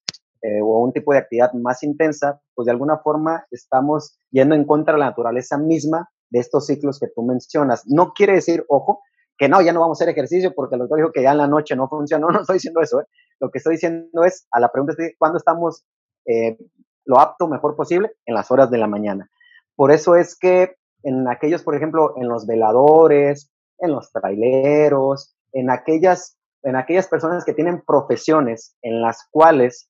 eh, 0.43 0.61
o 0.63 0.81
un 0.81 0.93
tipo 0.93 1.13
de 1.13 1.19
actividad 1.19 1.53
más 1.53 1.83
intensa, 1.83 2.41
pues 2.55 2.67
de 2.67 2.73
alguna 2.73 2.99
forma 2.99 3.47
estamos 3.51 4.19
yendo 4.31 4.55
en 4.55 4.65
contra 4.65 4.95
de 4.95 5.01
la 5.01 5.07
naturaleza 5.07 5.59
misma 5.59 6.09
de 6.31 6.41
estos 6.41 6.67
ciclos 6.67 6.99
que 6.99 7.09
tú 7.15 7.23
mencionas. 7.23 7.85
No 7.87 8.13
quiere 8.13 8.35
decir, 8.35 8.65
ojo, 8.69 9.01
que 9.37 9.49
no, 9.49 9.61
ya 9.61 9.73
no 9.73 9.81
vamos 9.81 10.01
a 10.01 10.05
hacer 10.05 10.13
ejercicio 10.13 10.55
porque 10.55 10.77
el 10.77 10.81
doctor 10.81 10.99
dijo 10.99 11.13
que 11.13 11.23
ya 11.23 11.33
en 11.33 11.39
la 11.39 11.49
noche 11.49 11.77
no 11.77 11.89
funciona. 11.91 12.27
No, 12.27 12.33
no 12.33 12.41
estoy 12.41 12.55
diciendo 12.55 12.81
eso. 12.81 13.01
¿eh? 13.01 13.07
Lo 13.41 13.51
que 13.51 13.59
estoy 13.59 13.75
diciendo 13.75 14.25
es, 14.25 14.47
a 14.51 14.61
la 14.61 14.71
pregunta 14.71 14.95
es, 14.99 15.15
¿cuándo 15.19 15.39
estamos 15.39 15.85
eh, 16.27 16.57
lo 17.05 17.21
apto 17.21 17.49
mejor 17.49 17.77
posible 17.77 18.13
en 18.27 18.35
las 18.35 18.51
horas 18.51 18.71
de 18.71 18.79
la 18.79 18.87
mañana. 18.87 19.31
Por 19.77 19.93
eso 19.93 20.17
es 20.17 20.37
que 20.39 20.77
en 21.03 21.29
aquellos, 21.29 21.63
por 21.63 21.75
ejemplo, 21.75 22.15
en 22.17 22.29
los 22.29 22.47
veladores, 22.47 23.51
en 23.79 23.93
los 23.93 24.11
traileros, 24.11 25.35
en 25.53 25.71
aquellas, 25.71 26.39
en 26.63 26.77
aquellas 26.77 27.09
personas 27.09 27.45
que 27.45 27.53
tienen 27.53 27.83
profesiones 27.87 28.77
en 28.83 29.03
las 29.03 29.29
cuales 29.31 29.89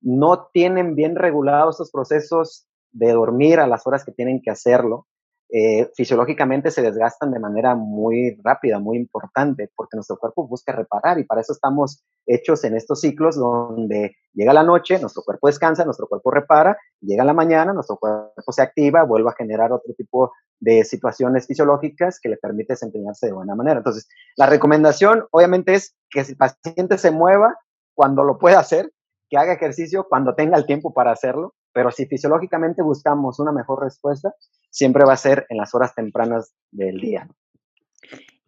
no 0.00 0.48
tienen 0.52 0.94
bien 0.94 1.16
regulados 1.16 1.76
esos 1.76 1.90
procesos 1.90 2.66
de 2.92 3.12
dormir 3.12 3.60
a 3.60 3.66
las 3.66 3.86
horas 3.86 4.04
que 4.04 4.12
tienen 4.12 4.40
que 4.42 4.50
hacerlo, 4.50 5.06
eh, 5.50 5.90
fisiológicamente 5.94 6.70
se 6.70 6.82
desgastan 6.82 7.30
de 7.30 7.38
manera 7.38 7.74
muy 7.74 8.38
rápida, 8.44 8.78
muy 8.78 8.98
importante, 8.98 9.70
porque 9.74 9.96
nuestro 9.96 10.18
cuerpo 10.18 10.46
busca 10.46 10.72
reparar 10.72 11.18
y 11.18 11.24
para 11.24 11.40
eso 11.40 11.54
estamos 11.54 12.04
hechos 12.26 12.64
en 12.64 12.76
estos 12.76 13.00
ciclos 13.00 13.36
donde 13.36 14.14
llega 14.34 14.52
la 14.52 14.62
noche, 14.62 14.98
nuestro 15.00 15.22
cuerpo 15.22 15.46
descansa, 15.46 15.86
nuestro 15.86 16.06
cuerpo 16.06 16.30
repara, 16.30 16.76
llega 17.00 17.24
la 17.24 17.32
mañana, 17.32 17.72
nuestro 17.72 17.96
cuerpo 17.96 18.52
se 18.52 18.60
activa, 18.60 19.04
vuelve 19.04 19.30
a 19.30 19.36
generar 19.38 19.72
otro 19.72 19.94
tipo 19.94 20.32
de 20.60 20.84
situaciones 20.84 21.46
fisiológicas 21.46 22.20
que 22.20 22.28
le 22.28 22.36
permite 22.36 22.74
desempeñarse 22.74 23.26
de 23.26 23.32
buena 23.32 23.54
manera. 23.54 23.78
Entonces, 23.78 24.06
la 24.36 24.46
recomendación 24.46 25.24
obviamente 25.30 25.74
es 25.74 25.96
que 26.10 26.20
el 26.20 26.36
paciente 26.36 26.98
se 26.98 27.10
mueva 27.10 27.56
cuando 27.94 28.22
lo 28.22 28.38
pueda 28.38 28.60
hacer, 28.60 28.92
que 29.28 29.36
haga 29.36 29.54
ejercicio 29.54 30.06
cuando 30.08 30.34
tenga 30.34 30.56
el 30.56 30.66
tiempo 30.66 30.92
para 30.92 31.12
hacerlo, 31.12 31.54
pero 31.72 31.90
si 31.90 32.06
fisiológicamente 32.06 32.82
buscamos 32.82 33.38
una 33.38 33.52
mejor 33.52 33.82
respuesta, 33.82 34.34
siempre 34.70 35.04
va 35.04 35.12
a 35.12 35.18
ser 35.18 35.46
en 35.48 35.58
las 35.58 35.74
horas 35.74 35.94
tempranas 35.94 36.52
del 36.70 36.98
día. 36.98 37.28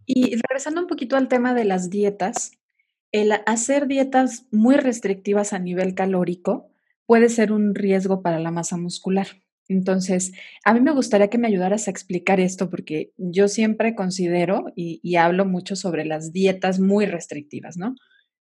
Y 0.06 0.36
regresando 0.36 0.80
un 0.80 0.86
poquito 0.86 1.16
al 1.16 1.28
tema 1.28 1.54
de 1.54 1.64
las 1.64 1.90
dietas, 1.90 2.52
el 3.12 3.32
hacer 3.46 3.86
dietas 3.86 4.46
muy 4.50 4.76
restrictivas 4.76 5.52
a 5.52 5.58
nivel 5.58 5.94
calórico 5.94 6.70
puede 7.06 7.28
ser 7.28 7.52
un 7.52 7.74
riesgo 7.74 8.22
para 8.22 8.38
la 8.38 8.50
masa 8.50 8.76
muscular. 8.76 9.26
Entonces, 9.68 10.32
a 10.64 10.74
mí 10.74 10.80
me 10.80 10.92
gustaría 10.92 11.28
que 11.28 11.38
me 11.38 11.46
ayudaras 11.46 11.86
a 11.86 11.90
explicar 11.92 12.40
esto 12.40 12.70
porque 12.70 13.12
yo 13.16 13.46
siempre 13.46 13.94
considero 13.94 14.64
y, 14.74 14.98
y, 15.02 15.14
hablo 15.14 15.44
mucho 15.44 15.76
sobre 15.76 16.04
las 16.04 16.32
dietas 16.32 16.80
muy 16.80 17.06
restrictivas, 17.06 17.76
¿no? 17.76 17.94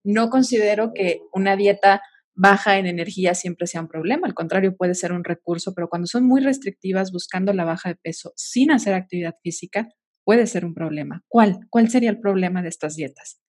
No 0.03 0.31
considero 0.31 0.91
que 0.93 1.21
una 1.31 1.55
dieta 1.55 2.01
baja 2.39 2.77
en 2.77 2.85
energía 2.85 3.35
siempre 3.35 3.67
sea 3.67 3.81
un 3.81 3.89
problema, 3.89 4.25
al 4.25 4.33
contrario, 4.33 4.75
puede 4.75 4.95
ser 4.95 5.11
un 5.11 5.25
recurso, 5.25 5.73
pero 5.75 5.89
cuando 5.89 6.07
son 6.07 6.25
muy 6.25 6.39
restrictivas 6.39 7.11
buscando 7.11 7.51
la 7.51 7.65
baja 7.65 7.89
de 7.89 7.95
peso 7.95 8.31
sin 8.37 8.71
hacer 8.71 8.93
actividad 8.93 9.35
física, 9.43 9.89
puede 10.23 10.47
ser 10.47 10.63
un 10.63 10.73
problema. 10.73 11.21
¿Cuál? 11.27 11.59
¿Cuál 11.69 11.89
sería 11.89 12.09
el 12.09 12.21
problema 12.21 12.61
de 12.61 12.69
estas 12.69 12.95
dietas? 12.95 13.41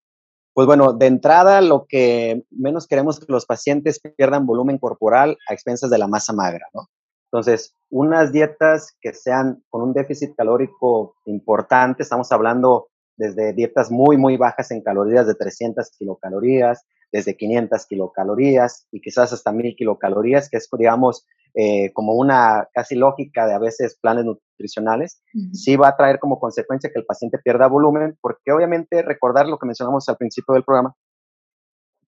Pues 0.52 0.66
bueno, 0.66 0.92
de 0.92 1.06
entrada 1.06 1.60
lo 1.60 1.86
que 1.88 2.42
menos 2.50 2.88
queremos 2.88 3.20
que 3.20 3.32
los 3.32 3.46
pacientes 3.46 4.00
pierdan 4.16 4.44
volumen 4.44 4.78
corporal 4.78 5.38
a 5.48 5.54
expensas 5.54 5.88
de 5.88 5.98
la 5.98 6.08
masa 6.08 6.32
magra, 6.32 6.66
¿no? 6.74 6.88
Entonces, 7.32 7.76
unas 7.90 8.32
dietas 8.32 8.96
que 9.00 9.14
sean 9.14 9.62
con 9.68 9.82
un 9.82 9.92
déficit 9.92 10.34
calórico 10.36 11.14
importante, 11.26 12.02
estamos 12.02 12.32
hablando 12.32 12.88
desde 13.16 13.52
dietas 13.52 13.92
muy, 13.92 14.16
muy 14.16 14.36
bajas 14.36 14.72
en 14.72 14.82
calorías 14.82 15.28
de 15.28 15.36
300 15.36 15.88
kilocalorías, 15.96 16.84
desde 17.12 17.36
500 17.36 17.86
kilocalorías 17.86 18.86
y 18.92 19.00
quizás 19.00 19.32
hasta 19.32 19.52
1000 19.52 19.74
kilocalorías, 19.76 20.48
que 20.48 20.58
es, 20.58 20.68
digamos, 20.78 21.26
eh, 21.54 21.92
como 21.92 22.14
una 22.14 22.68
casi 22.72 22.94
lógica 22.94 23.46
de 23.46 23.54
a 23.54 23.58
veces 23.58 23.98
planes 24.00 24.24
nutricionales, 24.24 25.20
sí 25.52 25.74
va 25.76 25.88
a 25.88 25.96
traer 25.96 26.20
como 26.20 26.38
consecuencia 26.38 26.90
que 26.92 27.00
el 27.00 27.06
paciente 27.06 27.38
pierda 27.38 27.66
volumen, 27.66 28.16
porque 28.20 28.52
obviamente 28.52 29.02
recordar 29.02 29.48
lo 29.48 29.58
que 29.58 29.66
mencionamos 29.66 30.08
al 30.08 30.16
principio 30.16 30.54
del 30.54 30.64
programa, 30.64 30.94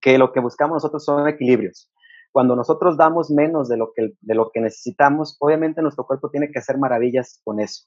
que 0.01 0.19
lo 0.19 0.33
que 0.33 0.41
buscamos 0.41 0.77
nosotros 0.77 1.05
son 1.05 1.27
equilibrios. 1.27 1.91
Cuando 2.31 2.57
nosotros 2.57 2.97
damos 2.97 3.31
menos 3.31 3.69
de 3.69 3.77
lo 3.77 3.93
que, 3.95 4.13
de 4.21 4.35
lo 4.35 4.51
que 4.53 4.61
necesitamos, 4.61 5.37
obviamente 5.41 5.83
nuestro 5.83 6.07
cuerpo 6.07 6.31
tiene 6.31 6.51
que 6.51 6.61
hacer 6.61 6.79
maravillas 6.79 7.41
con 7.45 7.61
eso. 7.61 7.85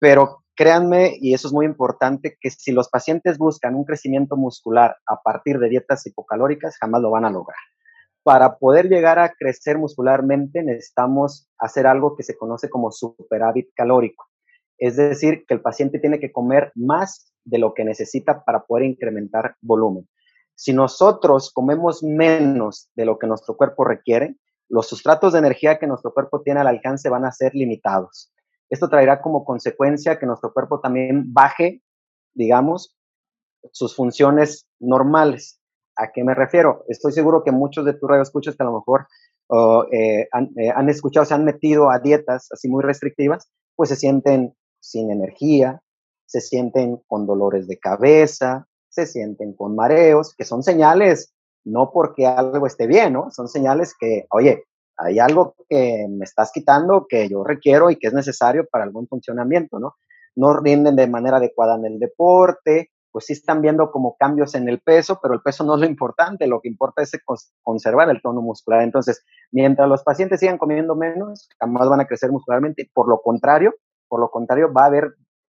Pero 0.00 0.42
créanme, 0.56 1.16
y 1.20 1.34
eso 1.34 1.46
es 1.46 1.54
muy 1.54 1.66
importante, 1.66 2.36
que 2.40 2.50
si 2.50 2.72
los 2.72 2.88
pacientes 2.88 3.38
buscan 3.38 3.76
un 3.76 3.84
crecimiento 3.84 4.36
muscular 4.36 4.96
a 5.06 5.22
partir 5.22 5.58
de 5.58 5.68
dietas 5.68 6.04
hipocalóricas, 6.06 6.76
jamás 6.78 7.00
lo 7.02 7.10
van 7.10 7.24
a 7.24 7.30
lograr. 7.30 7.56
Para 8.22 8.58
poder 8.58 8.88
llegar 8.88 9.18
a 9.18 9.32
crecer 9.32 9.78
muscularmente 9.78 10.62
necesitamos 10.62 11.48
hacer 11.58 11.86
algo 11.86 12.16
que 12.16 12.22
se 12.22 12.36
conoce 12.36 12.68
como 12.68 12.90
superávit 12.90 13.70
calórico. 13.74 14.26
Es 14.76 14.96
decir, 14.96 15.44
que 15.46 15.54
el 15.54 15.62
paciente 15.62 15.98
tiene 15.98 16.20
que 16.20 16.32
comer 16.32 16.72
más 16.74 17.32
de 17.44 17.58
lo 17.58 17.72
que 17.72 17.84
necesita 17.84 18.44
para 18.44 18.64
poder 18.64 18.84
incrementar 18.84 19.56
volumen. 19.60 20.08
Si 20.54 20.74
nosotros 20.74 21.50
comemos 21.54 22.02
menos 22.02 22.90
de 22.94 23.06
lo 23.06 23.18
que 23.18 23.26
nuestro 23.26 23.56
cuerpo 23.56 23.84
requiere, 23.84 24.36
los 24.68 24.88
sustratos 24.88 25.32
de 25.32 25.38
energía 25.38 25.78
que 25.78 25.86
nuestro 25.86 26.12
cuerpo 26.12 26.42
tiene 26.42 26.60
al 26.60 26.68
alcance 26.68 27.08
van 27.08 27.24
a 27.24 27.32
ser 27.32 27.54
limitados. 27.54 28.30
Esto 28.70 28.88
traerá 28.88 29.20
como 29.20 29.44
consecuencia 29.44 30.18
que 30.18 30.26
nuestro 30.26 30.52
cuerpo 30.52 30.80
también 30.80 31.32
baje, 31.34 31.82
digamos, 32.34 32.96
sus 33.72 33.94
funciones 33.94 34.66
normales. 34.78 35.60
¿A 35.96 36.12
qué 36.12 36.24
me 36.24 36.34
refiero? 36.34 36.84
Estoy 36.88 37.12
seguro 37.12 37.42
que 37.42 37.52
muchos 37.52 37.84
de 37.84 37.94
tus 37.94 38.08
radioescuchas 38.08 38.56
que 38.56 38.62
a 38.62 38.66
lo 38.66 38.74
mejor 38.74 39.06
eh, 39.92 40.28
eh, 40.56 40.70
han, 40.74 40.88
escuchado, 40.88 41.26
se 41.26 41.34
han 41.34 41.44
metido 41.44 41.90
a 41.90 41.98
dietas 41.98 42.48
así 42.52 42.68
muy 42.68 42.82
restrictivas, 42.82 43.50
pues 43.74 43.88
se 43.88 43.96
sienten 43.96 44.54
sin 44.78 45.10
energía, 45.10 45.82
se 46.26 46.40
sienten 46.40 47.02
con 47.08 47.26
dolores 47.26 47.66
de 47.66 47.78
cabeza, 47.78 48.68
se 48.88 49.06
sienten 49.06 49.54
con 49.54 49.74
mareos, 49.74 50.34
que 50.36 50.44
son 50.44 50.62
señales, 50.62 51.34
no 51.64 51.90
porque 51.92 52.26
algo 52.26 52.66
esté 52.66 52.86
bien, 52.86 53.14
¿no? 53.14 53.30
Son 53.30 53.48
señales 53.48 53.94
que, 53.98 54.26
oye, 54.30 54.64
hay 55.00 55.18
algo 55.18 55.54
que 55.68 56.06
me 56.08 56.24
estás 56.24 56.52
quitando 56.52 57.06
que 57.08 57.28
yo 57.28 57.42
requiero 57.42 57.90
y 57.90 57.96
que 57.96 58.08
es 58.08 58.14
necesario 58.14 58.66
para 58.70 58.84
algún 58.84 59.06
funcionamiento, 59.08 59.78
¿no? 59.78 59.94
No 60.36 60.54
rinden 60.54 60.96
de 60.96 61.08
manera 61.08 61.38
adecuada 61.38 61.76
en 61.76 61.86
el 61.86 61.98
deporte, 61.98 62.90
pues 63.10 63.26
sí 63.26 63.32
están 63.32 63.60
viendo 63.60 63.90
como 63.90 64.16
cambios 64.16 64.54
en 64.54 64.68
el 64.68 64.80
peso, 64.80 65.18
pero 65.20 65.34
el 65.34 65.40
peso 65.42 65.64
no 65.64 65.74
es 65.74 65.80
lo 65.80 65.86
importante, 65.86 66.46
lo 66.46 66.60
que 66.60 66.68
importa 66.68 67.02
es 67.02 67.10
conservar 67.62 68.08
el 68.10 68.22
tono 68.22 68.40
muscular. 68.40 68.82
Entonces, 68.82 69.24
mientras 69.50 69.88
los 69.88 70.02
pacientes 70.04 70.40
sigan 70.40 70.58
comiendo 70.58 70.94
menos, 70.94 71.48
jamás 71.58 71.88
van 71.88 72.00
a 72.00 72.06
crecer 72.06 72.30
muscularmente, 72.30 72.88
por 72.92 73.08
lo 73.08 73.20
contrario, 73.20 73.74
por 74.08 74.20
lo 74.20 74.30
contrario, 74.30 74.72
va 74.72 74.82
a 74.82 74.86
haber 74.86 75.14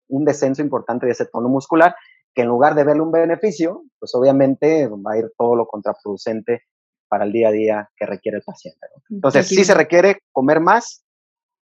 un 0.09 0.25
descenso 0.25 0.61
importante 0.61 1.05
de 1.05 1.13
ese 1.13 1.25
tono 1.25 1.49
muscular, 1.49 1.95
que 2.33 2.41
en 2.41 2.49
lugar 2.49 2.75
de 2.75 2.83
verle 2.83 3.01
un 3.01 3.11
beneficio, 3.11 3.83
pues 3.99 4.13
obviamente 4.15 4.87
va 4.87 5.13
a 5.13 5.17
ir 5.17 5.31
todo 5.37 5.55
lo 5.55 5.67
contraproducente 5.67 6.63
para 7.07 7.25
el 7.25 7.31
día 7.31 7.49
a 7.49 7.51
día 7.51 7.89
que 7.95 8.05
requiere 8.05 8.37
el 8.37 8.43
paciente. 8.43 8.79
Entonces, 9.09 9.47
sí 9.47 9.63
se 9.63 9.73
requiere 9.73 10.19
comer 10.31 10.59
más, 10.59 11.03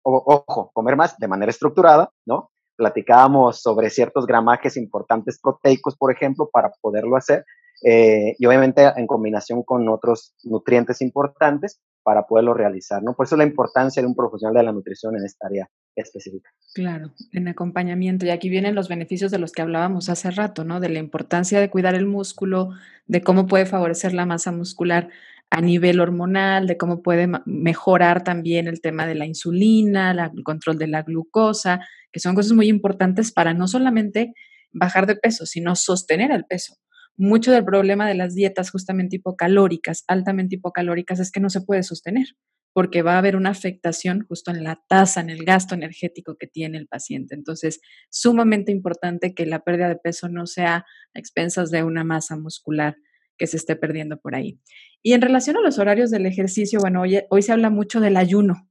o, 0.04 0.44
ojo, 0.48 0.72
comer 0.74 0.96
más 0.96 1.18
de 1.18 1.28
manera 1.28 1.50
estructurada, 1.50 2.12
¿no? 2.26 2.52
Platicábamos 2.76 3.62
sobre 3.62 3.90
ciertos 3.90 4.26
gramajes 4.26 4.78
importantes 4.78 5.40
proteicos, 5.40 5.96
por 5.96 6.12
ejemplo, 6.12 6.50
para 6.52 6.72
poderlo 6.82 7.16
hacer, 7.16 7.46
eh, 7.84 8.36
y 8.38 8.46
obviamente 8.46 8.84
en 8.96 9.08
combinación 9.08 9.64
con 9.64 9.88
otros 9.90 10.36
nutrientes 10.44 11.02
importantes 11.02 11.82
para 12.04 12.28
poderlo 12.28 12.54
realizar, 12.54 13.02
¿no? 13.02 13.14
Por 13.14 13.26
eso 13.26 13.36
la 13.36 13.44
importancia 13.44 14.02
de 14.02 14.08
un 14.08 14.16
profesional 14.16 14.56
de 14.56 14.64
la 14.64 14.72
nutrición 14.72 15.16
en 15.18 15.26
esta 15.26 15.48
área 15.48 15.70
específica. 15.96 16.52
Claro, 16.74 17.12
en 17.34 17.48
acompañamiento. 17.48 18.26
Y 18.26 18.30
aquí 18.30 18.50
vienen 18.50 18.76
los 18.76 18.88
beneficios 18.88 19.32
de 19.32 19.40
los 19.40 19.52
que 19.52 19.62
hablábamos 19.62 20.10
hace 20.10 20.32
rato, 20.32 20.64
¿no? 20.64 20.80
De 20.80 20.90
la 20.90 21.00
importancia 21.00 21.60
de 21.60 21.70
cuidar 21.70 21.96
el 21.96 22.06
músculo, 22.06 22.72
de 23.08 23.22
cómo 23.22 23.48
puede 23.48 23.66
favorecer 23.66 24.14
la 24.14 24.26
masa 24.26 24.52
muscular 24.52 25.10
a 25.50 25.60
nivel 25.60 26.00
hormonal, 26.00 26.66
de 26.66 26.78
cómo 26.78 27.02
puede 27.02 27.30
mejorar 27.46 28.24
también 28.24 28.68
el 28.68 28.80
tema 28.80 29.06
de 29.06 29.16
la 29.16 29.26
insulina, 29.26 30.12
el 30.34 30.44
control 30.44 30.78
de 30.78 30.88
la 30.88 31.04
glucosa, 31.04 31.82
que 32.12 32.22
son 32.22 32.36
cosas 32.36 32.54
muy 32.54 32.70
importantes 32.70 33.34
para 33.34 33.54
no 33.54 33.68
solamente 33.68 34.34
bajar 34.72 35.08
de 35.08 35.18
peso, 35.18 35.46
sino 35.46 35.76
sostener 35.76 36.32
el 36.32 36.46
peso. 36.46 36.78
Mucho 37.18 37.52
del 37.52 37.66
problema 37.66 38.08
de 38.08 38.16
las 38.16 38.34
dietas 38.34 38.72
justamente 38.72 39.18
hipocalóricas, 39.18 40.06
altamente 40.08 40.56
hipocalóricas, 40.56 41.20
es 41.20 41.32
que 41.32 41.42
no 41.42 41.50
se 41.50 41.60
puede 41.60 41.84
sostener 41.84 42.28
porque 42.74 43.02
va 43.02 43.16
a 43.16 43.18
haber 43.18 43.36
una 43.36 43.50
afectación 43.50 44.26
justo 44.28 44.52
en 44.52 44.64
la 44.64 44.82
tasa, 44.88 45.22
en 45.22 45.30
el 45.30 45.44
gasto 45.44 45.76
energético 45.76 46.38
que 46.38 46.48
tiene 46.48 46.78
el 46.78 46.88
paciente. 46.88 47.36
Entonces, 47.36 47.82
sumamente 48.10 48.72
importante 48.72 49.34
que 49.34 49.46
la 49.46 49.64
pérdida 49.64 49.90
de 49.90 49.98
peso 49.98 50.30
no 50.30 50.48
sea 50.48 50.86
a 51.14 51.20
expensas 51.20 51.70
de 51.72 51.84
una 51.84 52.04
masa 52.04 52.38
muscular 52.38 52.96
que 53.38 53.48
se 53.48 53.58
esté 53.58 53.76
perdiendo 53.76 54.20
por 54.20 54.36
ahí. 54.36 54.60
Y 55.02 55.14
en 55.14 55.22
relación 55.22 55.58
a 55.58 55.62
los 55.62 55.80
horarios 55.80 56.12
del 56.12 56.26
ejercicio, 56.26 56.80
bueno, 56.80 57.02
hoy, 57.02 57.42
se 57.42 57.52
habla 57.52 57.70
mucho 57.70 58.00
del 58.00 58.18
ayuno. 58.18 58.70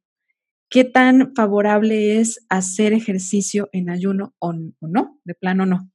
¿Qué 0.70 0.84
tan 0.84 1.34
favorable 1.34 2.20
es 2.20 2.46
hacer 2.48 2.92
ejercicio 2.92 3.68
en 3.72 3.90
ayuno 3.90 4.34
o, 4.38 4.50
o 4.50 4.86
no? 4.86 5.18
De 5.24 5.34
plano 5.34 5.66
no. 5.66 5.90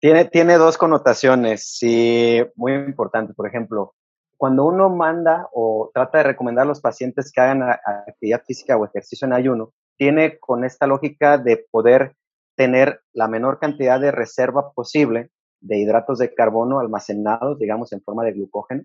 Tiene, 0.00 0.24
tiene 0.26 0.58
dos 0.58 0.76
connotaciones, 0.76 1.64
sí, 1.78 2.42
muy 2.56 2.74
importantes. 2.74 3.34
Por 3.36 3.46
ejemplo, 3.46 3.94
cuando 4.36 4.64
uno 4.64 4.90
manda 4.90 5.48
o 5.52 5.90
trata 5.92 6.18
de 6.18 6.24
recomendar 6.24 6.64
a 6.64 6.68
los 6.68 6.80
pacientes 6.80 7.32
que 7.32 7.40
hagan 7.40 7.62
actividad 7.62 8.42
física 8.44 8.76
o 8.76 8.84
ejercicio 8.84 9.26
en 9.26 9.32
ayuno, 9.32 9.72
tiene 9.96 10.38
con 10.38 10.64
esta 10.64 10.86
lógica 10.86 11.38
de 11.38 11.64
poder 11.70 12.16
tener 12.56 13.00
la 13.12 13.28
menor 13.28 13.58
cantidad 13.58 14.00
de 14.00 14.10
reserva 14.10 14.72
posible 14.72 15.30
de 15.60 15.78
hidratos 15.78 16.18
de 16.18 16.34
carbono 16.34 16.78
almacenados, 16.78 17.58
digamos, 17.58 17.92
en 17.92 18.02
forma 18.02 18.24
de 18.24 18.32
glucógeno, 18.32 18.84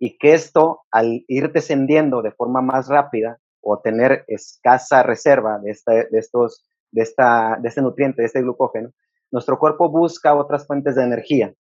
y 0.00 0.16
que 0.16 0.32
esto, 0.32 0.82
al 0.90 1.24
ir 1.28 1.52
descendiendo 1.52 2.22
de 2.22 2.32
forma 2.32 2.62
más 2.62 2.88
rápida 2.88 3.38
o 3.60 3.78
tener 3.78 4.24
escasa 4.26 5.02
reserva 5.02 5.58
de, 5.58 5.70
este, 5.70 6.08
de, 6.10 6.18
estos, 6.18 6.64
de, 6.90 7.02
esta, 7.02 7.58
de 7.60 7.68
este 7.68 7.82
nutriente, 7.82 8.22
de 8.22 8.26
este 8.26 8.42
glucógeno, 8.42 8.90
nuestro 9.30 9.58
cuerpo 9.58 9.88
busca 9.88 10.34
otras 10.34 10.66
fuentes 10.66 10.94
de 10.94 11.04
energía, 11.04 11.54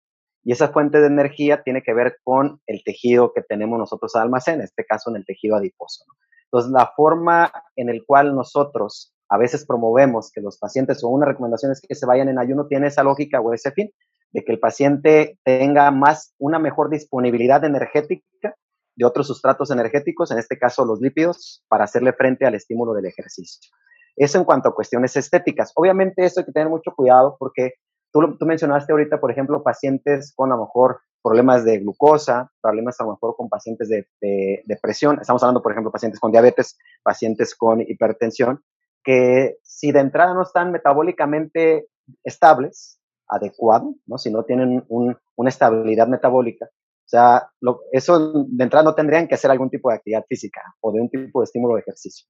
y 0.43 0.51
esa 0.51 0.69
fuente 0.69 0.99
de 0.99 1.07
energía 1.07 1.63
tiene 1.63 1.83
que 1.83 1.93
ver 1.93 2.17
con 2.23 2.59
el 2.67 2.83
tejido 2.83 3.31
que 3.33 3.41
tenemos 3.41 3.77
nosotros 3.77 4.15
al 4.15 4.23
almacén, 4.23 4.55
en 4.55 4.61
este 4.61 4.85
caso 4.85 5.09
en 5.09 5.17
el 5.17 5.25
tejido 5.25 5.55
adiposo. 5.55 6.05
Entonces, 6.45 6.71
la 6.71 6.91
forma 6.95 7.51
en 7.75 7.89
el 7.89 8.03
cual 8.05 8.35
nosotros 8.35 9.13
a 9.29 9.37
veces 9.37 9.65
promovemos 9.65 10.31
que 10.31 10.41
los 10.41 10.57
pacientes 10.57 11.03
o 11.03 11.09
una 11.09 11.25
recomendación 11.25 11.71
es 11.71 11.79
que 11.79 11.95
se 11.95 12.05
vayan 12.05 12.27
en 12.27 12.37
ayuno 12.37 12.67
tiene 12.67 12.87
esa 12.87 13.03
lógica 13.03 13.39
o 13.39 13.53
ese 13.53 13.71
fin 13.71 13.89
de 14.31 14.43
que 14.43 14.51
el 14.51 14.59
paciente 14.59 15.39
tenga 15.43 15.89
más, 15.91 16.33
una 16.37 16.59
mejor 16.59 16.89
disponibilidad 16.89 17.63
energética 17.63 18.55
de 18.95 19.05
otros 19.05 19.27
sustratos 19.27 19.71
energéticos, 19.71 20.31
en 20.31 20.37
este 20.37 20.57
caso 20.57 20.85
los 20.85 20.99
lípidos, 20.99 21.63
para 21.69 21.85
hacerle 21.85 22.13
frente 22.13 22.45
al 22.45 22.55
estímulo 22.55 22.93
del 22.93 23.05
ejercicio. 23.05 23.71
Eso 24.17 24.37
en 24.37 24.43
cuanto 24.43 24.69
a 24.69 24.75
cuestiones 24.75 25.15
estéticas. 25.15 25.71
Obviamente 25.75 26.25
eso 26.25 26.41
hay 26.41 26.45
que 26.45 26.51
tener 26.51 26.69
mucho 26.69 26.91
cuidado 26.93 27.37
porque 27.39 27.75
tú, 28.11 28.37
tú 28.37 28.45
mencionaste 28.45 28.91
ahorita, 28.91 29.19
por 29.19 29.31
ejemplo, 29.31 29.63
pacientes 29.63 30.33
con 30.35 30.51
a 30.51 30.55
lo 30.55 30.63
mejor 30.63 30.99
problemas 31.23 31.63
de 31.63 31.79
glucosa, 31.79 32.51
problemas 32.61 32.99
a 32.99 33.03
lo 33.03 33.11
mejor 33.11 33.35
con 33.35 33.49
pacientes 33.49 33.89
de, 33.89 34.07
de, 34.19 34.63
de 34.65 34.77
presión. 34.77 35.19
Estamos 35.21 35.43
hablando, 35.43 35.61
por 35.61 35.71
ejemplo, 35.71 35.91
pacientes 35.91 36.19
con 36.19 36.31
diabetes, 36.31 36.77
pacientes 37.03 37.55
con 37.55 37.81
hipertensión, 37.81 38.63
que 39.03 39.57
si 39.63 39.91
de 39.91 39.99
entrada 39.99 40.33
no 40.33 40.43
están 40.43 40.71
metabólicamente 40.71 41.87
estables, 42.23 42.99
adecuado, 43.27 43.95
¿no? 44.05 44.17
si 44.17 44.29
no 44.29 44.43
tienen 44.43 44.83
un, 44.89 45.17
una 45.35 45.49
estabilidad 45.49 46.07
metabólica, 46.07 46.65
o 46.65 47.09
sea, 47.11 47.49
lo, 47.59 47.81
eso 47.91 48.45
de 48.47 48.63
entrada 48.63 48.83
no 48.83 48.95
tendrían 48.95 49.27
que 49.27 49.35
hacer 49.35 49.51
algún 49.51 49.69
tipo 49.69 49.89
de 49.89 49.95
actividad 49.95 50.25
física 50.27 50.61
o 50.81 50.91
de 50.91 51.01
un 51.01 51.09
tipo 51.09 51.41
de 51.41 51.43
estímulo 51.45 51.75
de 51.75 51.81
ejercicio. 51.81 52.25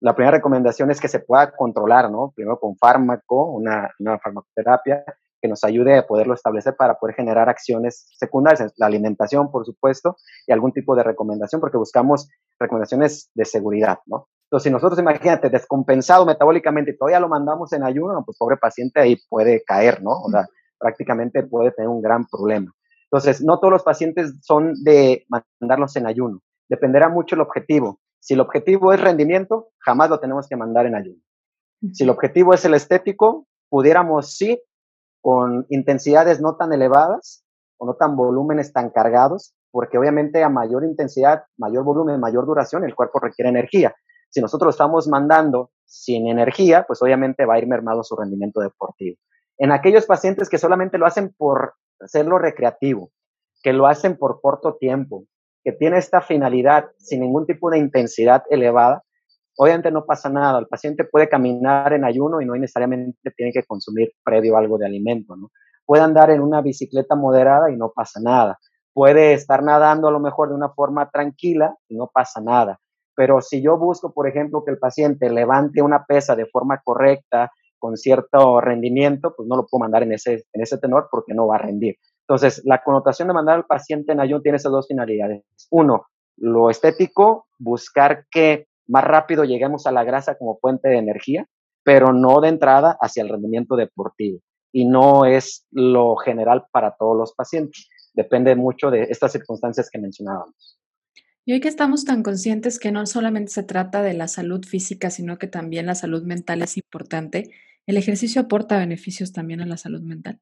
La 0.00 0.14
primera 0.14 0.36
recomendación 0.36 0.90
es 0.90 1.00
que 1.00 1.08
se 1.08 1.20
pueda 1.20 1.50
controlar, 1.52 2.10
¿no? 2.10 2.32
Primero 2.34 2.58
con 2.58 2.76
fármaco, 2.76 3.46
una, 3.46 3.90
una 3.98 4.18
farmacoterapia, 4.18 5.04
que 5.40 5.48
nos 5.48 5.64
ayude 5.64 5.98
a 5.98 6.06
poderlo 6.06 6.34
establecer 6.34 6.74
para 6.76 6.98
poder 6.98 7.14
generar 7.14 7.48
acciones 7.48 8.08
secundarias, 8.16 8.72
la 8.76 8.86
alimentación, 8.86 9.50
por 9.50 9.64
supuesto, 9.64 10.16
y 10.46 10.52
algún 10.52 10.72
tipo 10.72 10.96
de 10.96 11.04
recomendación, 11.04 11.60
porque 11.60 11.76
buscamos 11.76 12.28
recomendaciones 12.58 13.30
de 13.34 13.44
seguridad, 13.44 13.98
¿no? 14.06 14.28
Entonces, 14.44 14.64
si 14.64 14.72
nosotros, 14.72 14.98
imagínate, 14.98 15.50
descompensado 15.50 16.24
metabólicamente 16.24 16.94
todavía 16.94 17.20
lo 17.20 17.28
mandamos 17.28 17.72
en 17.74 17.84
ayuno, 17.84 18.22
pues 18.24 18.38
pobre 18.38 18.56
paciente 18.56 19.00
ahí 19.00 19.16
puede 19.28 19.62
caer, 19.62 20.02
¿no? 20.02 20.12
O 20.12 20.30
sea, 20.30 20.46
prácticamente 20.78 21.42
puede 21.42 21.70
tener 21.72 21.88
un 21.88 22.00
gran 22.00 22.24
problema. 22.26 22.72
Entonces, 23.10 23.42
no 23.42 23.58
todos 23.58 23.72
los 23.72 23.82
pacientes 23.82 24.34
son 24.42 24.74
de 24.82 25.26
mandarlos 25.60 25.96
en 25.96 26.06
ayuno. 26.06 26.40
Dependerá 26.68 27.08
mucho 27.08 27.34
el 27.34 27.42
objetivo. 27.42 28.00
Si 28.20 28.34
el 28.34 28.40
objetivo 28.40 28.92
es 28.92 29.00
rendimiento, 29.00 29.68
jamás 29.78 30.10
lo 30.10 30.20
tenemos 30.20 30.48
que 30.48 30.56
mandar 30.56 30.86
en 30.86 30.94
ayuno. 30.94 31.20
Si 31.92 32.04
el 32.04 32.10
objetivo 32.10 32.54
es 32.54 32.64
el 32.64 32.74
estético, 32.74 33.46
pudiéramos 33.68 34.36
sí, 34.36 34.60
con 35.20 35.66
intensidades 35.68 36.40
no 36.40 36.56
tan 36.56 36.72
elevadas 36.72 37.44
o 37.76 37.86
no 37.86 37.94
tan 37.94 38.16
volúmenes 38.16 38.72
tan 38.72 38.90
cargados, 38.90 39.54
porque 39.70 39.98
obviamente 39.98 40.42
a 40.42 40.48
mayor 40.48 40.84
intensidad, 40.84 41.44
mayor 41.56 41.84
volumen, 41.84 42.20
mayor 42.20 42.46
duración, 42.46 42.84
el 42.84 42.94
cuerpo 42.94 43.20
requiere 43.20 43.48
energía. 43.48 43.94
Si 44.30 44.40
nosotros 44.40 44.66
lo 44.66 44.70
estamos 44.70 45.08
mandando 45.08 45.70
sin 45.84 46.28
energía, 46.28 46.84
pues 46.86 47.02
obviamente 47.02 47.46
va 47.46 47.54
a 47.54 47.58
ir 47.58 47.66
mermado 47.66 48.02
su 48.02 48.16
rendimiento 48.16 48.60
deportivo. 48.60 49.16
En 49.58 49.72
aquellos 49.72 50.06
pacientes 50.06 50.48
que 50.48 50.58
solamente 50.58 50.98
lo 50.98 51.06
hacen 51.06 51.34
por 51.36 51.74
hacerlo 52.00 52.38
recreativo, 52.38 53.10
que 53.62 53.72
lo 53.72 53.86
hacen 53.86 54.16
por 54.16 54.40
corto 54.40 54.76
tiempo, 54.76 55.24
que 55.68 55.72
tiene 55.72 55.98
esta 55.98 56.22
finalidad 56.22 56.86
sin 56.96 57.20
ningún 57.20 57.44
tipo 57.44 57.68
de 57.68 57.76
intensidad 57.76 58.42
elevada, 58.48 59.02
obviamente 59.58 59.90
no 59.90 60.06
pasa 60.06 60.30
nada. 60.30 60.58
El 60.58 60.66
paciente 60.66 61.04
puede 61.04 61.28
caminar 61.28 61.92
en 61.92 62.06
ayuno 62.06 62.40
y 62.40 62.46
no 62.46 62.54
necesariamente 62.54 63.30
tiene 63.36 63.52
que 63.52 63.64
consumir 63.64 64.12
previo 64.24 64.56
algo 64.56 64.78
de 64.78 64.86
alimento, 64.86 65.36
¿no? 65.36 65.50
Puede 65.84 66.02
andar 66.02 66.30
en 66.30 66.40
una 66.40 66.62
bicicleta 66.62 67.16
moderada 67.16 67.70
y 67.70 67.76
no 67.76 67.92
pasa 67.94 68.18
nada. 68.18 68.58
Puede 68.94 69.34
estar 69.34 69.62
nadando 69.62 70.08
a 70.08 70.10
lo 70.10 70.20
mejor 70.20 70.48
de 70.48 70.54
una 70.54 70.70
forma 70.70 71.10
tranquila 71.10 71.76
y 71.86 71.98
no 71.98 72.10
pasa 72.10 72.40
nada. 72.40 72.80
Pero 73.14 73.42
si 73.42 73.60
yo 73.60 73.76
busco, 73.76 74.14
por 74.14 74.26
ejemplo, 74.26 74.64
que 74.64 74.70
el 74.70 74.78
paciente 74.78 75.28
levante 75.28 75.82
una 75.82 76.06
pesa 76.06 76.34
de 76.34 76.46
forma 76.46 76.80
correcta, 76.82 77.52
con 77.78 77.98
cierto 77.98 78.62
rendimiento, 78.62 79.34
pues 79.36 79.46
no 79.46 79.56
lo 79.56 79.66
puedo 79.66 79.80
mandar 79.80 80.02
en 80.02 80.14
ese, 80.14 80.46
en 80.50 80.62
ese 80.62 80.78
tenor 80.78 81.08
porque 81.10 81.34
no 81.34 81.46
va 81.46 81.56
a 81.56 81.58
rendir. 81.58 81.96
Entonces, 82.28 82.60
la 82.66 82.82
connotación 82.82 83.28
de 83.28 83.34
mandar 83.34 83.56
al 83.56 83.64
paciente 83.64 84.12
en 84.12 84.20
ayuno 84.20 84.42
tiene 84.42 84.56
esas 84.56 84.70
dos 84.70 84.86
finalidades. 84.86 85.44
Uno, 85.70 86.08
lo 86.36 86.68
estético, 86.68 87.46
buscar 87.58 88.26
que 88.30 88.66
más 88.86 89.02
rápido 89.02 89.44
lleguemos 89.44 89.86
a 89.86 89.92
la 89.92 90.04
grasa 90.04 90.36
como 90.36 90.58
fuente 90.58 90.90
de 90.90 90.98
energía, 90.98 91.46
pero 91.82 92.12
no 92.12 92.42
de 92.42 92.48
entrada 92.48 92.98
hacia 93.00 93.22
el 93.22 93.30
rendimiento 93.30 93.76
deportivo. 93.76 94.40
Y 94.72 94.84
no 94.84 95.24
es 95.24 95.66
lo 95.70 96.16
general 96.16 96.66
para 96.70 96.94
todos 96.98 97.16
los 97.16 97.32
pacientes. 97.34 97.88
Depende 98.12 98.54
mucho 98.56 98.90
de 98.90 99.04
estas 99.04 99.32
circunstancias 99.32 99.88
que 99.90 99.98
mencionábamos. 99.98 100.78
Y 101.46 101.54
hoy 101.54 101.60
que 101.60 101.68
estamos 101.68 102.04
tan 102.04 102.22
conscientes 102.22 102.78
que 102.78 102.92
no 102.92 103.06
solamente 103.06 103.52
se 103.52 103.62
trata 103.62 104.02
de 104.02 104.12
la 104.12 104.28
salud 104.28 104.66
física, 104.66 105.08
sino 105.08 105.38
que 105.38 105.46
también 105.46 105.86
la 105.86 105.94
salud 105.94 106.24
mental 106.24 106.60
es 106.60 106.76
importante, 106.76 107.50
¿el 107.86 107.96
ejercicio 107.96 108.42
aporta 108.42 108.76
beneficios 108.76 109.32
también 109.32 109.62
a 109.62 109.66
la 109.66 109.78
salud 109.78 110.02
mental? 110.02 110.40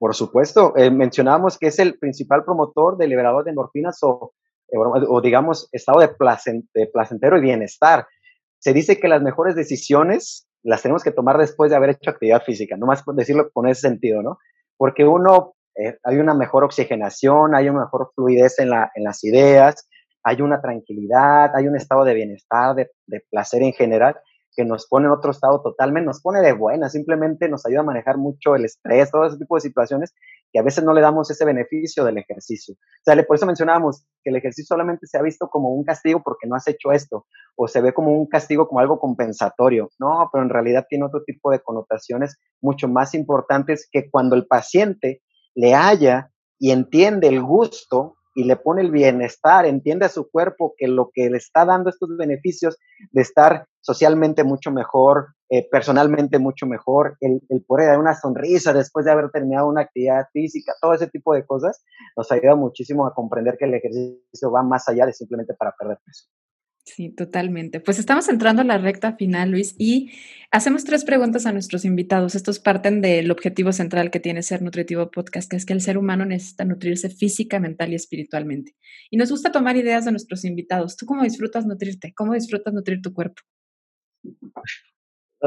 Por 0.00 0.14
supuesto, 0.14 0.72
eh, 0.78 0.90
mencionábamos 0.90 1.58
que 1.58 1.66
es 1.66 1.78
el 1.78 1.98
principal 1.98 2.42
promotor 2.42 2.96
de 2.96 3.06
liberador 3.06 3.44
de 3.44 3.50
endorfinas 3.50 3.98
o, 4.02 4.32
eh, 4.68 4.78
digamos, 5.22 5.68
estado 5.72 6.00
de, 6.00 6.08
placent 6.08 6.64
de 6.72 6.86
placentero 6.86 7.36
y 7.36 7.42
bienestar. 7.42 8.06
Se 8.58 8.72
dice 8.72 8.98
que 8.98 9.08
las 9.08 9.20
mejores 9.20 9.54
decisiones 9.54 10.48
las 10.62 10.80
tenemos 10.80 11.04
que 11.04 11.10
tomar 11.10 11.36
después 11.36 11.70
de 11.70 11.76
haber 11.76 11.90
hecho 11.90 12.08
actividad 12.08 12.42
física, 12.42 12.78
no 12.78 12.86
más 12.86 13.04
decirlo 13.14 13.50
con 13.50 13.68
ese 13.68 13.82
sentido, 13.82 14.22
¿no? 14.22 14.38
Porque 14.78 15.04
uno, 15.04 15.54
eh, 15.76 15.98
hay 16.02 16.16
una 16.16 16.32
mejor 16.32 16.64
oxigenación, 16.64 17.54
hay 17.54 17.68
una 17.68 17.80
mejor 17.80 18.10
fluidez 18.14 18.58
en 18.58 18.70
las 18.70 19.22
ideas, 19.22 19.86
hay 20.22 20.40
una 20.40 20.62
tranquilidad, 20.62 21.54
hay 21.54 21.68
un 21.68 21.76
estado 21.76 22.04
de 22.04 22.14
bienestar, 22.14 22.74
de, 22.74 22.90
de, 23.06 23.20
placer 23.30 23.62
en 23.62 23.74
general, 23.74 24.18
que 24.60 24.66
nos 24.66 24.86
pone 24.86 25.06
en 25.06 25.12
otro 25.12 25.30
estado 25.30 25.62
totalmente, 25.62 26.06
nos 26.06 26.20
pone 26.20 26.42
de 26.42 26.52
buena, 26.52 26.90
simplemente 26.90 27.48
nos 27.48 27.64
ayuda 27.64 27.80
a 27.80 27.84
manejar 27.84 28.18
mucho 28.18 28.54
el 28.54 28.66
estrés, 28.66 29.10
todo 29.10 29.24
ese 29.24 29.38
tipo 29.38 29.54
de 29.54 29.62
situaciones 29.62 30.12
que 30.52 30.60
a 30.60 30.62
veces 30.62 30.84
no 30.84 30.92
le 30.92 31.00
damos 31.00 31.30
ese 31.30 31.46
beneficio 31.46 32.04
del 32.04 32.18
ejercicio. 32.18 32.74
O 32.74 33.02
sea, 33.02 33.16
por 33.26 33.36
eso 33.36 33.46
mencionábamos 33.46 34.04
que 34.22 34.28
el 34.28 34.36
ejercicio 34.36 34.74
solamente 34.74 35.06
se 35.06 35.16
ha 35.16 35.22
visto 35.22 35.48
como 35.48 35.70
un 35.70 35.82
castigo 35.82 36.20
porque 36.22 36.46
no 36.46 36.56
has 36.56 36.68
hecho 36.68 36.92
esto, 36.92 37.24
o 37.56 37.68
se 37.68 37.80
ve 37.80 37.94
como 37.94 38.12
un 38.12 38.26
castigo 38.26 38.68
como 38.68 38.80
algo 38.80 39.00
compensatorio. 39.00 39.88
No, 39.98 40.28
pero 40.30 40.44
en 40.44 40.50
realidad 40.50 40.84
tiene 40.86 41.06
otro 41.06 41.22
tipo 41.24 41.50
de 41.50 41.60
connotaciones 41.60 42.36
mucho 42.60 42.86
más 42.86 43.14
importantes 43.14 43.88
que 43.90 44.10
cuando 44.10 44.36
el 44.36 44.46
paciente 44.46 45.22
le 45.54 45.74
haya 45.74 46.30
y 46.58 46.72
entiende 46.72 47.28
el 47.28 47.40
gusto 47.40 48.16
y 48.34 48.44
le 48.44 48.56
pone 48.56 48.82
el 48.82 48.90
bienestar, 48.90 49.66
entiende 49.66 50.06
a 50.06 50.08
su 50.08 50.30
cuerpo 50.30 50.74
que 50.76 50.88
lo 50.88 51.10
que 51.12 51.30
le 51.30 51.36
está 51.36 51.64
dando 51.64 51.90
estos 51.90 52.16
beneficios 52.16 52.76
de 53.10 53.22
estar 53.22 53.66
socialmente 53.80 54.44
mucho 54.44 54.70
mejor, 54.70 55.34
eh, 55.48 55.66
personalmente 55.70 56.38
mucho 56.38 56.66
mejor, 56.66 57.16
el, 57.20 57.40
el, 57.48 57.64
poder 57.64 57.88
dar 57.88 57.98
una 57.98 58.14
sonrisa 58.14 58.72
después 58.72 59.04
de 59.04 59.12
haber 59.12 59.30
terminado 59.30 59.68
una 59.68 59.82
actividad 59.82 60.26
física, 60.32 60.74
todo 60.80 60.94
ese 60.94 61.08
tipo 61.08 61.34
de 61.34 61.44
cosas, 61.44 61.82
nos 62.16 62.30
ayuda 62.30 62.54
muchísimo 62.54 63.06
a 63.06 63.14
comprender 63.14 63.56
que 63.58 63.64
el 63.64 63.74
ejercicio 63.74 64.50
va 64.52 64.62
más 64.62 64.88
allá 64.88 65.06
de 65.06 65.12
simplemente 65.12 65.54
para 65.54 65.72
perder 65.72 65.98
peso. 66.04 66.26
Sí, 66.94 67.10
totalmente. 67.10 67.78
Pues 67.78 68.00
estamos 68.00 68.28
entrando 68.28 68.62
a 68.62 68.64
la 68.64 68.76
recta 68.76 69.12
final, 69.12 69.52
Luis, 69.52 69.76
y 69.78 70.10
hacemos 70.50 70.82
tres 70.84 71.04
preguntas 71.04 71.46
a 71.46 71.52
nuestros 71.52 71.84
invitados. 71.84 72.34
Estos 72.34 72.58
parten 72.58 73.00
del 73.00 73.30
objetivo 73.30 73.70
central 73.70 74.10
que 74.10 74.18
tiene 74.18 74.42
Ser 74.42 74.60
Nutritivo 74.60 75.08
Podcast, 75.08 75.48
que 75.48 75.56
es 75.56 75.64
que 75.64 75.72
el 75.72 75.82
ser 75.82 75.96
humano 75.96 76.24
necesita 76.24 76.64
nutrirse 76.64 77.08
física, 77.08 77.60
mental 77.60 77.92
y 77.92 77.94
espiritualmente. 77.94 78.74
Y 79.08 79.18
nos 79.18 79.30
gusta 79.30 79.52
tomar 79.52 79.76
ideas 79.76 80.04
de 80.04 80.10
nuestros 80.10 80.44
invitados. 80.44 80.96
¿Tú 80.96 81.06
cómo 81.06 81.22
disfrutas 81.22 81.64
nutrirte? 81.64 82.12
¿Cómo 82.12 82.34
disfrutas 82.34 82.74
nutrir 82.74 83.00
tu 83.00 83.14
cuerpo? 83.14 83.40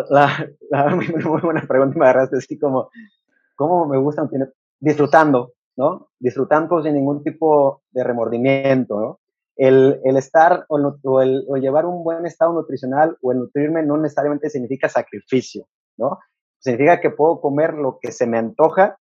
La, 0.10 0.50
muy, 0.96 1.42
buena 1.42 1.68
pregunta 1.68 2.00
me 2.00 2.06
agarraste 2.06 2.38
así 2.38 2.58
como, 2.58 2.90
¿cómo 3.56 3.86
me 3.86 3.98
gusta 3.98 4.30
disfrutando, 4.80 5.56
¿no? 5.76 6.10
Disfrutando 6.20 6.82
sin 6.82 6.94
ningún 6.94 7.22
tipo 7.22 7.84
de 7.92 8.02
remordimiento, 8.02 8.98
¿no? 8.98 9.20
El, 9.56 10.00
el 10.04 10.18
estar 10.18 10.66
o, 10.68 10.78
o, 11.04 11.22
el, 11.22 11.46
o, 11.48 11.58
llevar 11.58 11.86
un 11.86 12.04
buen 12.04 12.26
estado 12.26 12.54
nutricional 12.54 13.18
o 13.22 13.32
el 13.32 13.40
nutrirme 13.40 13.84
no 13.84 13.98
necesariamente 13.98 14.50
significa 14.50 14.90
sacrificio, 14.90 15.68
¿no? 15.98 16.20
Significa 16.60 17.00
que 17.00 17.12
puedo 17.12 17.40
comer 17.42 17.74
lo 17.74 18.00
que 18.02 18.12
se 18.12 18.26
me 18.26 18.38
antoja, 18.38 18.98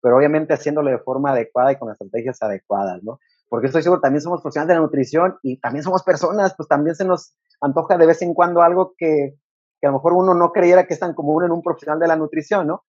pero 0.00 0.16
obviamente 0.16 0.54
haciéndolo 0.54 0.90
de 0.90 0.98
forma 0.98 1.32
adecuada 1.32 1.72
y 1.72 1.76
con 1.76 1.90
estrategias 1.90 2.42
adecuadas, 2.42 3.02
¿no? 3.02 3.18
Porque 3.48 3.66
estoy 3.66 3.82
seguro, 3.82 4.00
también 4.00 4.22
somos 4.22 4.42
profesionales 4.42 4.68
de 4.68 4.74
la 4.74 4.80
nutrición 4.80 5.38
y 5.42 5.58
también 5.58 5.82
somos 5.82 6.02
personas, 6.02 6.54
pues 6.56 6.68
también 6.68 6.94
se 6.94 7.04
nos 7.04 7.34
antoja 7.60 7.96
de 7.96 8.06
vez 8.06 8.22
en 8.22 8.34
cuando 8.34 8.62
algo 8.62 8.94
que, 8.96 9.36
que 9.80 9.86
a 9.86 9.90
lo 9.90 9.98
mejor 9.98 10.12
uno 10.12 10.34
no 10.34 10.52
creyera 10.52 10.86
que 10.86 10.94
es 10.94 11.00
tan 11.00 11.14
común 11.14 11.44
en 11.44 11.52
un 11.52 11.62
profesional 11.62 11.98
de 11.98 12.08
la 12.08 12.16
nutrición, 12.16 12.66
¿no? 12.66 12.84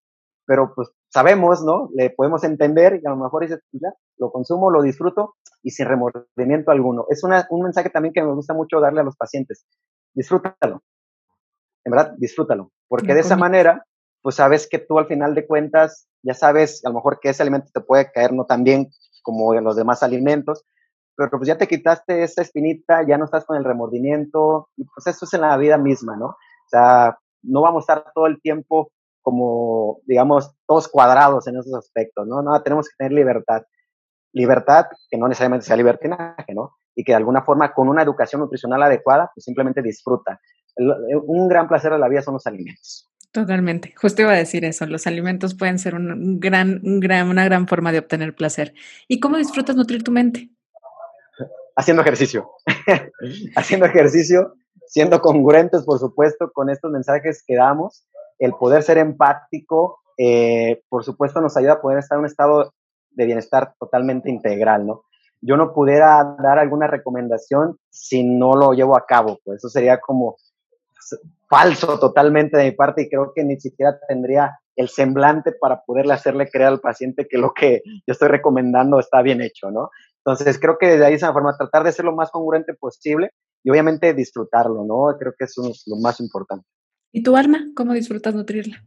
Pero 0.48 0.74
pues 0.74 0.90
sabemos, 1.10 1.62
¿no? 1.64 1.90
Le 1.94 2.10
podemos 2.10 2.44
entender 2.44 3.02
y 3.04 3.06
a 3.06 3.12
lo 3.12 3.18
mejor 3.18 3.44
dices, 3.44 3.60
pues 3.70 3.82
ya, 3.82 3.94
lo 4.18 4.32
consumo, 4.32 4.72
lo 4.72 4.82
disfruto 4.82 5.36
y 5.62 5.72
sin 5.72 5.88
remordimiento 5.88 6.72
alguno. 6.72 7.06
Es 7.10 7.24
una, 7.24 7.46
un 7.50 7.64
mensaje 7.64 7.90
también 7.90 8.14
que 8.14 8.24
me 8.24 8.34
gusta 8.34 8.54
mucho 8.54 8.80
darle 8.80 9.02
a 9.02 9.04
los 9.04 9.18
pacientes. 9.18 9.66
Disfrútalo. 10.14 10.82
En 11.84 11.92
verdad, 11.92 12.14
disfrútalo. 12.18 12.72
Porque 12.88 13.14
de 13.14 13.20
esa 13.20 13.36
manera, 13.36 13.86
pues 14.22 14.36
sabes 14.36 14.68
que 14.70 14.80
tú 14.80 14.98
al 14.98 15.08
final 15.08 15.36
de 15.36 15.46
cuentas, 15.46 16.08
ya 16.24 16.34
sabes 16.34 16.84
a 16.86 16.90
lo 16.90 16.96
mejor 16.96 17.20
que 17.20 17.30
ese 17.30 17.44
alimento 17.44 17.70
te 17.74 17.82
puede 17.82 18.10
caer 18.12 18.32
no 18.32 18.46
tan 18.46 18.64
bien 18.64 18.90
como 19.24 19.54
los 19.54 19.76
demás 19.76 20.04
alimentos, 20.04 20.64
pero 21.18 21.30
pues 21.32 21.48
ya 21.48 21.58
te 21.58 21.68
quitaste 21.68 22.24
esa 22.24 22.42
espinita, 22.42 23.06
ya 23.06 23.18
no 23.18 23.26
estás 23.26 23.44
con 23.44 23.58
el 23.58 23.66
remordimiento, 23.66 24.70
y 24.78 24.86
pues 24.86 25.08
eso 25.08 25.26
es 25.26 25.34
en 25.34 25.42
la 25.42 25.58
vida 25.58 25.78
misma, 25.78 26.16
¿no? 26.16 26.28
O 26.28 26.70
sea, 26.70 27.18
no 27.42 27.62
vamos 27.62 27.82
a 27.82 27.94
estar 27.94 28.12
todo 28.14 28.28
el 28.28 28.40
tiempo 28.42 28.92
como, 29.28 30.00
digamos, 30.06 30.56
todos 30.66 30.88
cuadrados 30.88 31.50
en 31.50 31.58
esos 31.58 31.74
aspectos, 31.74 32.26
¿no? 32.26 32.42
No, 32.42 32.64
tenemos 32.64 32.88
que 32.88 32.96
tener 32.98 33.12
libertad. 33.12 33.64
Libertad 34.32 34.86
que 35.10 35.18
no 35.18 35.28
necesariamente 35.28 35.66
sea 35.66 35.76
libertinaje, 35.76 36.54
¿no? 36.56 36.78
Y 36.96 37.04
que 37.04 37.12
de 37.12 37.18
alguna 37.18 37.42
forma 37.44 37.74
con 37.74 37.90
una 37.90 38.04
educación 38.04 38.40
nutricional 38.40 38.82
adecuada, 38.84 39.30
pues 39.36 39.44
simplemente 39.44 39.82
disfruta. 39.82 40.40
un 40.78 41.50
gran 41.50 41.68
placer 41.68 41.92
de 41.92 42.00
la 42.00 42.08
vida 42.08 42.22
son 42.22 42.36
los 42.36 42.48
alimentos. 42.48 43.12
Totalmente. 43.34 43.94
Justo 44.00 44.22
iba 44.22 44.32
a 44.32 44.38
decir 44.38 44.64
eso. 44.64 44.86
Los 44.86 45.08
alimentos 45.08 45.56
pueden 45.56 45.78
ser 45.78 45.94
un 45.94 46.40
gran, 46.40 46.80
un 46.86 47.02
gran, 47.02 47.28
una 47.28 47.44
gran 47.44 47.68
forma 47.68 47.92
de 47.92 48.00
obtener 48.00 48.34
placer. 48.34 48.74
¿Y 49.10 49.20
cómo 49.20 49.36
disfrutas 49.36 49.76
nutrir 49.76 50.04
tu 50.04 50.14
mente? 50.14 50.52
haciendo 51.76 52.02
ejercicio, 52.02 52.50
haciendo 53.56 53.86
ejercicio, 53.86 54.56
siendo 54.88 55.22
congruentes, 55.22 55.84
por 55.84 56.00
supuesto, 56.00 56.50
con 56.52 56.70
estos 56.70 56.92
mensajes 56.92 57.44
que 57.46 57.56
damos, 57.56 58.08
el 58.40 58.54
poder 58.54 58.84
ser 58.84 58.98
empático, 58.98 60.00
eh, 60.18 60.82
por 60.90 61.04
supuesto, 61.04 61.42
nos 61.42 61.58
ayuda 61.58 61.74
a 61.74 61.82
poder 61.82 62.00
estar 62.00 62.16
en 62.18 62.22
un 62.22 62.26
estado 62.26 62.74
de 63.12 63.26
bienestar 63.26 63.74
totalmente 63.80 64.30
integral, 64.30 64.86
¿no? 64.86 65.04
Yo 65.42 65.56
no 65.58 65.74
pudiera 65.74 66.36
dar 66.40 66.60
alguna 66.60 66.88
recomendación 66.88 67.78
si 67.90 68.24
no 68.24 68.56
lo 68.56 68.74
llevo 68.74 68.98
a 68.98 69.06
cabo, 69.06 69.40
pues 69.44 69.58
eso 69.58 69.70
sería 69.70 70.00
como 70.00 70.38
falso 71.50 72.00
totalmente 72.00 72.58
de 72.58 72.66
mi 72.66 72.72
parte 72.72 73.04
y 73.04 73.10
creo 73.10 73.32
que 73.34 73.44
ni 73.44 73.60
siquiera 73.60 73.98
tendría 74.08 74.60
el 74.76 74.90
semblante 74.90 75.54
para 75.54 75.82
poderle 75.84 76.14
hacerle 76.14 76.50
creer 76.50 76.68
al 76.68 76.80
paciente 76.80 77.28
que 77.28 77.38
lo 77.38 77.54
que 77.54 77.82
yo 77.86 78.12
estoy 78.12 78.28
recomendando 78.28 79.00
está 79.00 79.22
bien 79.22 79.42
hecho, 79.42 79.72
¿no? 79.72 79.90
Entonces, 80.24 80.60
creo 80.60 80.78
que 80.78 80.88
desde 80.88 81.06
ahí 81.06 81.14
esa 81.14 81.32
forma, 81.32 81.56
tratar 81.58 81.84
de 81.84 81.94
ser 81.94 82.06
lo 82.06 82.14
más 82.14 82.32
congruente 82.32 82.74
posible 82.74 83.32
y 83.64 83.70
obviamente 83.70 84.14
disfrutarlo, 84.14 84.84
¿no? 84.84 85.18
Creo 85.18 85.34
que 85.38 85.46
eso 85.46 85.68
es 85.70 85.84
lo 85.88 85.96
más 85.96 86.20
importante. 86.20 86.68
¿Y 87.12 87.24
tu 87.24 87.36
alma? 87.36 87.60
¿Cómo 87.76 87.94
disfrutas 87.94 88.36
nutrirla? 88.36 88.84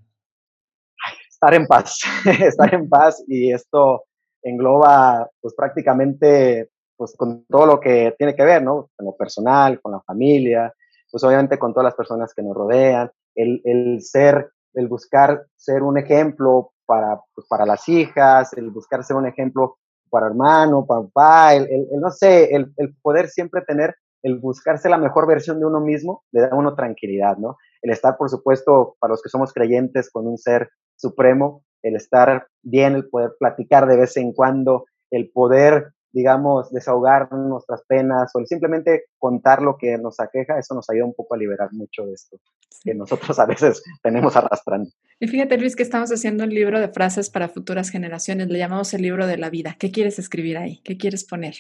estar 1.41 1.55
en 1.55 1.67
paz, 1.67 2.01
estar 2.41 2.75
en 2.75 2.89
paz 2.89 3.25
y 3.27 3.51
esto 3.51 4.05
engloba 4.43 5.29
pues 5.41 5.55
prácticamente 5.55 6.69
pues 6.97 7.15
con 7.17 7.47
todo 7.47 7.65
lo 7.65 7.81
que 7.81 8.15
tiene 8.19 8.37
que 8.37 8.45
ver, 8.45 8.63
¿no? 8.63 8.91
Con 8.95 9.07
lo 9.07 9.17
personal, 9.17 9.81
con 9.81 9.93
la 9.93 10.03
familia, 10.03 10.71
pues 11.11 11.25
obviamente 11.25 11.59
con 11.59 11.73
todas 11.73 11.87
las 11.87 11.95
personas 11.95 12.35
que 12.35 12.43
nos 12.43 12.55
rodean, 12.55 13.11
el, 13.35 13.63
el 13.65 14.03
ser, 14.03 14.51
el 14.75 14.87
buscar 14.87 15.47
ser 15.57 15.83
un 15.83 15.97
ejemplo 15.97 16.73
para, 16.85 17.19
pues, 17.35 17.47
para 17.49 17.65
las 17.65 17.89
hijas, 17.89 18.53
el 18.53 18.69
buscar 18.69 19.03
ser 19.03 19.17
un 19.17 19.27
ejemplo 19.27 19.79
para 20.11 20.27
hermano, 20.27 20.85
papá, 20.85 21.55
el, 21.55 21.67
el, 21.71 22.01
no 22.01 22.11
sé, 22.11 22.55
el, 22.55 22.71
el, 22.77 22.95
poder 23.01 23.29
siempre 23.29 23.63
tener, 23.63 23.95
el 24.23 24.39
buscarse 24.39 24.91
la 24.91 24.99
mejor 24.99 25.27
versión 25.27 25.59
de 25.59 25.65
uno 25.65 25.81
mismo, 25.81 26.25
le 26.33 26.43
da 26.43 26.49
a 26.49 26.57
uno 26.57 26.75
tranquilidad, 26.75 27.39
¿no? 27.39 27.57
El 27.83 27.91
estar, 27.91 28.17
por 28.17 28.29
supuesto, 28.29 28.97
para 28.99 29.13
los 29.13 29.23
que 29.23 29.29
somos 29.29 29.53
creyentes 29.53 30.11
con 30.11 30.27
un 30.27 30.39
ser 30.39 30.71
supremo, 30.97 31.65
el 31.83 31.97
estar 31.97 32.47
bien, 32.63 32.95
el 32.95 33.09
poder 33.09 33.33
platicar 33.39 33.87
de 33.87 33.97
vez 33.97 34.17
en 34.17 34.33
cuando, 34.33 34.85
el 35.11 35.31
poder, 35.31 35.93
digamos, 36.13 36.71
desahogar 36.73 37.33
nuestras 37.33 37.83
penas 37.87 38.31
o 38.35 38.39
el 38.39 38.47
simplemente 38.47 39.05
contar 39.19 39.63
lo 39.63 39.77
que 39.79 39.97
nos 39.97 40.21
aqueja, 40.21 40.59
eso 40.59 40.75
nos 40.75 40.89
ayuda 40.91 41.07
un 41.07 41.15
poco 41.15 41.35
a 41.35 41.39
liberar 41.39 41.71
mucho 41.73 42.05
de 42.07 42.15
esto 42.15 42.39
que 42.83 42.95
nosotros 42.95 43.39
a 43.39 43.47
veces 43.47 43.83
tenemos 44.03 44.37
arrastrando. 44.37 44.91
Y 45.19 45.29
fíjate, 45.29 45.59
Luis, 45.59 45.77
que 45.77 45.83
estamos 45.83 46.11
haciendo 46.11 46.45
un 46.45 46.51
libro 46.51 46.81
de 46.81 46.89
frases 46.89 47.31
para 47.31 47.49
futuras 47.49 47.91
generaciones. 47.91 48.49
Le 48.49 48.59
llamamos 48.59 48.95
el 48.95 49.03
libro 49.03 49.27
de 49.27 49.37
la 49.37 49.51
vida. 49.51 49.77
¿Qué 49.79 49.91
quieres 49.91 50.19
escribir 50.19 50.57
ahí? 50.57 50.81
¿Qué 50.83 50.97
quieres 50.97 51.25
poner? 51.25 51.55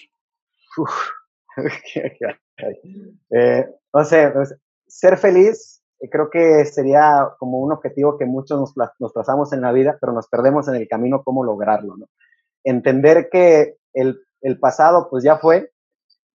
eh, 3.30 3.66
no 3.92 4.04
sé, 4.04 4.30
pues, 4.30 4.54
ser 4.86 5.16
feliz 5.18 5.79
creo 6.08 6.30
que 6.30 6.64
sería 6.64 7.28
como 7.38 7.58
un 7.58 7.72
objetivo 7.72 8.16
que 8.16 8.26
muchos 8.26 8.74
nos, 8.76 9.12
trazamos 9.12 9.52
en 9.52 9.60
la 9.60 9.72
vida, 9.72 9.98
pero 10.00 10.12
nos 10.12 10.28
perdemos 10.28 10.68
en 10.68 10.76
el 10.76 10.88
camino 10.88 11.22
cómo 11.22 11.44
lograrlo, 11.44 11.96
¿no? 11.96 12.06
Entender 12.64 13.28
que 13.30 13.76
el, 13.92 14.20
pasado 14.60 15.08
pues 15.10 15.24
ya 15.24 15.36
fue, 15.36 15.70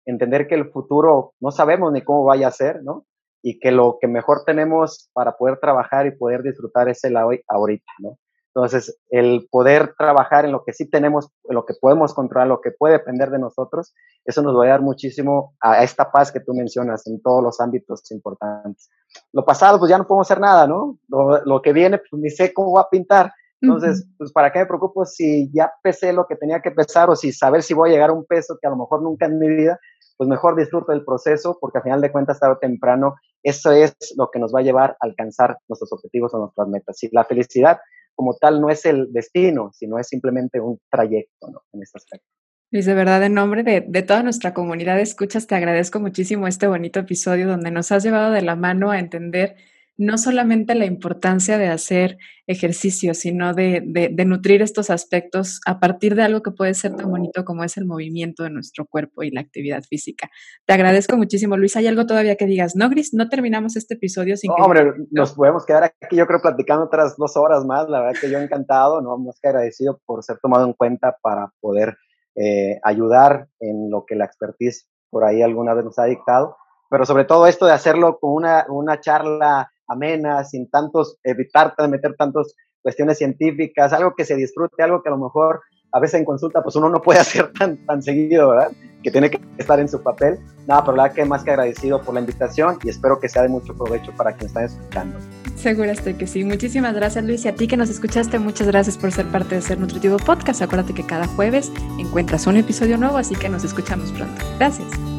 entender 0.05 0.47
que 0.47 0.55
el 0.55 0.71
futuro 0.71 1.33
no 1.39 1.51
sabemos 1.51 1.91
ni 1.91 2.03
cómo 2.03 2.23
vaya 2.25 2.47
a 2.47 2.51
ser, 2.51 2.83
¿no? 2.83 3.05
y 3.47 3.59
que 3.59 3.69
lo 3.71 3.99
que 4.01 4.07
mejor 4.07 4.43
tenemos 4.43 5.11
para 5.13 5.37
poder 5.37 5.59
trabajar 5.59 6.07
y 6.07 6.17
poder 6.17 6.41
disfrutar 6.41 6.89
es 6.89 7.03
el 7.03 7.15
ahorita, 7.15 7.91
¿no? 7.99 8.17
Entonces, 8.55 8.97
el 9.09 9.49
poder 9.51 9.95
trabajar 9.97 10.45
en 10.45 10.53
lo 10.53 10.63
que 10.63 10.71
sí 10.71 10.89
tenemos, 10.89 11.29
en 11.43 11.55
lo 11.55 11.65
que 11.65 11.73
podemos 11.73 12.13
controlar, 12.13 12.47
lo 12.47 12.61
que 12.61 12.71
puede 12.71 12.93
depender 12.93 13.29
de 13.29 13.37
nosotros, 13.37 13.93
eso 14.23 14.41
nos 14.41 14.57
va 14.57 14.63
a 14.63 14.69
dar 14.69 14.81
muchísimo 14.81 15.55
a 15.59 15.83
esta 15.83 16.09
paz 16.09 16.31
que 16.31 16.39
tú 16.39 16.53
mencionas 16.53 17.05
en 17.07 17.21
todos 17.21 17.43
los 17.43 17.59
ámbitos 17.59 18.09
importantes. 18.11 18.89
Lo 19.33 19.43
pasado, 19.43 19.77
pues 19.77 19.89
ya 19.89 19.97
no 19.97 20.07
podemos 20.07 20.31
hacer 20.31 20.39
nada, 20.39 20.67
¿no? 20.67 20.97
Lo, 21.09 21.43
lo 21.43 21.61
que 21.61 21.73
viene, 21.73 21.97
pues 21.97 22.09
ni 22.13 22.29
sé 22.29 22.53
cómo 22.53 22.71
va 22.71 22.83
a 22.83 22.89
pintar. 22.89 23.33
Entonces, 23.61 24.07
pues 24.17 24.31
¿para 24.31 24.53
qué 24.53 24.59
me 24.59 24.65
preocupo 24.67 25.05
si 25.05 25.51
ya 25.51 25.73
pesé 25.81 26.13
lo 26.13 26.25
que 26.25 26.37
tenía 26.37 26.61
que 26.61 26.71
pesar 26.71 27.09
o 27.09 27.15
si 27.15 27.33
saber 27.33 27.61
si 27.61 27.73
voy 27.73 27.89
a 27.89 27.93
llegar 27.93 28.09
a 28.11 28.13
un 28.13 28.25
peso 28.25 28.57
que 28.61 28.67
a 28.67 28.69
lo 28.69 28.77
mejor 28.77 29.01
nunca 29.01 29.25
en 29.25 29.37
mi 29.37 29.49
vida, 29.49 29.79
pues 30.17 30.29
mejor 30.29 30.55
disfruto 30.55 30.93
del 30.93 31.03
proceso 31.03 31.57
porque 31.59 31.79
al 31.79 31.83
final 31.83 31.99
de 31.99 32.11
cuentas, 32.11 32.39
tarde 32.39 32.55
o 32.55 32.59
temprano, 32.59 33.15
eso 33.43 33.71
es 33.71 33.95
lo 34.17 34.29
que 34.31 34.39
nos 34.39 34.53
va 34.53 34.59
a 34.59 34.63
llevar 34.63 34.91
a 34.91 34.97
alcanzar 35.01 35.57
nuestros 35.67 35.91
objetivos 35.91 36.33
o 36.33 36.37
nuestras 36.37 36.67
metas. 36.69 37.01
Y 37.03 37.09
la 37.11 37.25
felicidad 37.25 37.79
como 38.15 38.35
tal 38.35 38.61
no 38.61 38.69
es 38.69 38.85
el 38.85 39.11
destino, 39.11 39.71
sino 39.73 39.99
es 39.99 40.07
simplemente 40.07 40.59
un 40.59 40.79
trayecto 40.89 41.49
¿no? 41.51 41.61
en 41.73 41.83
este 41.83 41.97
aspecto. 41.97 42.25
Luis, 42.71 42.85
de 42.85 42.93
verdad, 42.93 43.23
en 43.23 43.33
nombre 43.33 43.63
de, 43.63 43.81
de, 43.81 44.01
toda 44.01 44.23
nuestra 44.23 44.53
comunidad 44.53 44.95
de 44.95 45.03
escuchas, 45.03 45.47
te 45.47 45.55
agradezco 45.55 45.99
muchísimo 45.99 46.47
este 46.47 46.67
bonito 46.67 46.99
episodio 46.99 47.47
donde 47.47 47.71
nos 47.71 47.91
has 47.91 48.03
llevado 48.03 48.31
de 48.31 48.41
la 48.41 48.55
mano 48.55 48.91
a 48.91 48.99
entender 48.99 49.55
no 49.97 50.17
solamente 50.17 50.75
la 50.75 50.85
importancia 50.85 51.57
de 51.57 51.67
hacer 51.67 52.17
ejercicio, 52.47 53.13
sino 53.13 53.53
de, 53.53 53.81
de, 53.83 54.25
nutrir 54.25 54.61
estos 54.61 54.89
aspectos 54.89 55.61
a 55.65 55.79
partir 55.79 56.15
de 56.15 56.23
algo 56.23 56.43
que 56.43 56.51
puede 56.51 56.73
ser 56.73 56.95
tan 56.95 57.09
bonito 57.09 57.43
como 57.43 57.63
es 57.63 57.77
el 57.77 57.85
movimiento 57.85 58.43
de 58.43 58.51
nuestro 58.51 58.85
cuerpo 58.85 59.23
y 59.23 59.31
la 59.31 59.41
actividad 59.41 59.83
física. 59.83 60.29
Te 60.65 60.73
agradezco 60.73 61.17
muchísimo, 61.17 61.57
Luis. 61.57 61.75
¿Hay 61.75 61.87
algo 61.87 62.05
todavía 62.05 62.35
que 62.35 62.45
digas? 62.45 62.75
No, 62.75 62.89
Gris, 62.89 63.13
no 63.13 63.29
terminamos 63.29 63.75
este 63.75 63.95
episodio 63.95 64.37
sin 64.37 64.49
no, 64.49 64.65
Hombre, 64.65 64.93
nos 65.11 65.33
podemos 65.33 65.65
quedar 65.65 65.85
aquí, 65.85 66.15
yo 66.15 66.27
creo, 66.27 66.41
platicando 66.41 66.85
otras 66.85 67.15
dos 67.17 67.35
horas 67.37 67.65
más. 67.65 67.89
La 67.89 68.01
verdad 68.01 68.19
que 68.19 68.29
yo 68.29 68.37
encantado, 68.37 69.01
¿no? 69.01 69.17
Más 69.17 69.39
que 69.41 69.47
agradecido 69.47 70.01
por 70.05 70.23
ser 70.23 70.37
tomado 70.39 70.65
en 70.65 70.73
cuenta 70.73 71.17
para 71.21 71.51
poder 71.61 71.97
eh, 72.35 72.79
ayudar 72.83 73.47
en 73.59 73.89
lo 73.89 74.05
que 74.05 74.15
la 74.15 74.25
expertise 74.25 74.87
por 75.09 75.23
ahí 75.23 75.41
alguna 75.41 75.73
vez 75.73 75.85
nos 75.85 75.97
ha 75.97 76.05
dictado. 76.05 76.57
Pero 76.89 77.05
sobre 77.05 77.25
todo 77.25 77.47
esto 77.47 77.65
de 77.65 77.71
hacerlo 77.71 78.19
con 78.19 78.33
una, 78.33 78.65
una 78.69 78.99
charla 78.99 79.71
amena, 79.87 80.43
sin 80.43 80.69
tantos, 80.69 81.17
evitar 81.23 81.73
meter 81.89 82.15
tantas 82.17 82.53
cuestiones 82.81 83.17
científicas, 83.17 83.93
algo 83.93 84.13
que 84.15 84.25
se 84.25 84.35
disfrute, 84.35 84.83
algo 84.83 85.01
que 85.01 85.09
a 85.09 85.13
lo 85.13 85.17
mejor 85.17 85.61
a 85.91 85.99
veces 85.99 86.19
en 86.19 86.25
consulta 86.25 86.61
pues 86.61 86.75
uno 86.75 86.89
no 86.89 87.01
puede 87.01 87.19
hacer 87.21 87.51
tan, 87.53 87.77
tan 87.85 88.01
seguido, 88.03 88.49
¿verdad? 88.49 88.71
Que 89.01 89.09
tiene 89.09 89.29
que 89.31 89.39
estar 89.57 89.79
en 89.79 89.87
su 89.87 90.01
papel. 90.03 90.37
Nada, 90.67 90.83
pero 90.83 90.97
la 90.97 91.03
verdad 91.03 91.15
que 91.15 91.25
más 91.25 91.43
que 91.43 91.51
agradecido 91.51 92.01
por 92.01 92.13
la 92.13 92.19
invitación 92.19 92.77
y 92.83 92.89
espero 92.89 93.19
que 93.19 93.29
sea 93.29 93.43
de 93.43 93.49
mucho 93.49 93.75
provecho 93.75 94.11
para 94.15 94.33
quienes 94.33 94.47
están 94.47 94.65
escuchando. 94.65 95.17
Segura 95.55 95.91
estoy 95.93 96.15
que 96.15 96.27
sí. 96.27 96.43
Muchísimas 96.43 96.93
gracias 96.93 97.23
Luis 97.23 97.45
y 97.45 97.47
a 97.47 97.55
ti 97.55 97.67
que 97.67 97.77
nos 97.77 97.89
escuchaste, 97.89 98.39
muchas 98.39 98.67
gracias 98.67 98.97
por 98.97 99.11
ser 99.11 99.25
parte 99.27 99.55
de 99.55 99.61
Ser 99.61 99.79
Nutritivo 99.79 100.17
Podcast. 100.17 100.61
Acuérdate 100.61 100.93
que 100.93 101.05
cada 101.05 101.27
jueves 101.27 101.71
encuentras 101.97 102.45
un 102.45 102.57
episodio 102.57 102.97
nuevo, 102.97 103.17
así 103.17 103.35
que 103.35 103.49
nos 103.49 103.63
escuchamos 103.63 104.11
pronto. 104.11 104.43
Gracias. 104.59 105.14